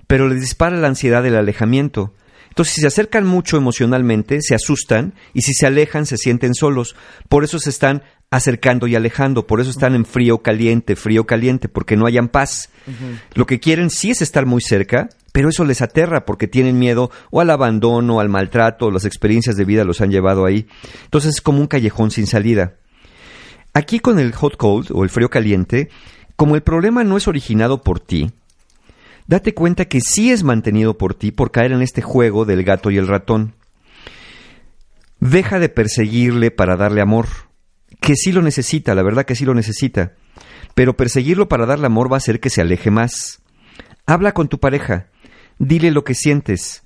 pero 0.07 0.29
les 0.29 0.39
dispara 0.39 0.77
la 0.77 0.87
ansiedad 0.87 1.23
del 1.23 1.35
alejamiento. 1.35 2.13
Entonces, 2.57 2.73
si 2.73 2.81
se 2.81 2.87
acercan 2.87 3.23
mucho 3.23 3.55
emocionalmente, 3.55 4.41
se 4.41 4.55
asustan 4.55 5.13
y 5.31 5.43
si 5.43 5.53
se 5.53 5.67
alejan, 5.67 6.07
se 6.07 6.17
sienten 6.17 6.55
solos. 6.55 6.95
Por 7.29 7.43
eso 7.43 7.59
se 7.59 7.69
están 7.69 8.01
acercando 8.31 8.87
y 8.87 8.95
alejando, 8.95 9.45
por 9.45 9.61
eso 9.61 9.69
están 9.69 9.93
en 9.93 10.05
frío 10.05 10.39
caliente, 10.39 10.95
frío 10.95 11.27
caliente, 11.27 11.69
porque 11.69 11.95
no 11.95 12.07
hayan 12.07 12.29
paz. 12.29 12.71
Lo 13.35 13.45
que 13.45 13.59
quieren 13.59 13.91
sí 13.91 14.09
es 14.09 14.23
estar 14.23 14.47
muy 14.47 14.61
cerca, 14.61 15.07
pero 15.33 15.49
eso 15.49 15.65
les 15.65 15.83
aterra 15.83 16.25
porque 16.25 16.47
tienen 16.47 16.79
miedo 16.79 17.11
o 17.29 17.41
al 17.41 17.51
abandono, 17.51 18.19
al 18.19 18.29
maltrato, 18.29 18.89
las 18.89 19.05
experiencias 19.05 19.55
de 19.55 19.63
vida 19.63 19.83
los 19.83 20.01
han 20.01 20.09
llevado 20.09 20.43
ahí. 20.43 20.65
Entonces 21.03 21.35
es 21.35 21.41
como 21.41 21.59
un 21.59 21.67
callejón 21.67 22.09
sin 22.09 22.25
salida. 22.25 22.73
Aquí 23.75 23.99
con 23.99 24.17
el 24.17 24.33
hot 24.33 24.57
cold 24.57 24.87
o 24.95 25.03
el 25.03 25.11
frío 25.11 25.29
caliente, 25.29 25.89
como 26.35 26.55
el 26.55 26.63
problema 26.63 27.03
no 27.03 27.17
es 27.17 27.27
originado 27.27 27.83
por 27.83 27.99
ti, 27.99 28.31
date 29.27 29.53
cuenta 29.53 29.85
que 29.85 30.01
sí 30.01 30.31
es 30.31 30.43
mantenido 30.43 30.97
por 30.97 31.13
ti 31.13 31.31
por 31.31 31.51
caer 31.51 31.73
en 31.73 31.81
este 31.81 32.01
juego 32.01 32.45
del 32.45 32.63
gato 32.63 32.89
y 32.89 32.97
el 32.97 33.07
ratón. 33.07 33.53
Deja 35.19 35.59
de 35.59 35.69
perseguirle 35.69 36.51
para 36.51 36.77
darle 36.77 37.01
amor, 37.01 37.27
que 38.01 38.15
sí 38.15 38.31
lo 38.31 38.41
necesita, 38.41 38.95
la 38.95 39.03
verdad 39.03 39.25
que 39.25 39.35
sí 39.35 39.45
lo 39.45 39.53
necesita, 39.53 40.13
pero 40.75 40.95
perseguirlo 40.95 41.49
para 41.49 41.65
darle 41.65 41.87
amor 41.87 42.11
va 42.11 42.17
a 42.17 42.17
hacer 42.17 42.39
que 42.39 42.49
se 42.49 42.61
aleje 42.61 42.91
más. 42.91 43.41
Habla 44.05 44.33
con 44.33 44.47
tu 44.47 44.59
pareja, 44.59 45.07
dile 45.59 45.91
lo 45.91 46.03
que 46.03 46.13
sientes. 46.13 46.83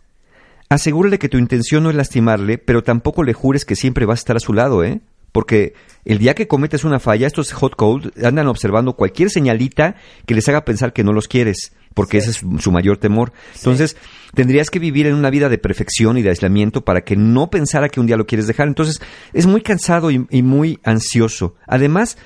Asegúrale 0.69 1.19
que 1.19 1.29
tu 1.29 1.37
intención 1.37 1.83
no 1.83 1.89
es 1.89 1.95
lastimarle, 1.95 2.57
pero 2.57 2.83
tampoco 2.83 3.23
le 3.23 3.33
jures 3.33 3.65
que 3.65 3.75
siempre 3.75 4.05
vas 4.05 4.19
a 4.19 4.21
estar 4.21 4.35
a 4.37 4.39
su 4.39 4.53
lado, 4.53 4.83
¿eh? 4.83 5.01
Porque 5.33 5.73
el 6.05 6.17
día 6.17 6.33
que 6.33 6.47
cometes 6.47 6.83
una 6.83 6.99
falla, 6.99 7.27
estos 7.27 7.51
hot 7.51 7.75
cold 7.75 8.11
andan 8.25 8.47
observando 8.47 8.93
cualquier 8.93 9.29
señalita 9.29 9.95
que 10.25 10.35
les 10.35 10.47
haga 10.47 10.65
pensar 10.65 10.93
que 10.93 11.03
no 11.03 11.11
los 11.11 11.27
quieres, 11.27 11.73
porque 11.93 12.17
ese 12.17 12.31
es 12.31 12.41
su 12.59 12.71
mayor 12.71 12.97
temor. 12.97 13.33
Entonces, 13.55 13.97
tendrías 14.33 14.69
que 14.69 14.79
vivir 14.79 15.07
en 15.07 15.15
una 15.15 15.29
vida 15.29 15.49
de 15.49 15.57
perfección 15.57 16.17
y 16.17 16.21
de 16.21 16.29
aislamiento 16.29 16.83
para 16.83 17.01
que 17.01 17.15
no 17.15 17.49
pensara 17.49 17.89
que 17.89 17.99
un 17.99 18.07
día 18.07 18.17
lo 18.17 18.27
quieres 18.27 18.47
dejar. 18.47 18.67
Entonces, 18.67 19.01
es 19.33 19.45
muy 19.45 19.61
cansado 19.61 20.11
y, 20.11 20.25
y 20.29 20.41
muy 20.41 20.79
ansioso. 20.83 21.55
Además, 21.67 22.17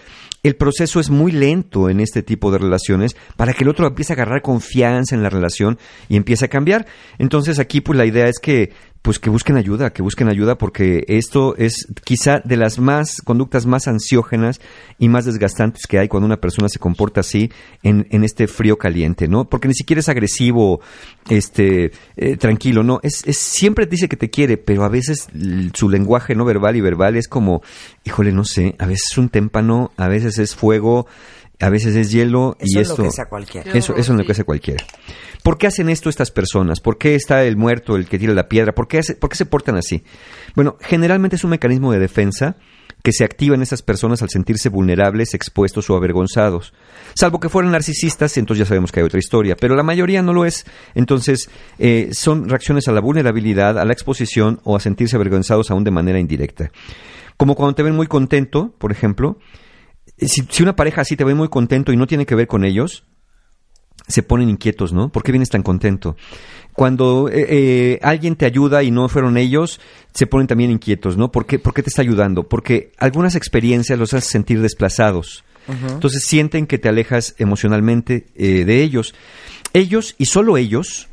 el 0.43 0.55
proceso 0.55 0.99
es 0.99 1.09
muy 1.09 1.31
lento 1.31 1.89
en 1.89 1.99
este 1.99 2.21
tipo 2.21 2.51
de 2.51 2.59
relaciones 2.59 3.15
para 3.35 3.53
que 3.53 3.63
el 3.63 3.69
otro 3.69 3.87
empiece 3.87 4.13
a 4.13 4.15
agarrar 4.15 4.43
confianza 4.43 5.15
en 5.15 5.23
la 5.23 5.29
relación 5.29 5.79
y 6.07 6.17
empiece 6.17 6.45
a 6.45 6.49
cambiar. 6.49 6.85
Entonces 7.17 7.57
aquí 7.57 7.81
pues 7.81 7.97
la 7.97 8.05
idea 8.05 8.27
es 8.27 8.37
que 8.39 8.71
pues 9.05 9.19
que 9.19 9.29
busquen 9.29 9.55
ayuda, 9.55 9.93
que 9.93 10.01
busquen 10.01 10.29
ayuda 10.29 10.57
porque 10.57 11.05
esto 11.07 11.55
es 11.57 11.85
quizá 12.03 12.39
de 12.39 12.57
las 12.57 12.79
más 12.79 13.21
conductas 13.21 13.67
más 13.67 13.87
ansiógenas 13.87 14.59
y 14.97 15.09
más 15.09 15.25
desgastantes 15.25 15.85
que 15.85 15.99
hay 15.99 16.07
cuando 16.07 16.25
una 16.25 16.41
persona 16.41 16.69
se 16.69 16.79
comporta 16.79 17.19
así 17.19 17.51
en, 17.83 18.07
en 18.09 18.23
este 18.23 18.47
frío 18.47 18.79
caliente, 18.79 19.27
¿no? 19.27 19.47
Porque 19.47 19.67
ni 19.67 19.75
siquiera 19.75 19.99
es 19.99 20.09
agresivo, 20.09 20.81
este, 21.29 21.91
eh, 22.17 22.37
tranquilo, 22.37 22.81
no, 22.81 22.99
es, 23.03 23.21
es 23.27 23.37
siempre 23.37 23.85
dice 23.85 24.09
que 24.09 24.17
te 24.17 24.31
quiere, 24.31 24.57
pero 24.57 24.83
a 24.83 24.89
veces 24.89 25.27
su 25.75 25.87
lenguaje 25.87 26.33
no 26.33 26.43
verbal 26.43 26.75
y 26.75 26.81
verbal 26.81 27.15
es 27.15 27.27
como, 27.27 27.61
híjole, 28.05 28.31
no 28.31 28.43
sé, 28.43 28.73
a 28.79 28.87
veces 28.87 29.09
es 29.11 29.17
un 29.19 29.29
témpano, 29.29 29.91
a 29.97 30.07
veces 30.07 30.39
es 30.39 30.55
fuego, 30.55 31.05
a 31.59 31.69
veces 31.69 31.95
es 31.95 32.11
hielo 32.11 32.57
y 32.59 32.71
Eso 32.79 32.81
esto 32.81 33.01
enloquece 33.03 33.21
a 33.21 33.25
cualquiera. 33.25 33.71
Eso, 33.73 33.95
eso 33.95 34.11
enloquece 34.11 34.41
a 34.41 34.45
cualquiera. 34.45 34.85
¿Por 35.43 35.57
qué 35.57 35.67
hacen 35.67 35.89
esto 35.89 36.09
estas 36.09 36.31
personas? 36.31 36.79
¿Por 36.79 36.97
qué 36.97 37.15
está 37.15 37.43
el 37.43 37.55
muerto, 37.55 37.95
el 37.95 38.07
que 38.07 38.17
tira 38.19 38.33
la 38.33 38.47
piedra? 38.49 38.73
¿Por 38.73 38.87
qué, 38.87 38.99
hace- 38.99 39.15
por 39.15 39.29
qué 39.29 39.35
se 39.35 39.45
portan 39.45 39.77
así? 39.77 40.03
Bueno, 40.55 40.77
generalmente 40.81 41.35
es 41.35 41.43
un 41.43 41.51
mecanismo 41.51 41.91
de 41.91 41.99
defensa 41.99 42.57
que 43.03 43.11
se 43.11 43.23
activa 43.23 43.53
en 43.53 43.61
esas 43.61 43.83
personas 43.83 44.23
al 44.23 44.29
sentirse 44.31 44.69
vulnerables, 44.69 45.35
expuestos 45.35 45.87
o 45.91 45.95
avergonzados. 45.95 46.73
Salvo 47.13 47.39
que 47.39 47.49
fueran 47.49 47.71
narcisistas, 47.71 48.35
entonces 48.37 48.65
ya 48.65 48.67
sabemos 48.67 48.91
que 48.91 48.99
hay 49.01 49.05
otra 49.05 49.19
historia, 49.19 49.55
pero 49.55 49.75
la 49.75 49.83
mayoría 49.83 50.23
no 50.23 50.33
lo 50.33 50.43
es. 50.43 50.65
Entonces, 50.95 51.47
eh, 51.77 52.09
son 52.13 52.49
reacciones 52.49 52.87
a 52.87 52.91
la 52.91 53.01
vulnerabilidad, 53.01 53.77
a 53.77 53.85
la 53.85 53.93
exposición 53.93 54.59
o 54.63 54.75
a 54.75 54.79
sentirse 54.79 55.15
avergonzados 55.17 55.69
aún 55.69 55.83
de 55.83 55.91
manera 55.91 56.19
indirecta. 56.19 56.71
Como 57.37 57.53
cuando 57.53 57.75
te 57.75 57.83
ven 57.83 57.95
muy 57.95 58.07
contento, 58.07 58.73
por 58.79 58.91
ejemplo, 58.91 59.37
si, 60.17 60.45
si 60.49 60.63
una 60.63 60.75
pareja 60.75 61.01
así 61.01 61.15
te 61.15 61.23
ve 61.23 61.33
muy 61.33 61.49
contento 61.49 61.91
y 61.91 61.97
no 61.97 62.07
tiene 62.07 62.25
que 62.25 62.35
ver 62.35 62.47
con 62.47 62.63
ellos, 62.63 63.03
se 64.07 64.23
ponen 64.23 64.49
inquietos, 64.49 64.93
¿no? 64.93 65.09
¿Por 65.09 65.23
qué 65.23 65.31
vienes 65.31 65.49
tan 65.49 65.63
contento? 65.63 66.15
Cuando 66.73 67.29
eh, 67.29 67.45
eh, 67.49 67.99
alguien 68.01 68.35
te 68.35 68.45
ayuda 68.45 68.83
y 68.83 68.91
no 68.91 69.07
fueron 69.07 69.37
ellos, 69.37 69.79
se 70.13 70.27
ponen 70.27 70.47
también 70.47 70.71
inquietos, 70.71 71.17
¿no? 71.17 71.31
¿Por 71.31 71.45
qué, 71.45 71.57
por 71.57 71.73
qué 71.73 71.81
te 71.81 71.89
está 71.89 72.01
ayudando? 72.01 72.47
Porque 72.47 72.91
algunas 72.97 73.35
experiencias 73.35 73.97
los 73.97 74.13
hacen 74.13 74.29
sentir 74.29 74.61
desplazados. 74.61 75.43
Entonces 75.67 76.23
sienten 76.25 76.67
que 76.67 76.77
te 76.77 76.89
alejas 76.89 77.33
emocionalmente 77.39 78.27
eh, 78.35 78.65
de 78.65 78.83
ellos. 78.83 79.15
Ellos 79.73 80.13
y 80.19 80.25
solo 80.25 80.57
ellos 80.57 81.07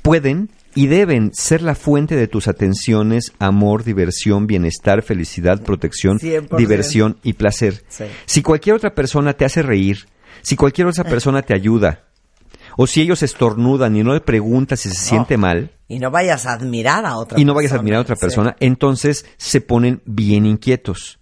pueden 0.00 0.48
y 0.78 0.86
deben 0.86 1.32
ser 1.34 1.60
la 1.62 1.74
fuente 1.74 2.14
de 2.14 2.28
tus 2.28 2.46
atenciones, 2.46 3.32
amor, 3.40 3.82
diversión, 3.82 4.46
bienestar, 4.46 5.02
felicidad, 5.02 5.60
protección, 5.64 6.20
100%. 6.20 6.56
diversión 6.56 7.18
y 7.24 7.32
placer. 7.32 7.82
Sí. 7.88 8.04
Si 8.26 8.42
cualquier 8.42 8.76
otra 8.76 8.94
persona 8.94 9.32
te 9.32 9.44
hace 9.44 9.62
reír, 9.62 10.06
si 10.40 10.54
cualquier 10.54 10.86
otra 10.86 11.02
persona 11.02 11.42
te 11.42 11.52
ayuda, 11.52 12.04
o 12.76 12.86
si 12.86 13.00
ellos 13.00 13.24
estornudan 13.24 13.96
y 13.96 14.04
no 14.04 14.14
le 14.14 14.20
preguntas 14.20 14.78
si 14.78 14.90
se 14.90 14.94
siente 14.94 15.36
mal, 15.36 15.72
Y 15.88 15.98
no 15.98 16.12
vayas 16.12 16.46
a 16.46 16.52
admirar 16.52 17.04
a 17.06 17.16
otra 17.16 17.40
y 17.40 17.44
no 17.44 17.54
vayas 17.54 17.72
a 17.72 17.74
persona. 17.74 17.80
admirar 17.80 17.98
a 17.98 18.02
otra 18.02 18.14
Sí. 18.14 18.20
persona, 18.20 18.56
entonces 18.60 19.26
se 19.36 19.60
ponen 19.60 20.00
bien 20.06 20.46
inquietos. 20.46 21.18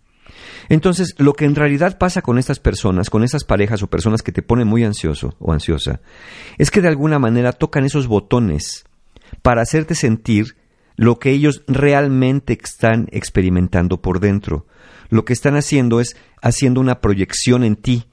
Entonces, 0.68 1.14
lo 1.18 1.33
que 1.33 1.45
en 1.47 1.55
realidad 1.55 1.97
pasa 1.97 2.20
con 2.20 2.39
estas 2.39 2.59
personas, 2.59 3.09
con 3.09 3.22
esas 3.22 3.45
parejas 3.45 3.83
o 3.83 3.87
personas 3.87 4.20
que 4.22 4.33
te 4.33 4.43
ponen 4.43 4.66
muy 4.68 4.85
ansioso 4.85 5.35
o 5.39 5.53
ansiosa, 5.53 6.01
es 6.59 6.70
que 6.70 6.83
de 6.83 6.89
alguna 6.89 7.18
manera 7.18 7.53
tocan 7.53 7.85
esos 7.87 8.07
botones 8.09 8.85
para 9.47 9.62
hacerte 9.62 9.94
sentir 9.94 10.57
lo 10.97 11.20
que 11.20 11.30
ellos 11.30 11.62
realmente 11.68 12.59
están 12.61 13.07
experimentando 13.12 14.03
por 14.03 14.18
dentro. 14.18 14.66
lo 15.09 15.24
que 15.24 15.32
están 15.32 15.55
haciendo 15.55 16.01
es 16.01 16.16
haciendo 16.42 16.80
una 16.80 17.01
proyección 17.01 17.62
en 17.62 17.76
ti. 17.76 18.07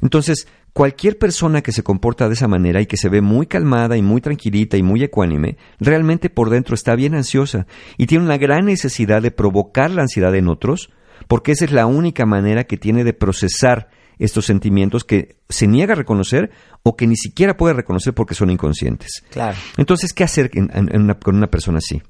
Entonces, 0.00 0.48
cualquier 0.72 1.18
persona 1.18 1.62
que 1.62 1.70
se 1.70 1.84
comporta 1.84 2.26
de 2.26 2.34
esa 2.34 2.48
manera 2.48 2.80
y 2.80 2.86
que 2.86 2.96
se 2.96 3.08
ve 3.08 3.20
muy 3.20 3.46
calmada 3.46 3.96
y 3.96 4.02
muy 4.02 4.20
tranquilita 4.20 4.76
y 4.76 4.82
muy 4.82 5.04
ecuánime, 5.04 5.56
realmente 5.78 6.30
por 6.30 6.50
dentro 6.50 6.74
está 6.74 6.96
bien 6.96 7.14
ansiosa 7.14 7.68
y 7.96 8.06
tiene 8.06 8.24
una 8.24 8.36
gran 8.36 8.64
necesidad 8.64 9.22
de 9.22 9.30
provocar 9.30 9.92
la 9.92 10.02
ansiedad 10.02 10.34
en 10.34 10.48
otros, 10.48 10.90
porque 11.28 11.52
esa 11.52 11.64
es 11.64 11.70
la 11.70 11.86
única 11.86 12.26
manera 12.26 12.64
que 12.64 12.76
tiene 12.76 13.04
de 13.04 13.12
procesar 13.12 13.88
estos 14.24 14.44
sentimientos 14.46 15.04
que 15.04 15.36
se 15.48 15.66
niega 15.66 15.92
a 15.92 15.96
reconocer 15.96 16.50
o 16.82 16.96
que 16.96 17.06
ni 17.06 17.16
siquiera 17.16 17.56
puede 17.56 17.74
reconocer 17.74 18.14
porque 18.14 18.34
son 18.34 18.50
inconscientes. 18.50 19.22
Claro. 19.30 19.56
Entonces, 19.76 20.12
¿qué 20.12 20.24
hacer 20.24 20.50
en- 20.54 20.70
en- 20.74 20.94
en 20.94 21.02
una- 21.02 21.18
con 21.18 21.36
una 21.36 21.48
persona 21.48 21.78
así? 21.78 22.02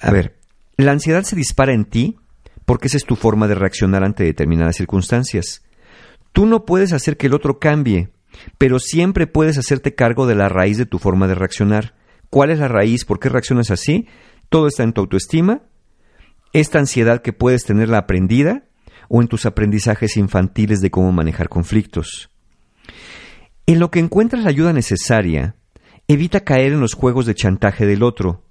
A 0.00 0.10
ver, 0.10 0.36
la 0.76 0.92
ansiedad 0.92 1.22
se 1.24 1.36
dispara 1.36 1.72
en 1.72 1.84
ti 1.84 2.16
porque 2.64 2.88
esa 2.88 2.96
es 2.98 3.04
tu 3.04 3.16
forma 3.16 3.48
de 3.48 3.54
reaccionar 3.54 4.04
ante 4.04 4.24
determinadas 4.24 4.76
circunstancias. 4.76 5.62
Tú 6.32 6.46
no 6.46 6.64
puedes 6.64 6.92
hacer 6.92 7.16
que 7.16 7.26
el 7.26 7.34
otro 7.34 7.58
cambie, 7.58 8.10
pero 8.58 8.78
siempre 8.78 9.26
puedes 9.26 9.58
hacerte 9.58 9.94
cargo 9.94 10.26
de 10.26 10.34
la 10.34 10.48
raíz 10.48 10.76
de 10.78 10.86
tu 10.86 10.98
forma 10.98 11.26
de 11.26 11.34
reaccionar. 11.34 11.94
¿Cuál 12.30 12.50
es 12.50 12.58
la 12.58 12.68
raíz? 12.68 13.04
¿Por 13.06 13.18
qué 13.18 13.28
reaccionas 13.30 13.70
así? 13.70 14.06
Todo 14.50 14.68
está 14.68 14.82
en 14.82 14.92
tu 14.92 15.00
autoestima, 15.00 15.62
esta 16.52 16.78
ansiedad 16.78 17.22
que 17.22 17.32
puedes 17.32 17.64
tenerla 17.64 17.98
aprendida 17.98 18.64
o 19.08 19.20
en 19.22 19.28
tus 19.28 19.46
aprendizajes 19.46 20.16
infantiles 20.16 20.80
de 20.80 20.90
cómo 20.90 21.12
manejar 21.12 21.48
conflictos. 21.48 22.30
En 23.66 23.78
lo 23.78 23.90
que 23.90 23.98
encuentras 24.00 24.42
la 24.44 24.50
ayuda 24.50 24.72
necesaria, 24.72 25.56
evita 26.06 26.40
caer 26.44 26.72
en 26.72 26.80
los 26.80 26.94
juegos 26.94 27.26
de 27.26 27.34
chantaje 27.34 27.84
del 27.86 28.02
otro. 28.02 28.44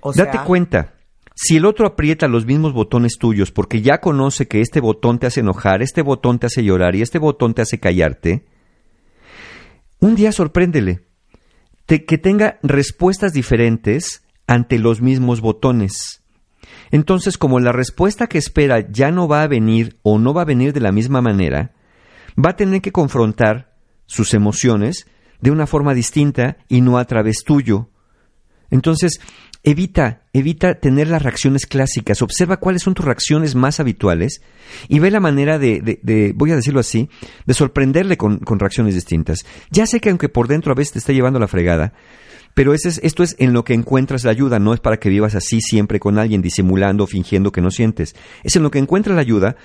O 0.00 0.12
Date 0.12 0.38
cuenta, 0.44 0.94
si 1.34 1.56
el 1.56 1.64
otro 1.66 1.86
aprieta 1.86 2.28
los 2.28 2.46
mismos 2.46 2.72
botones 2.72 3.18
tuyos 3.18 3.50
porque 3.52 3.82
ya 3.82 3.98
conoce 4.00 4.48
que 4.48 4.60
este 4.60 4.80
botón 4.80 5.18
te 5.18 5.26
hace 5.26 5.40
enojar, 5.40 5.82
este 5.82 6.02
botón 6.02 6.38
te 6.38 6.46
hace 6.46 6.64
llorar 6.64 6.94
y 6.96 7.02
este 7.02 7.18
botón 7.18 7.54
te 7.54 7.62
hace 7.62 7.78
callarte, 7.78 8.46
un 10.00 10.14
día 10.14 10.32
sorpréndele 10.32 11.06
te- 11.86 12.04
que 12.04 12.18
tenga 12.18 12.58
respuestas 12.62 13.32
diferentes 13.32 14.24
ante 14.46 14.78
los 14.78 15.00
mismos 15.00 15.40
botones. 15.40 16.21
Entonces, 16.92 17.36
como 17.38 17.58
la 17.58 17.72
respuesta 17.72 18.28
que 18.28 18.38
espera 18.38 18.88
ya 18.88 19.10
no 19.10 19.26
va 19.26 19.42
a 19.42 19.48
venir 19.48 19.98
o 20.02 20.20
no 20.20 20.32
va 20.32 20.42
a 20.42 20.46
venir 20.46 20.72
de 20.72 20.80
la 20.80 20.92
misma 20.92 21.20
manera, 21.20 21.72
va 22.38 22.50
a 22.50 22.56
tener 22.56 22.80
que 22.80 22.92
confrontar 22.92 23.74
sus 24.06 24.32
emociones 24.34 25.06
de 25.40 25.50
una 25.50 25.66
forma 25.66 25.92
distinta 25.94 26.58
y 26.68 26.80
no 26.82 26.98
a 26.98 27.04
través 27.06 27.42
tuyo. 27.44 27.88
Entonces, 28.70 29.20
evita, 29.62 30.22
evita 30.32 30.74
tener 30.74 31.08
las 31.08 31.22
reacciones 31.22 31.66
clásicas. 31.66 32.22
Observa 32.22 32.58
cuáles 32.58 32.82
son 32.82 32.94
tus 32.94 33.04
reacciones 33.04 33.54
más 33.54 33.80
habituales 33.80 34.42
y 34.88 34.98
ve 34.98 35.10
la 35.10 35.20
manera 35.20 35.58
de, 35.58 35.80
de- 35.80 36.00
de, 36.02 36.32
voy 36.34 36.52
a 36.52 36.56
decirlo 36.56 36.80
así, 36.80 37.08
de 37.46 37.54
sorprenderle 37.54 38.16
con, 38.16 38.38
con 38.38 38.58
reacciones 38.58 38.94
distintas. 38.94 39.40
Ya 39.70 39.86
sé 39.86 40.00
que 40.00 40.10
aunque 40.10 40.28
por 40.28 40.46
dentro 40.48 40.72
a 40.72 40.76
veces 40.76 40.92
te 40.92 40.98
está 41.00 41.12
llevando 41.12 41.38
la 41.38 41.48
fregada, 41.48 41.92
pero 42.54 42.74
ese 42.74 42.88
es- 42.88 43.00
esto 43.02 43.22
es 43.22 43.34
en 43.38 43.52
lo 43.52 43.64
que 43.64 43.74
encuentras 43.74 44.24
la 44.24 44.30
ayuda, 44.30 44.58
no 44.58 44.74
es 44.74 44.80
para 44.80 44.98
que 44.98 45.08
vivas 45.08 45.34
así 45.34 45.60
siempre 45.60 46.00
con 46.00 46.18
alguien, 46.18 46.42
disimulando, 46.42 47.06
fingiendo 47.06 47.52
que 47.52 47.60
no 47.60 47.70
sientes. 47.70 48.14
Es 48.44 48.56
en 48.56 48.62
lo 48.62 48.70
que 48.70 48.78
encuentras 48.78 49.14
la 49.16 49.22
ayuda, 49.22 49.56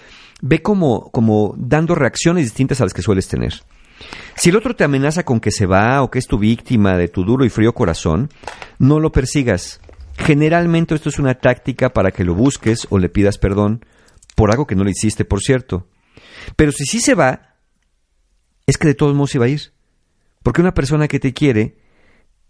ve 0.41 0.61
como, 0.61 1.09
como 1.11 1.53
dando 1.57 1.95
reacciones 1.95 2.45
distintas 2.45 2.79
a 2.81 2.85
las 2.85 2.93
que 2.93 3.01
sueles 3.01 3.27
tener. 3.27 3.53
Si 4.35 4.49
el 4.51 4.55
otro 4.55 4.75
te 4.75 4.83
amenaza 4.83 5.23
con 5.23 5.39
que 5.39 5.51
se 5.51 5.65
va 5.65 6.03
o 6.03 6.11
que 6.11 6.19
es 6.19 6.27
tu 6.27 6.37
víctima 6.37 6.97
de 6.97 7.07
tu 7.07 7.23
duro 7.23 7.43
y 7.45 7.49
frío 7.49 7.73
corazón, 7.73 8.29
no 8.77 8.99
lo 8.99 9.11
persigas. 9.11 9.81
Generalmente 10.19 10.93
esto 10.95 11.09
es 11.09 11.17
una 11.19 11.35
táctica 11.35 11.89
para 11.93 12.11
que 12.11 12.23
lo 12.23 12.35
busques 12.35 12.85
o 12.89 12.99
le 12.99 13.09
pidas 13.09 13.37
perdón 13.37 13.83
por 14.35 14.51
algo 14.51 14.67
que 14.67 14.75
no 14.75 14.83
le 14.83 14.91
hiciste, 14.91 15.25
por 15.25 15.41
cierto. 15.41 15.87
Pero 16.55 16.71
si 16.71 16.85
sí 16.85 16.99
se 17.01 17.15
va, 17.15 17.55
es 18.67 18.77
que 18.77 18.87
de 18.87 18.93
todos 18.95 19.15
modos 19.15 19.31
se 19.31 19.39
va 19.39 19.45
a 19.45 19.49
ir. 19.49 19.61
Porque 20.43 20.61
una 20.61 20.73
persona 20.75 21.07
que 21.07 21.19
te 21.19 21.33
quiere 21.33 21.77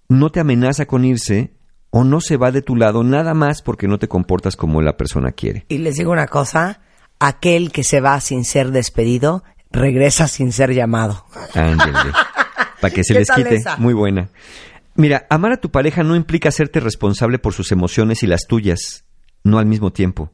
no 0.09 0.31
te 0.31 0.39
amenaza 0.39 0.85
con 0.85 1.05
irse 1.05 1.53
o 1.89 2.03
no 2.03 2.21
se 2.21 2.37
va 2.37 2.51
de 2.51 2.61
tu 2.61 2.75
lado 2.75 3.03
nada 3.03 3.33
más 3.33 3.61
porque 3.61 3.87
no 3.87 3.97
te 3.97 4.07
comportas 4.07 4.55
como 4.55 4.81
la 4.81 4.97
persona 4.97 5.31
quiere. 5.31 5.65
Y 5.69 5.79
les 5.79 5.95
digo 5.95 6.11
una 6.11 6.27
cosa, 6.27 6.81
aquel 7.19 7.71
que 7.71 7.83
se 7.83 8.01
va 8.01 8.19
sin 8.19 8.45
ser 8.45 8.71
despedido, 8.71 9.43
regresa 9.71 10.27
sin 10.27 10.51
ser 10.51 10.73
llamado. 10.73 11.25
Para 12.81 12.93
que 12.93 13.03
se 13.03 13.13
¿Qué 13.13 13.19
les 13.19 13.31
quite. 13.31 13.55
esa? 13.55 13.77
Muy 13.77 13.93
buena. 13.93 14.29
Mira, 14.95 15.25
amar 15.29 15.53
a 15.53 15.57
tu 15.57 15.71
pareja 15.71 16.03
no 16.03 16.15
implica 16.15 16.49
hacerte 16.49 16.79
responsable 16.79 17.39
por 17.39 17.53
sus 17.53 17.71
emociones 17.71 18.23
y 18.23 18.27
las 18.27 18.47
tuyas, 18.47 19.05
no 19.43 19.59
al 19.59 19.65
mismo 19.65 19.91
tiempo. 19.91 20.31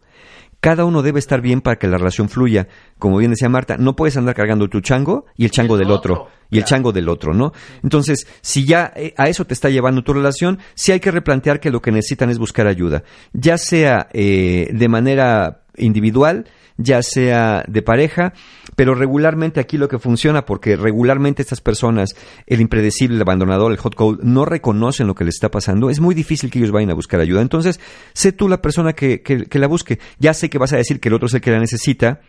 Cada 0.63 0.85
uno 0.85 1.01
debe 1.01 1.19
estar 1.19 1.41
bien 1.41 1.59
para 1.59 1.75
que 1.75 1.89
la 1.89 1.97
relación 1.97 2.29
fluya. 2.29 2.69
Como 2.97 3.17
bien 3.17 3.31
decía 3.31 3.49
Marta, 3.49 3.75
no 3.75 3.97
puedes 3.97 4.15
andar 4.15 4.33
cargando 4.33 4.69
tu 4.69 4.79
chango 4.79 5.25
y 5.35 5.43
el 5.43 5.51
chango 5.51 5.75
del 5.75 5.91
otro. 5.91 6.29
Y 6.49 6.57
el 6.57 6.63
chango 6.63 6.93
del 6.93 7.09
otro, 7.09 7.33
¿no? 7.33 7.51
Entonces, 7.83 8.25
si 8.39 8.63
ya 8.63 8.93
eh, 8.95 9.13
a 9.17 9.27
eso 9.27 9.43
te 9.43 9.53
está 9.53 9.69
llevando 9.69 10.03
tu 10.03 10.13
relación, 10.13 10.59
sí 10.73 10.93
hay 10.93 11.01
que 11.01 11.11
replantear 11.11 11.59
que 11.59 11.69
lo 11.69 11.81
que 11.81 11.91
necesitan 11.91 12.29
es 12.29 12.39
buscar 12.39 12.67
ayuda. 12.67 13.03
Ya 13.33 13.57
sea 13.57 14.07
eh, 14.13 14.69
de 14.71 14.87
manera 14.87 15.65
individual, 15.75 16.45
ya 16.77 17.01
sea 17.03 17.63
de 17.67 17.81
pareja, 17.81 18.33
pero 18.75 18.95
regularmente 18.95 19.59
aquí 19.59 19.77
lo 19.77 19.87
que 19.87 19.99
funciona, 19.99 20.45
porque 20.45 20.75
regularmente 20.75 21.41
estas 21.41 21.61
personas, 21.61 22.15
el 22.47 22.61
impredecible, 22.61 23.15
el 23.17 23.21
abandonador, 23.21 23.71
el 23.71 23.77
hot 23.77 23.95
cold, 23.95 24.21
no 24.23 24.45
reconocen 24.45 25.07
lo 25.07 25.15
que 25.15 25.23
les 25.25 25.35
está 25.35 25.51
pasando, 25.51 25.89
es 25.89 25.99
muy 25.99 26.15
difícil 26.15 26.49
que 26.49 26.59
ellos 26.59 26.71
vayan 26.71 26.89
a 26.89 26.95
buscar 26.95 27.19
ayuda. 27.19 27.41
Entonces, 27.41 27.79
sé 28.13 28.31
tú 28.31 28.49
la 28.49 28.61
persona 28.61 28.93
que, 28.93 29.21
que- 29.21 29.45
que 29.45 29.59
la 29.59 29.67
busque. 29.67 29.99
Ya 30.19 30.33
sé 30.33 30.49
que 30.49 30.57
vas 30.57 30.73
a 30.73 30.77
decir 30.77 30.99
que 30.99 31.09
el 31.09 31.13
otro 31.15 31.27
es 31.27 31.33
el 31.35 31.41
que 31.41 31.51
la 31.51 31.59
necesita, 31.59 32.21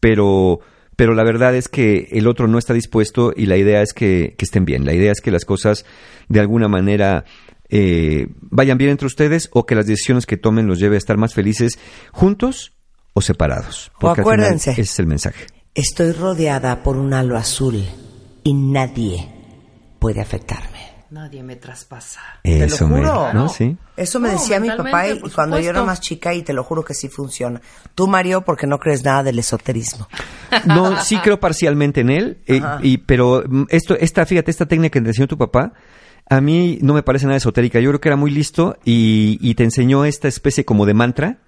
pero, 0.00 0.60
pero 0.96 1.14
la 1.14 1.24
verdad 1.24 1.54
es 1.54 1.68
que 1.68 2.08
el 2.12 2.26
otro 2.26 2.48
no 2.48 2.58
está 2.58 2.72
dispuesto 2.74 3.32
y 3.36 3.46
la 3.46 3.56
idea 3.56 3.82
es 3.82 3.92
que, 3.92 4.34
que 4.38 4.44
estén 4.44 4.64
bien. 4.64 4.84
La 4.84 4.94
idea 4.94 5.12
es 5.12 5.20
que 5.20 5.30
las 5.30 5.44
cosas 5.44 5.84
de 6.28 6.40
alguna 6.40 6.68
manera 6.68 7.24
eh, 7.68 8.28
vayan 8.40 8.78
bien 8.78 8.90
entre 8.92 9.06
ustedes 9.06 9.48
o 9.52 9.66
que 9.66 9.74
las 9.74 9.86
decisiones 9.86 10.26
que 10.26 10.36
tomen 10.36 10.66
los 10.66 10.78
lleve 10.78 10.96
a 10.96 10.98
estar 10.98 11.16
más 11.18 11.34
felices 11.34 11.78
juntos 12.12 12.72
o 13.12 13.20
separados. 13.20 13.90
O 13.96 14.00
Porque 14.00 14.20
al 14.20 14.24
final 14.26 14.40
acuérdense. 14.40 14.70
ese 14.72 14.80
es 14.82 14.98
el 14.98 15.06
mensaje. 15.06 15.46
Estoy 15.74 16.12
rodeada 16.12 16.82
por 16.82 16.96
un 16.96 17.12
halo 17.14 17.36
azul 17.36 17.84
y 18.44 18.54
nadie 18.54 19.28
puede 19.98 20.20
afectarme. 20.20 20.80
Nadie 21.10 21.42
me 21.42 21.56
traspasa. 21.56 22.20
Te 22.44 22.62
Eso, 22.64 22.86
lo 22.86 22.94
mero, 22.94 23.08
juro. 23.12 23.32
¿no? 23.34 23.48
Sí. 23.48 23.76
Eso 23.96 24.20
me 24.20 24.28
No, 24.28 24.34
decía 24.34 24.60
mi 24.60 24.68
papá 24.70 25.08
y, 25.08 25.18
cuando 25.34 25.58
yo 25.58 25.70
era 25.70 25.82
más 25.82 26.00
chica 26.00 26.32
y 26.34 26.42
te 26.42 26.52
lo 26.52 26.62
juro 26.62 26.84
que 26.84 26.94
sí 26.94 27.08
funciona. 27.08 27.60
Tú, 27.96 28.06
Mario, 28.06 28.44
porque 28.44 28.68
no 28.68 28.78
crees 28.78 29.04
nada 29.04 29.24
del 29.24 29.38
esoterismo. 29.38 30.06
No, 30.66 31.00
sí 31.02 31.16
creo 31.18 31.38
parcialmente 31.38 32.00
en 32.00 32.10
él, 32.10 32.42
eh, 32.48 32.60
y, 32.82 32.98
pero 32.98 33.44
mm, 33.48 33.66
esto, 33.68 33.96
esta, 33.96 34.26
fíjate, 34.26 34.50
esta 34.50 34.66
técnica 34.66 34.94
que 34.94 35.00
te 35.00 35.08
enseñó 35.10 35.28
tu 35.28 35.38
papá, 35.38 35.72
a 36.28 36.40
mí 36.40 36.78
no 36.82 36.92
me 36.92 37.04
parece 37.04 37.26
nada 37.26 37.36
esotérica. 37.36 37.78
Yo 37.78 37.90
creo 37.90 38.00
que 38.00 38.08
era 38.08 38.16
muy 38.16 38.32
listo 38.32 38.76
y, 38.84 39.38
y 39.40 39.54
te 39.54 39.62
enseñó 39.62 40.04
esta 40.04 40.26
especie 40.26 40.64
como 40.64 40.86
de 40.86 40.94
mantra, 40.94 41.38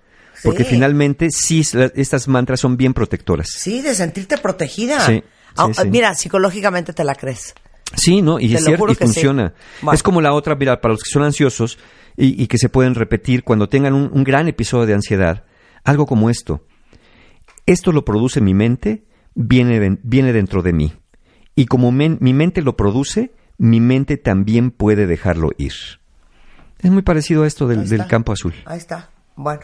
porque 0.43 0.65
finalmente 0.65 1.29
sí, 1.31 1.63
estas 1.95 2.29
mantras 2.29 2.61
son 2.61 2.77
bien 2.77 2.95
protectoras. 2.95 3.49
Sí, 3.51 3.81
de 3.83 3.95
sentirte 3.95 4.39
protegida. 4.39 5.01
Sí, 5.07 5.23
Ah, 5.57 5.69
sí. 5.75 5.89
Mira, 5.91 6.15
psicológicamente 6.15 6.93
te 6.95 7.05
la 7.05 7.15
crees. 7.15 7.55
Sí, 7.95 8.23
¿no? 8.23 8.41
Y 8.41 8.49
Te 8.49 8.55
es 8.55 8.65
cierto, 8.65 8.91
y 8.91 8.95
funciona. 8.95 9.53
Bueno. 9.83 9.95
Es 9.95 10.03
como 10.03 10.23
la 10.23 10.33
otra, 10.33 10.55
mira, 10.55 10.81
para 10.81 10.95
los 10.95 11.03
que 11.03 11.11
son 11.11 11.23
ansiosos 11.25 11.79
y, 12.17 12.43
y 12.43 12.47
que 12.47 12.57
se 12.57 12.71
pueden 12.71 12.95
repetir 12.95 13.45
cuando 13.45 13.69
tengan 13.69 13.93
un, 13.93 14.11
un 14.13 14.25
gran 14.25 14.49
episodio 14.49 14.87
de 14.87 14.95
ansiedad, 14.95 15.45
algo 15.85 16.07
como 16.07 16.31
esto. 16.31 16.65
Esto 17.67 17.93
lo 17.93 18.05
produce 18.05 18.41
mi 18.41 18.55
mente, 18.55 19.05
viene, 19.35 19.99
viene 20.03 20.33
dentro 20.33 20.63
de 20.63 20.73
mí. 20.73 20.95
Y 21.55 21.67
como 21.67 21.93
men- 21.93 22.17
mi 22.23 22.33
mente 22.33 22.63
lo 22.63 22.77
produce, 22.77 23.33
mi 23.59 23.79
mente 23.81 24.17
también 24.17 24.71
puede 24.71 25.07
dejarlo 25.07 25.51
ir. 25.59 25.75
Es 26.81 26.91
muy 26.91 27.03
parecido 27.03 27.45
a 27.45 27.47
esto 27.47 27.69
del, 27.69 27.87
del 27.89 28.07
campo 28.07 28.33
azul. 28.33 28.55
Ahí 28.65 28.79
está. 28.79 29.11
Bueno. 29.37 29.61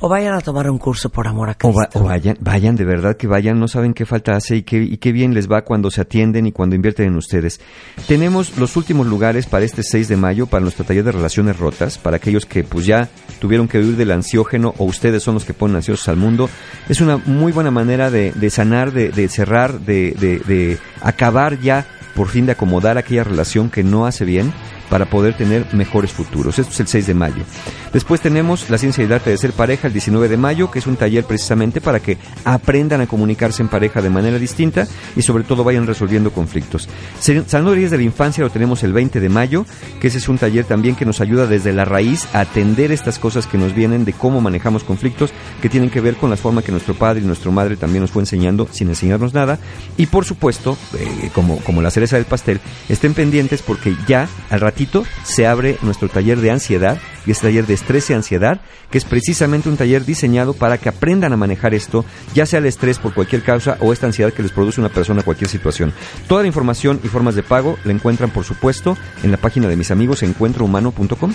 O 0.00 0.08
vayan 0.08 0.32
a 0.34 0.40
tomar 0.40 0.70
un 0.70 0.78
curso 0.78 1.08
por 1.10 1.26
amor 1.26 1.48
a 1.48 1.52
O, 1.52 1.56
Cristo. 1.56 1.76
va- 1.76 1.88
o 1.94 2.04
vayan, 2.04 2.36
vayan, 2.40 2.76
de 2.76 2.84
verdad 2.84 3.16
que 3.16 3.26
vayan, 3.26 3.58
no 3.58 3.66
saben 3.66 3.94
qué 3.94 4.06
falta 4.06 4.36
hace 4.36 4.54
y 4.56 4.62
qué, 4.62 4.80
y 4.80 4.96
qué 4.98 5.10
bien 5.10 5.34
les 5.34 5.50
va 5.50 5.62
cuando 5.62 5.90
se 5.90 6.00
atienden 6.00 6.46
y 6.46 6.52
cuando 6.52 6.76
invierten 6.76 7.06
en 7.08 7.16
ustedes. 7.16 7.60
Tenemos 8.06 8.56
los 8.58 8.76
últimos 8.76 9.08
lugares 9.08 9.46
para 9.46 9.64
este 9.64 9.82
6 9.82 10.06
de 10.06 10.16
mayo 10.16 10.46
para 10.46 10.60
nuestro 10.62 10.84
taller 10.84 11.02
de 11.02 11.10
relaciones 11.10 11.58
rotas, 11.58 11.98
para 11.98 12.18
aquellos 12.18 12.46
que 12.46 12.62
pues 12.62 12.86
ya 12.86 13.08
tuvieron 13.40 13.66
que 13.66 13.78
huir 13.78 13.96
del 13.96 14.12
ansiógeno 14.12 14.72
o 14.78 14.84
ustedes 14.84 15.24
son 15.24 15.34
los 15.34 15.44
que 15.44 15.52
ponen 15.52 15.74
ansiosos 15.76 16.08
al 16.08 16.16
mundo. 16.16 16.48
Es 16.88 17.00
una 17.00 17.16
muy 17.16 17.50
buena 17.50 17.72
manera 17.72 18.08
de, 18.08 18.30
de 18.30 18.50
sanar, 18.50 18.92
de, 18.92 19.10
de 19.10 19.28
cerrar, 19.28 19.80
de, 19.80 20.12
de- 20.12 20.38
de 20.38 20.78
acabar 21.02 21.58
ya 21.60 21.86
por 22.14 22.28
fin 22.28 22.46
de 22.46 22.52
acomodar 22.52 22.98
aquella 22.98 23.24
relación 23.24 23.68
que 23.68 23.82
no 23.82 24.06
hace 24.06 24.24
bien 24.24 24.52
para 24.90 25.06
poder 25.06 25.36
tener 25.36 25.66
mejores 25.72 26.12
futuros. 26.12 26.58
Esto 26.58 26.72
es 26.72 26.80
el 26.80 26.88
6 26.88 27.06
de 27.06 27.14
mayo. 27.14 27.44
Después 27.92 28.20
tenemos 28.20 28.68
la 28.70 28.78
ciencia 28.78 29.02
y 29.02 29.06
el 29.06 29.12
arte 29.12 29.30
de 29.30 29.38
ser 29.38 29.52
pareja 29.52 29.86
el 29.86 29.92
19 29.92 30.28
de 30.28 30.36
mayo, 30.36 30.70
que 30.70 30.78
es 30.78 30.86
un 30.86 30.96
taller 30.96 31.24
precisamente 31.24 31.80
para 31.80 32.00
que 32.00 32.18
aprendan 32.44 33.00
a 33.00 33.06
comunicarse 33.06 33.62
en 33.62 33.68
pareja 33.68 34.02
de 34.02 34.10
manera 34.10 34.38
distinta 34.38 34.86
y 35.16 35.22
sobre 35.22 35.44
todo 35.44 35.64
vayan 35.64 35.86
resolviendo 35.86 36.32
conflictos. 36.32 36.88
Sanando 37.20 37.74
de 37.74 37.96
la 37.96 38.02
infancia 38.02 38.42
lo 38.42 38.50
tenemos 38.50 38.82
el 38.82 38.92
20 38.92 39.20
de 39.20 39.28
mayo, 39.28 39.64
que 40.00 40.08
ese 40.08 40.18
es 40.18 40.28
un 40.28 40.38
taller 40.38 40.64
también 40.64 40.96
que 40.96 41.04
nos 41.04 41.20
ayuda 41.20 41.46
desde 41.46 41.72
la 41.72 41.84
raíz 41.84 42.26
a 42.32 42.40
atender 42.40 42.90
estas 42.92 43.18
cosas 43.18 43.46
que 43.46 43.58
nos 43.58 43.74
vienen 43.74 44.04
de 44.04 44.12
cómo 44.12 44.40
manejamos 44.40 44.84
conflictos 44.84 45.30
que 45.62 45.68
tienen 45.68 45.90
que 45.90 46.00
ver 46.00 46.16
con 46.16 46.30
la 46.30 46.36
forma 46.36 46.62
que 46.62 46.72
nuestro 46.72 46.94
padre 46.94 47.22
y 47.22 47.26
nuestra 47.26 47.50
madre 47.50 47.76
también 47.76 48.02
nos 48.02 48.10
fue 48.10 48.22
enseñando 48.22 48.68
sin 48.70 48.88
enseñarnos 48.88 49.34
nada. 49.34 49.58
Y 49.96 50.06
por 50.06 50.24
supuesto, 50.24 50.76
eh, 50.94 51.30
como, 51.34 51.58
como 51.58 51.82
la 51.82 51.90
cereza 51.90 52.16
del 52.16 52.24
pastel, 52.24 52.60
estén 52.88 53.14
pendientes 53.14 53.62
porque 53.62 53.94
ya 54.06 54.28
al 54.50 54.60
ratito 54.60 54.77
se 55.24 55.46
abre 55.46 55.78
nuestro 55.82 56.08
taller 56.08 56.40
de 56.40 56.50
ansiedad 56.50 56.98
y 57.28 57.32
este 57.32 57.48
taller 57.48 57.66
de 57.66 57.74
estrés 57.74 58.08
y 58.08 58.14
ansiedad, 58.14 58.58
que 58.90 58.96
es 58.96 59.04
precisamente 59.04 59.68
un 59.68 59.76
taller 59.76 60.06
diseñado 60.06 60.54
para 60.54 60.78
que 60.78 60.88
aprendan 60.88 61.34
a 61.34 61.36
manejar 61.36 61.74
esto, 61.74 62.06
ya 62.34 62.46
sea 62.46 62.58
el 62.58 62.64
estrés 62.64 62.98
por 62.98 63.12
cualquier 63.12 63.42
causa 63.42 63.76
o 63.80 63.92
esta 63.92 64.06
ansiedad 64.06 64.32
que 64.32 64.42
les 64.42 64.50
produce 64.50 64.80
una 64.80 64.88
persona 64.88 65.22
cualquier 65.22 65.50
situación. 65.50 65.92
Toda 66.26 66.40
la 66.40 66.48
información 66.48 67.00
y 67.04 67.08
formas 67.08 67.34
de 67.34 67.42
pago 67.42 67.76
la 67.84 67.92
encuentran, 67.92 68.30
por 68.30 68.44
supuesto, 68.44 68.96
en 69.22 69.30
la 69.30 69.36
página 69.36 69.68
de 69.68 69.76
mis 69.76 69.90
amigos 69.90 70.22
encuentrohumano.com. 70.22 71.34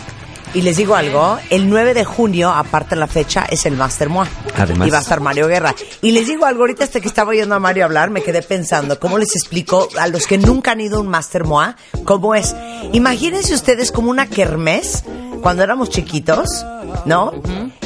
Y 0.55 0.61
les 0.61 0.77
digo 0.77 0.95
algo, 0.95 1.39
el 1.49 1.67
9 1.67 1.95
de 1.95 2.05
junio, 2.05 2.51
aparte 2.51 2.93
de 2.93 2.99
la 2.99 3.07
fecha, 3.07 3.45
es 3.49 3.65
el 3.65 3.75
Master 3.75 4.09
Moa. 4.09 4.27
Además. 4.55 4.87
Y 4.87 4.91
va 4.91 4.99
a 4.99 5.01
estar 5.01 5.19
Mario 5.19 5.47
Guerra. 5.47 5.73
Y 6.01 6.11
les 6.11 6.27
digo 6.27 6.45
algo, 6.45 6.61
ahorita 6.61 6.83
hasta 6.83 7.01
que 7.01 7.07
estaba 7.07 7.31
oyendo 7.31 7.55
a 7.55 7.59
Mario 7.59 7.85
hablar, 7.85 8.11
me 8.11 8.21
quedé 8.21 8.43
pensando, 8.43 8.99
¿cómo 8.99 9.17
les 9.17 9.35
explico 9.35 9.89
a 9.99 10.07
los 10.07 10.27
que 10.27 10.37
nunca 10.37 10.71
han 10.71 10.81
ido 10.81 10.97
a 10.97 11.01
un 11.01 11.07
Master 11.07 11.43
Moa 11.43 11.75
cómo 12.03 12.35
es? 12.35 12.55
Imagínense 12.91 13.55
ustedes 13.55 13.91
como 13.91 14.11
una 14.11 14.27
kermés 14.27 15.03
cuando 15.43 15.61
éramos 15.61 15.89
chiquitos, 15.89 16.65
¿no? 17.05 17.33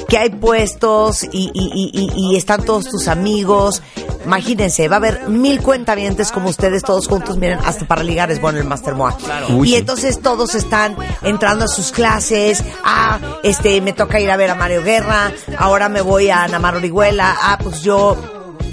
Que 0.08 0.18
hay 0.18 0.30
puestos 0.30 1.24
y, 1.24 1.52
y, 1.54 1.92
y, 1.94 2.12
y, 2.16 2.38
están 2.38 2.64
todos 2.64 2.86
tus 2.86 3.10
amigos. 3.10 3.82
Imagínense, 4.24 4.88
va 4.88 4.96
a 4.96 5.00
haber 5.00 5.28
mil 5.28 5.62
cuentavientes 5.62 6.32
como 6.32 6.50
ustedes 6.50 6.84
todos 6.84 7.08
juntos. 7.08 7.38
Miren, 7.38 7.60
hasta 7.66 7.86
para 7.86 8.04
ligar 8.04 8.32
es 8.32 8.40
bueno 8.40 8.60
el 8.60 8.66
Master 8.66 8.96
Moa. 8.96 9.18
Uy, 9.50 9.72
y 9.72 9.76
entonces 9.76 10.22
todos 10.22 10.56
están 10.56 10.96
entrando 11.24 11.66
a 11.66 11.68
sus 11.68 11.92
clases. 11.92 12.64
Ah, 12.86 13.20
este, 13.44 13.82
me 13.82 13.92
toca 13.92 14.20
ir 14.22 14.32
a 14.32 14.38
ver 14.38 14.52
a 14.52 14.56
Mario 14.56 14.84
Guerra. 14.84 15.34
Ahora 15.58 15.90
me 15.90 16.02
voy 16.02 16.30
a 16.30 16.48
Namar 16.48 16.76
Orihuela. 16.76 17.36
Ah, 17.42 17.58
pues 17.62 17.82
yo 17.82 18.16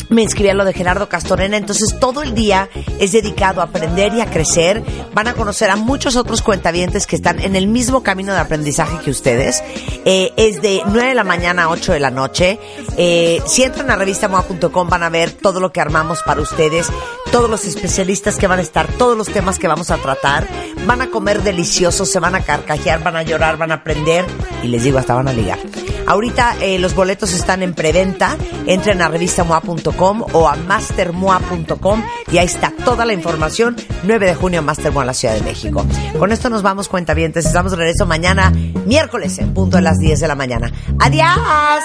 me 0.08 0.22
inscribí 0.22 0.50
a 0.50 0.54
lo 0.54 0.64
de 0.64 0.72
Gerardo 0.72 1.08
Castorena, 1.08 1.56
entonces 1.56 1.98
todo 1.98 2.22
el 2.22 2.34
día 2.34 2.68
es 2.98 3.12
dedicado 3.12 3.60
a 3.60 3.64
aprender 3.64 4.14
y 4.14 4.20
a 4.20 4.26
crecer. 4.26 4.82
Van 5.12 5.28
a 5.28 5.34
conocer 5.34 5.70
a 5.70 5.76
muchos 5.76 6.16
otros 6.16 6.42
cuentavientes 6.42 7.06
que 7.06 7.16
están 7.16 7.40
en 7.40 7.56
el 7.56 7.66
mismo 7.66 8.02
camino 8.02 8.32
de 8.32 8.40
aprendizaje 8.40 8.98
que 9.04 9.10
ustedes. 9.10 9.62
Eh, 10.04 10.32
es 10.36 10.60
de 10.62 10.82
9 10.86 11.08
de 11.08 11.14
la 11.14 11.24
mañana 11.24 11.64
a 11.64 11.68
8 11.70 11.92
de 11.92 12.00
la 12.00 12.10
noche. 12.10 12.58
Eh, 12.96 13.40
si 13.46 13.62
entran 13.62 13.90
a 13.90 13.96
revistamoa.com 13.96 14.88
van 14.88 15.02
a 15.02 15.08
ver 15.08 15.32
todo 15.32 15.60
lo 15.60 15.72
que 15.72 15.80
armamos 15.80 16.22
para 16.22 16.40
ustedes, 16.40 16.88
todos 17.32 17.48
los 17.48 17.64
especialistas 17.64 18.36
que 18.36 18.46
van 18.46 18.58
a 18.58 18.62
estar, 18.62 18.86
todos 18.98 19.16
los 19.16 19.28
temas 19.28 19.58
que 19.58 19.68
vamos 19.68 19.90
a 19.90 19.96
tratar. 19.96 20.46
Van 20.86 21.00
a 21.00 21.10
comer 21.10 21.42
deliciosos, 21.42 22.10
se 22.10 22.20
van 22.20 22.34
a 22.34 22.40
carcajear, 22.40 23.02
van 23.02 23.16
a 23.16 23.22
llorar, 23.22 23.56
van 23.56 23.72
a 23.72 23.76
aprender 23.76 24.24
y 24.62 24.68
les 24.68 24.84
digo, 24.84 24.98
hasta 24.98 25.14
van 25.14 25.28
a 25.28 25.32
ligar. 25.32 25.58
Ahorita 26.06 26.56
eh, 26.60 26.78
los 26.78 26.94
boletos 26.94 27.32
están 27.32 27.62
en 27.62 27.72
preventa. 27.74 28.36
Entren 28.66 29.00
a 29.00 29.08
revistamoa.com 29.08 29.93
o 29.98 30.48
a 30.48 30.56
mastermoa.com 30.56 32.02
y 32.30 32.38
ahí 32.38 32.46
está 32.46 32.72
toda 32.84 33.04
la 33.04 33.12
información. 33.12 33.76
9 34.04 34.26
de 34.26 34.34
junio, 34.34 34.62
Mastermoa 34.62 35.02
en 35.02 35.06
la 35.08 35.14
Ciudad 35.14 35.34
de 35.34 35.42
México. 35.42 35.84
Con 36.18 36.32
esto 36.32 36.50
nos 36.50 36.62
vamos, 36.62 36.88
cuentavientes. 36.88 37.46
Estamos 37.46 37.72
de 37.72 37.78
regreso 37.78 38.06
mañana, 38.06 38.50
miércoles, 38.86 39.38
en 39.38 39.54
punto 39.54 39.76
de 39.76 39.82
las 39.82 39.98
10 39.98 40.20
de 40.20 40.28
la 40.28 40.34
mañana. 40.34 40.72
¡Adiós! 40.98 41.82